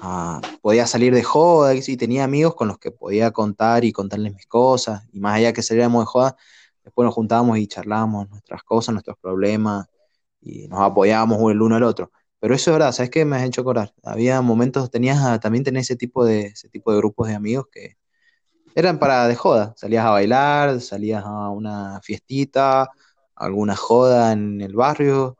ah, 0.00 0.40
podía 0.62 0.86
salir 0.86 1.14
de 1.14 1.22
joda, 1.22 1.74
y 1.74 1.96
tenía 1.96 2.24
amigos 2.24 2.54
con 2.54 2.68
los 2.68 2.78
que 2.78 2.90
podía 2.90 3.32
contar 3.32 3.84
y 3.84 3.92
contarles 3.92 4.34
mis 4.34 4.46
cosas, 4.46 5.04
y 5.12 5.20
más 5.20 5.36
allá 5.36 5.52
que 5.52 5.62
saliéramos 5.62 6.02
de 6.02 6.06
joda, 6.06 6.36
después 6.84 7.04
nos 7.04 7.14
juntábamos 7.14 7.58
y 7.58 7.66
charlábamos 7.66 8.30
nuestras 8.30 8.62
cosas, 8.62 8.92
nuestros 8.92 9.16
problemas, 9.18 9.86
y 10.40 10.68
nos 10.68 10.80
apoyábamos 10.80 11.38
el 11.50 11.60
uno 11.60 11.76
al 11.76 11.82
otro. 11.82 12.12
Pero 12.40 12.54
eso 12.54 12.70
es 12.70 12.74
verdad, 12.76 12.92
¿sabes 12.92 13.10
qué 13.10 13.24
me 13.24 13.36
has 13.36 13.42
hecho 13.42 13.62
acordar? 13.62 13.92
Había 14.04 14.40
momentos, 14.42 14.90
tenías, 14.90 15.18
ah, 15.22 15.40
también 15.40 15.64
tenés 15.64 15.86
ese 15.86 15.96
tipo 15.96 16.24
de, 16.24 16.46
ese 16.46 16.68
tipo 16.68 16.92
de 16.92 16.98
grupos 16.98 17.28
de 17.28 17.34
amigos 17.34 17.66
que 17.72 17.96
eran 18.74 18.98
para 18.98 19.28
de 19.28 19.34
joda. 19.36 19.74
Salías 19.76 20.04
a 20.04 20.10
bailar, 20.10 20.80
salías 20.80 21.24
a 21.24 21.50
una 21.50 22.00
fiestita, 22.02 22.88
alguna 23.34 23.76
joda 23.76 24.32
en 24.32 24.60
el 24.60 24.74
barrio. 24.74 25.36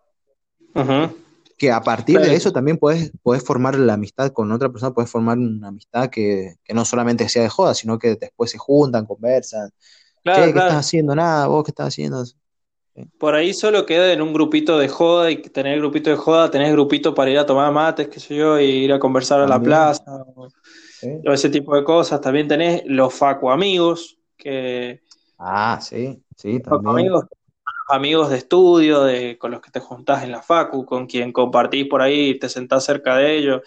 Ujú. 0.74 1.10
Que 1.56 1.72
a 1.72 1.82
partir 1.82 2.20
de 2.20 2.36
eso 2.36 2.52
también 2.52 2.76
puedes, 2.78 3.10
puedes 3.22 3.44
formar 3.44 3.76
la 3.76 3.94
amistad 3.94 4.30
con 4.32 4.52
otra 4.52 4.68
persona, 4.70 4.94
puedes 4.94 5.10
formar 5.10 5.38
una 5.38 5.68
amistad 5.68 6.08
que, 6.08 6.54
que 6.62 6.72
no 6.72 6.84
solamente 6.84 7.28
sea 7.28 7.42
de 7.42 7.48
joda, 7.48 7.74
sino 7.74 7.98
que 7.98 8.14
después 8.14 8.50
se 8.52 8.58
juntan, 8.58 9.06
conversan. 9.06 9.70
Claro, 10.22 10.46
Che, 10.46 10.52
¿qué 10.52 10.58
claro. 10.58 10.60
estás 10.60 10.86
haciendo? 10.86 11.14
Nada, 11.16 11.48
vos 11.48 11.64
qué 11.64 11.72
estás 11.72 11.88
haciendo. 11.88 12.24
Por 13.18 13.34
ahí 13.34 13.52
solo 13.54 13.86
queda 13.86 14.12
en 14.12 14.22
un 14.22 14.32
grupito 14.32 14.78
de 14.78 14.88
joda 14.88 15.30
y 15.30 15.42
tener 15.42 15.78
grupito 15.78 16.10
de 16.10 16.16
joda, 16.16 16.50
tenés 16.50 16.72
grupito 16.72 17.14
para 17.14 17.30
ir 17.30 17.38
a 17.38 17.46
tomar 17.46 17.72
mates, 17.72 18.08
qué 18.08 18.20
sé 18.20 18.36
yo, 18.36 18.58
y 18.60 18.64
ir 18.64 18.92
a 18.92 18.98
conversar 18.98 19.40
a 19.40 19.46
la 19.46 19.58
También. 19.58 19.72
plaza 19.74 20.02
o, 20.36 20.48
Ese 21.22 21.50
tipo 21.50 21.74
de 21.76 21.84
cosas. 21.84 22.20
También 22.20 22.48
tenés 22.48 22.82
los 22.86 23.14
facu 23.14 23.50
amigos, 23.50 24.18
que 24.36 25.02
Ah, 25.38 25.80
sí, 25.80 26.22
sí, 26.36 26.60
también. 26.60 27.12
amigos, 27.12 27.24
amigos 27.88 28.30
de 28.30 28.38
estudio, 28.38 29.04
de, 29.04 29.38
con 29.38 29.50
los 29.52 29.60
que 29.60 29.70
te 29.70 29.80
juntás 29.80 30.24
en 30.24 30.32
la 30.32 30.42
facu, 30.42 30.84
con 30.86 31.06
quien 31.06 31.32
compartís 31.32 31.86
por 31.88 32.02
ahí, 32.02 32.38
te 32.38 32.48
sentás 32.48 32.84
cerca 32.84 33.16
de 33.16 33.36
ellos 33.38 33.62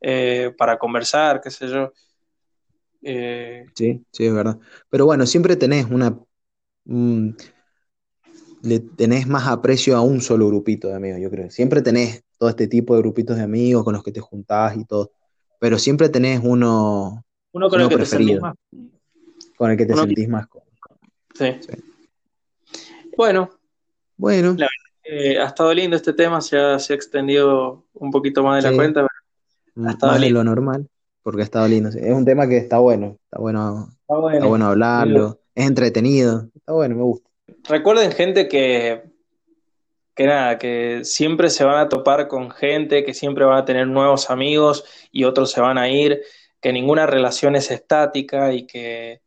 eh, 0.00 0.54
para 0.58 0.78
conversar, 0.78 1.40
qué 1.42 1.50
sé 1.50 1.68
yo. 1.68 1.92
Eh, 3.02 3.64
Sí, 3.74 4.04
sí, 4.12 4.26
es 4.26 4.34
verdad. 4.34 4.58
Pero 4.90 5.06
bueno, 5.06 5.26
siempre 5.26 5.56
tenés 5.56 5.86
una. 5.90 6.18
un- 6.86 7.36
le 8.62 8.80
tenés 8.80 9.26
más 9.26 9.46
aprecio 9.48 9.96
a 9.96 10.02
un 10.02 10.20
solo 10.20 10.46
grupito 10.48 10.88
de 10.88 10.94
amigos, 10.94 11.20
yo 11.20 11.30
creo. 11.30 11.50
Siempre 11.50 11.82
tenés 11.82 12.24
todo 12.38 12.48
este 12.50 12.66
tipo 12.68 12.94
de 12.94 13.00
grupitos 13.02 13.36
de 13.36 13.42
amigos 13.42 13.84
con 13.84 13.94
los 13.94 14.02
que 14.02 14.12
te 14.12 14.20
juntás 14.20 14.76
y 14.76 14.84
todo. 14.84 15.12
Pero 15.60 15.78
siempre 15.78 16.08
tenés 16.08 16.40
uno 16.42 17.22
uno 17.52 17.68
con 17.68 17.80
Uno 17.80 17.84
el 17.84 17.88
que 17.90 17.96
te 17.98 18.06
sentís 18.06 18.38
preferido. 18.38 18.40
más. 18.42 18.54
con 19.56 19.70
el 19.70 19.76
que 19.76 19.86
te 19.86 19.92
Uno- 19.92 20.02
sentís 20.02 20.28
más 20.28 20.46
cómodo. 20.48 20.68
Sí. 21.34 21.56
Sí. 21.60 22.80
Bueno, 23.16 23.50
Bueno, 24.16 24.54
La- 24.58 24.68
eh, 25.04 25.38
ha 25.38 25.46
estado 25.46 25.72
lindo 25.74 25.96
este 25.96 26.12
tema, 26.12 26.40
se 26.40 26.58
ha, 26.58 26.78
se 26.78 26.92
ha 26.92 26.96
extendido 26.96 27.84
un 27.94 28.10
poquito 28.10 28.42
más 28.42 28.62
de 28.62 28.70
la 28.70 28.76
cuenta. 28.76 29.06
m- 29.76 29.90
estado 29.90 30.12
más 30.12 30.20
de 30.20 30.26
lindo. 30.26 30.40
lo 30.40 30.44
normal, 30.44 30.88
porque 31.22 31.40
ha 31.42 31.44
estado 31.44 31.66
lindo. 31.68 31.88
Es 31.90 32.12
un 32.12 32.24
tema 32.24 32.46
que 32.48 32.56
está 32.58 32.78
bueno, 32.78 33.16
está 33.24 33.38
bueno, 33.38 33.88
Está 34.00 34.14
bueno. 34.16 34.36
está 34.36 34.46
bueno 34.46 34.66
hablarlo, 34.66 35.40
es 35.54 35.66
entretenido, 35.66 36.48
está 36.54 36.72
bueno, 36.72 36.96
me 36.96 37.02
gusta. 37.02 37.30
Recuerden, 37.68 38.12
gente, 38.12 38.46
que, 38.48 39.09
que 40.20 40.26
nada, 40.26 40.58
que 40.58 41.00
siempre 41.02 41.48
se 41.48 41.64
van 41.64 41.78
a 41.78 41.88
topar 41.88 42.28
con 42.28 42.50
gente, 42.50 43.04
que 43.04 43.14
siempre 43.14 43.46
van 43.46 43.56
a 43.56 43.64
tener 43.64 43.86
nuevos 43.86 44.28
amigos 44.28 44.84
y 45.10 45.24
otros 45.24 45.50
se 45.50 45.62
van 45.62 45.78
a 45.78 45.88
ir, 45.88 46.20
que 46.60 46.74
ninguna 46.74 47.06
relación 47.06 47.56
es 47.56 47.70
estática 47.70 48.52
y 48.52 48.66
que, 48.66 49.22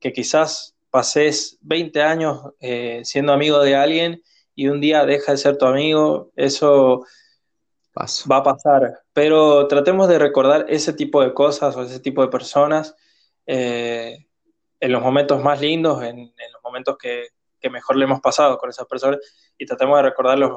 que 0.00 0.10
quizás 0.10 0.74
pases 0.88 1.58
20 1.60 2.00
años 2.00 2.54
eh, 2.60 3.02
siendo 3.04 3.34
amigo 3.34 3.60
de 3.60 3.76
alguien 3.76 4.22
y 4.54 4.68
un 4.68 4.80
día 4.80 5.04
deja 5.04 5.32
de 5.32 5.36
ser 5.36 5.58
tu 5.58 5.66
amigo, 5.66 6.32
eso 6.34 7.04
Paso. 7.92 8.26
va 8.26 8.38
a 8.38 8.42
pasar, 8.42 9.02
pero 9.12 9.68
tratemos 9.68 10.08
de 10.08 10.18
recordar 10.18 10.64
ese 10.70 10.94
tipo 10.94 11.20
de 11.22 11.34
cosas 11.34 11.76
o 11.76 11.82
ese 11.82 12.00
tipo 12.00 12.22
de 12.22 12.28
personas 12.28 12.96
eh, 13.44 14.16
en 14.80 14.92
los 14.92 15.02
momentos 15.02 15.42
más 15.42 15.60
lindos, 15.60 16.02
en, 16.02 16.20
en 16.20 16.52
los 16.54 16.62
momentos 16.62 16.96
que, 16.96 17.26
que 17.60 17.70
mejor 17.70 17.96
le 17.96 18.04
hemos 18.04 18.20
pasado 18.20 18.58
con 18.58 18.70
esas 18.70 18.86
personas 18.86 19.18
y 19.56 19.66
tratemos 19.66 19.96
de 19.98 20.02
recordar 20.02 20.38
los, 20.38 20.52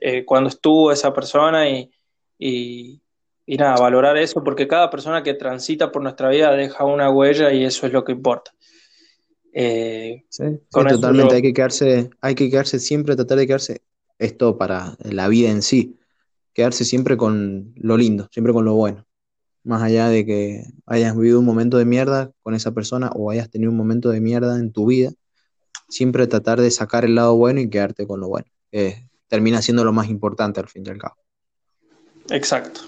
eh, 0.00 0.24
cuando 0.24 0.48
estuvo 0.48 0.90
esa 0.92 1.12
persona 1.12 1.68
y, 1.68 1.90
y, 2.38 3.00
y 3.46 3.56
nada, 3.56 3.76
valorar 3.76 4.16
eso, 4.16 4.42
porque 4.42 4.66
cada 4.68 4.90
persona 4.90 5.22
que 5.22 5.34
transita 5.34 5.90
por 5.92 6.02
nuestra 6.02 6.28
vida 6.28 6.52
deja 6.52 6.84
una 6.84 7.10
huella 7.10 7.52
y 7.52 7.64
eso 7.64 7.86
es 7.86 7.92
lo 7.92 8.04
que 8.04 8.12
importa. 8.12 8.52
Eh, 9.52 10.24
Sí, 10.28 10.44
Con 10.70 10.88
totalmente. 10.88 11.30
yo- 11.32 11.36
Hay 11.36 11.42
que 11.42 11.52
quedarse, 11.52 12.10
hay 12.20 12.34
que 12.34 12.50
quedarse 12.50 12.78
siempre, 12.78 13.16
tratar 13.16 13.38
de 13.38 13.46
quedarse, 13.46 13.82
esto 14.18 14.56
para 14.56 14.96
la 15.00 15.28
vida 15.28 15.50
en 15.50 15.62
sí, 15.62 15.98
quedarse 16.54 16.84
siempre 16.84 17.16
con 17.16 17.72
lo 17.76 17.96
lindo, 17.96 18.28
siempre 18.30 18.52
con 18.52 18.64
lo 18.64 18.74
bueno. 18.74 19.06
Más 19.64 19.82
allá 19.82 20.08
de 20.08 20.24
que 20.26 20.64
hayas 20.86 21.14
vivido 21.16 21.38
un 21.38 21.44
momento 21.44 21.76
de 21.78 21.84
mierda 21.84 22.32
con 22.42 22.54
esa 22.54 22.72
persona 22.72 23.10
o 23.14 23.30
hayas 23.30 23.50
tenido 23.50 23.70
un 23.70 23.76
momento 23.76 24.08
de 24.10 24.20
mierda 24.20 24.58
en 24.58 24.72
tu 24.72 24.86
vida, 24.86 25.12
siempre 25.92 26.26
tratar 26.26 26.60
de 26.60 26.70
sacar 26.70 27.04
el 27.04 27.14
lado 27.14 27.36
bueno 27.36 27.60
y 27.60 27.68
quedarte 27.70 28.06
con 28.06 28.20
lo 28.20 28.28
bueno. 28.28 28.46
termina 29.28 29.62
siendo 29.62 29.84
lo 29.84 29.92
más 29.92 30.08
importante 30.08 30.60
al 30.60 30.68
fin 30.68 30.84
y 30.86 30.90
al 30.90 30.98
cabo. 30.98 31.16
exacto. 32.30 32.80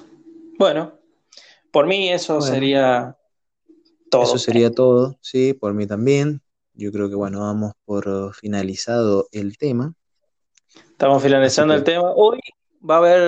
Bueno, 0.59 0.99
por 1.73 1.87
mí 1.87 2.09
eso 2.11 2.39
Bueno. 2.39 2.55
sería 2.55 3.19
todo. 4.11 4.23
Eso 4.25 4.39
sería 4.39 4.71
todo, 4.71 5.19
sí, 5.21 5.55
por 5.55 5.75
mí 5.75 5.87
también. 5.87 6.41
Yo 6.75 6.91
creo 6.93 7.09
que 7.09 7.15
bueno, 7.15 7.45
damos 7.47 7.73
por 7.85 8.35
finalizado 8.35 9.29
el 9.33 9.59
tema. 9.59 9.95
Estamos 10.93 11.23
finalizando 11.23 11.75
el 11.75 11.85
tema. 11.85 12.11
Hoy 12.15 12.41
va 12.89 12.97
a 12.97 12.99
haber 12.99 13.21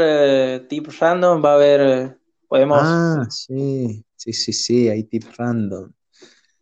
eh, 0.62 0.66
tips 0.68 0.98
random, 1.00 1.44
va 1.44 1.52
a 1.52 1.54
haber, 1.54 1.80
eh, 1.80 2.16
podemos, 2.48 2.80
Ah, 2.80 3.26
sí, 3.30 4.04
sí, 4.16 4.32
sí, 4.32 4.52
sí, 4.52 4.88
hay 4.88 5.04
tips 5.04 5.36
random. 5.36 5.92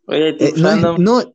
hoy 0.07 0.15
hay 0.21 0.29
Eh, 0.31 0.37
tips 0.37 0.53
es, 0.57 0.63
random. 0.63 1.03
no, 1.03 1.34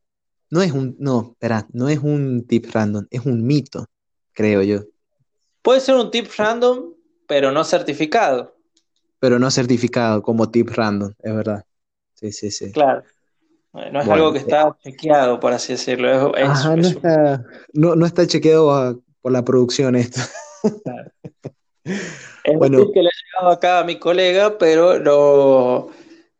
no 0.51 0.63
es 0.63 0.73
un, 0.73 0.97
no, 0.99 1.31
espera, 1.33 1.67
no 1.73 1.89
es 1.89 1.99
un 2.01 2.47
tip 2.47 2.67
random, 2.73 3.07
es 3.11 3.25
un 3.27 3.45
mito, 3.47 3.87
creo 4.33 4.63
yo, 4.63 4.81
Puede 5.63 5.81
ser 5.81 5.95
un 5.97 6.11
tip 6.11 6.27
random, 6.39 6.95
pero 7.27 7.53
no 7.53 7.65
certificado. 7.65 8.57
pero 9.19 9.39
no 9.39 9.51
certificado 9.51 10.23
como 10.23 10.51
tip 10.51 10.71
random, 10.71 11.13
es 11.19 11.35
verdad. 11.35 11.65
Sí, 12.15 12.33
sí, 12.33 12.51
sí. 12.51 12.73
Claro. 12.73 13.03
Eh, 13.75 13.91
No 13.93 14.01
es 14.01 14.07
Bueno, 14.07 14.13
algo 14.15 14.33
que 14.33 14.39
está 14.39 14.75
chequeado, 14.83 15.39
por 15.39 15.53
así 15.53 15.75
decirlo. 15.75 16.35
Es, 16.35 16.49
Ajá, 16.49 16.75
no 16.77 16.83
es 16.83 16.89
está, 16.97 17.45
no, 17.75 17.95
no 17.95 18.07
está 18.07 18.27
chequeado 18.27 18.71
a- 18.73 18.99
por 19.21 19.33
la 19.33 19.45
producción 19.45 19.95
esto. 19.97 20.21
es 21.85 22.59
Bueno. 22.59 22.79
un 22.79 22.85
tip 22.87 22.95
que 22.95 23.03
le 23.03 23.09
ha 23.09 23.13
llegado 23.37 23.53
acá 23.55 23.79
a 23.81 23.85
mi 23.85 23.99
colega, 23.99 24.57
pero 24.59 24.99
no, 24.99 25.91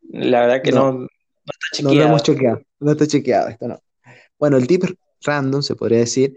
la 0.09 0.41
verdad 0.41 0.61
que 0.63 0.71
No. 0.71 0.91
no, 0.91 0.99
no 1.01 1.05
está 1.05 1.83
No 1.83 1.89
lo 1.89 1.93
chequeado. 1.93 2.09
hemos 2.09 2.23
chequeado, 2.23 2.61
no 2.79 2.91
está 2.91 3.07
chequeado 3.07 3.47
esto, 3.49 3.67
no. 3.67 3.79
Bueno, 4.41 4.57
el 4.57 4.65
tip 4.65 4.83
random, 5.23 5.61
se 5.61 5.75
podría 5.75 5.99
decir, 5.99 6.35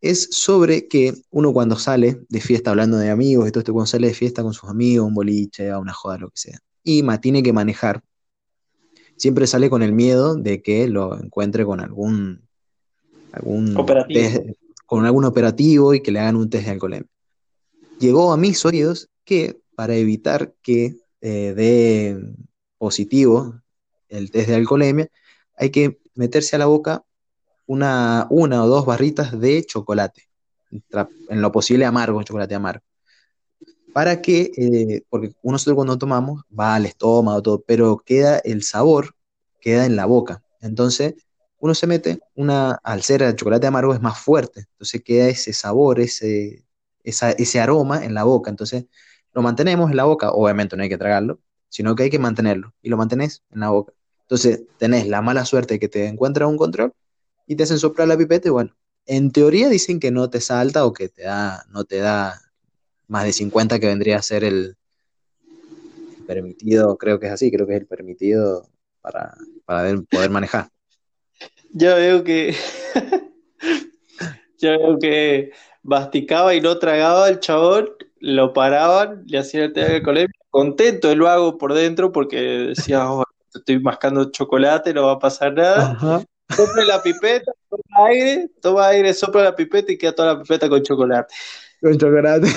es 0.00 0.28
sobre 0.30 0.88
que 0.88 1.12
uno 1.30 1.52
cuando 1.52 1.76
sale 1.76 2.22
de 2.30 2.40
fiesta, 2.40 2.70
hablando 2.70 2.96
de 2.96 3.10
amigos 3.10 3.46
y 3.46 3.52
todo 3.52 3.60
esto, 3.60 3.74
cuando 3.74 3.86
sale 3.86 4.06
de 4.08 4.14
fiesta 4.14 4.42
con 4.42 4.54
sus 4.54 4.70
amigos, 4.70 5.06
un 5.08 5.12
boliche, 5.14 5.70
a 5.70 5.78
una 5.78 5.92
joda, 5.92 6.16
lo 6.16 6.30
que 6.30 6.38
sea, 6.38 6.58
y 6.82 7.02
ma- 7.02 7.20
tiene 7.20 7.42
que 7.42 7.52
manejar, 7.52 8.02
siempre 9.16 9.46
sale 9.46 9.68
con 9.68 9.82
el 9.82 9.92
miedo 9.92 10.36
de 10.36 10.62
que 10.62 10.88
lo 10.88 11.20
encuentre 11.20 11.66
con 11.66 11.80
algún, 11.80 12.48
algún 13.32 13.76
Operativo. 13.76 14.18
test- 14.18 14.56
con 14.86 15.04
algún 15.04 15.26
operativo 15.26 15.92
y 15.92 16.00
que 16.00 16.12
le 16.12 16.20
hagan 16.20 16.36
un 16.36 16.48
test 16.48 16.64
de 16.64 16.70
alcoholemia. 16.70 17.08
Llegó 18.00 18.32
a 18.32 18.38
mis 18.38 18.64
oídos 18.64 19.10
que 19.24 19.60
para 19.74 19.96
evitar 19.96 20.54
que 20.62 20.96
eh, 21.20 21.52
dé 21.54 22.18
positivo 22.78 23.60
el 24.08 24.30
test 24.30 24.48
de 24.48 24.54
alcoholemia, 24.54 25.08
hay 25.56 25.68
que 25.70 26.01
meterse 26.14 26.56
a 26.56 26.58
la 26.58 26.66
boca 26.66 27.04
una, 27.66 28.26
una 28.30 28.64
o 28.64 28.68
dos 28.68 28.86
barritas 28.86 29.38
de 29.38 29.64
chocolate, 29.64 30.28
en 30.70 31.42
lo 31.42 31.52
posible 31.52 31.84
amargo, 31.84 32.22
chocolate 32.22 32.54
amargo. 32.54 32.84
Para 33.92 34.22
que, 34.22 34.50
eh, 34.56 35.02
porque 35.10 35.34
nosotros 35.42 35.76
cuando 35.76 35.98
tomamos 35.98 36.42
va 36.58 36.74
al 36.74 36.86
estómago, 36.86 37.42
todo, 37.42 37.62
pero 37.62 37.98
queda 37.98 38.38
el 38.38 38.62
sabor, 38.62 39.14
queda 39.60 39.84
en 39.84 39.96
la 39.96 40.06
boca. 40.06 40.42
Entonces, 40.60 41.14
uno 41.58 41.74
se 41.74 41.86
mete, 41.86 42.20
una, 42.34 42.72
al 42.82 43.02
ser 43.02 43.22
el 43.22 43.36
chocolate 43.36 43.66
amargo 43.66 43.94
es 43.94 44.00
más 44.00 44.18
fuerte, 44.18 44.66
entonces 44.72 45.02
queda 45.04 45.28
ese 45.28 45.52
sabor, 45.52 46.00
ese, 46.00 46.64
ese 47.04 47.60
aroma 47.60 48.04
en 48.04 48.14
la 48.14 48.24
boca, 48.24 48.50
entonces 48.50 48.86
lo 49.32 49.42
mantenemos 49.42 49.90
en 49.90 49.96
la 49.96 50.04
boca, 50.04 50.32
obviamente 50.32 50.76
no 50.76 50.82
hay 50.82 50.88
que 50.88 50.98
tragarlo, 50.98 51.40
sino 51.68 51.94
que 51.94 52.04
hay 52.04 52.10
que 52.10 52.18
mantenerlo, 52.18 52.74
y 52.82 52.88
lo 52.88 52.96
mantenés 52.96 53.44
en 53.50 53.60
la 53.60 53.70
boca. 53.70 53.92
Entonces 54.22 54.62
tenés 54.78 55.06
la 55.08 55.22
mala 55.22 55.44
suerte 55.44 55.78
que 55.78 55.88
te 55.88 56.06
encuentra 56.06 56.46
un 56.46 56.56
control 56.56 56.92
y 57.46 57.56
te 57.56 57.64
hacen 57.64 57.78
soplar 57.78 58.08
la 58.08 58.16
pipeta 58.16 58.48
y 58.48 58.52
bueno, 58.52 58.74
en 59.06 59.30
teoría 59.30 59.68
dicen 59.68 60.00
que 60.00 60.10
no 60.10 60.30
te 60.30 60.40
salta 60.40 60.84
o 60.84 60.92
que 60.92 61.08
te 61.08 61.22
da, 61.22 61.64
no 61.70 61.84
te 61.84 61.98
da 61.98 62.40
más 63.08 63.24
de 63.24 63.32
50 63.32 63.78
que 63.78 63.86
vendría 63.86 64.16
a 64.16 64.22
ser 64.22 64.44
el 64.44 64.76
permitido, 66.26 66.96
creo 66.96 67.18
que 67.20 67.26
es 67.26 67.32
así, 67.32 67.50
creo 67.50 67.66
que 67.66 67.74
es 67.74 67.80
el 67.80 67.86
permitido 67.86 68.68
para, 69.00 69.34
para 69.64 69.94
poder 70.10 70.30
manejar. 70.30 70.68
Ya 71.74 71.94
veo 71.94 72.22
que. 72.22 72.54
ya 74.58 74.76
veo 74.76 74.98
que 74.98 75.52
masticaba 75.82 76.54
y 76.54 76.60
no 76.60 76.78
tragaba 76.78 77.30
el 77.30 77.40
chabón, 77.40 77.88
lo 78.20 78.52
paraban, 78.52 79.24
le 79.26 79.38
hacían 79.38 79.64
el 79.64 79.72
tema 79.72 79.88
de 79.88 80.02
colegio. 80.02 80.34
Contento 80.50 81.10
el 81.10 81.22
vago 81.22 81.56
por 81.56 81.72
dentro 81.72 82.12
porque 82.12 82.36
decía, 82.36 83.10
oh, 83.10 83.24
estoy 83.54 83.80
mascando 83.80 84.30
chocolate, 84.30 84.94
no 84.94 85.06
va 85.06 85.12
a 85.12 85.18
pasar 85.18 85.54
nada. 85.54 85.92
Ajá. 85.92 86.24
Sopla 86.54 86.84
la 86.84 87.02
pipeta, 87.02 87.52
toma 87.68 88.08
aire, 88.08 88.50
toma 88.60 88.88
aire, 88.88 89.14
sopla 89.14 89.44
la 89.44 89.56
pipeta 89.56 89.92
y 89.92 89.98
queda 89.98 90.14
toda 90.14 90.34
la 90.34 90.42
pipeta 90.42 90.68
con 90.68 90.82
chocolate. 90.82 91.34
Con 91.80 91.98
chocolate. 91.98 92.48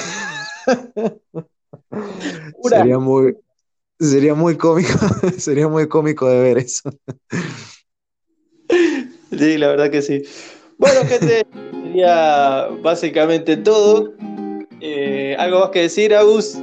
Sería 2.63 2.99
muy, 2.99 3.37
sería 3.99 4.33
muy 4.33 4.57
cómico, 4.57 4.93
sería 5.37 5.67
muy 5.67 5.87
cómico 5.87 6.27
de 6.27 6.41
ver 6.41 6.57
eso. 6.57 6.89
Sí, 9.37 9.57
la 9.57 9.67
verdad 9.67 9.91
que 9.91 10.01
sí. 10.01 10.23
Bueno, 10.77 11.01
gente, 11.07 11.45
sería 11.71 12.67
básicamente 12.81 13.57
todo. 13.57 14.13
Eh, 14.81 15.35
¿algo 15.39 15.61
más 15.61 15.69
que 15.69 15.81
decir, 15.81 16.13
Agus? 16.13 16.57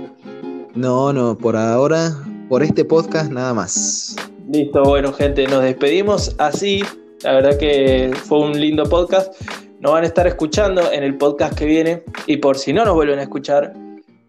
No, 0.74 1.12
no, 1.12 1.36
por 1.36 1.56
ahora, 1.56 2.14
por 2.52 2.62
este 2.62 2.84
podcast 2.84 3.30
nada 3.30 3.54
más. 3.54 4.14
Listo, 4.46 4.82
bueno, 4.82 5.10
gente, 5.14 5.46
nos 5.46 5.62
despedimos 5.62 6.36
así. 6.38 6.84
La 7.22 7.32
verdad 7.32 7.58
que 7.58 8.14
fue 8.28 8.40
un 8.40 8.60
lindo 8.60 8.84
podcast. 8.84 9.40
Nos 9.80 9.92
van 9.92 10.04
a 10.04 10.06
estar 10.06 10.26
escuchando 10.26 10.92
en 10.92 11.02
el 11.02 11.16
podcast 11.16 11.58
que 11.58 11.64
viene. 11.64 12.02
Y 12.26 12.36
por 12.36 12.58
si 12.58 12.74
no 12.74 12.84
nos 12.84 12.92
vuelven 12.92 13.20
a 13.20 13.22
escuchar, 13.22 13.72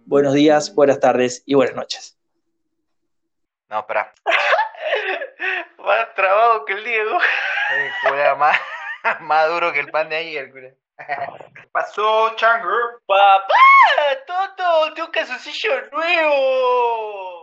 buenos 0.06 0.36
días, 0.36 0.74
buenas 0.74 1.02
tardes 1.02 1.44
y 1.46 1.56
buenas 1.56 1.76
noches. 1.76 2.18
No, 3.68 3.80
espera. 3.80 4.14
Más 5.80 6.16
trabado 6.16 6.64
que 6.64 6.74
el 6.76 6.84
Diego. 6.86 7.18
más, 8.38 8.58
más 9.20 9.50
duro 9.50 9.74
que 9.74 9.82
el 9.82 9.92
pan 9.92 10.08
de 10.08 10.16
ayer, 10.16 10.50
cura. 10.50 10.70
Pasó, 11.74 12.34
chango. 12.38 12.70
¡Papá! 13.06 13.54
¡Toto! 14.26 14.94
¡Tengo 14.94 15.08
un 15.08 15.12
calzoncillo 15.12 15.72
nuevo! 15.92 17.43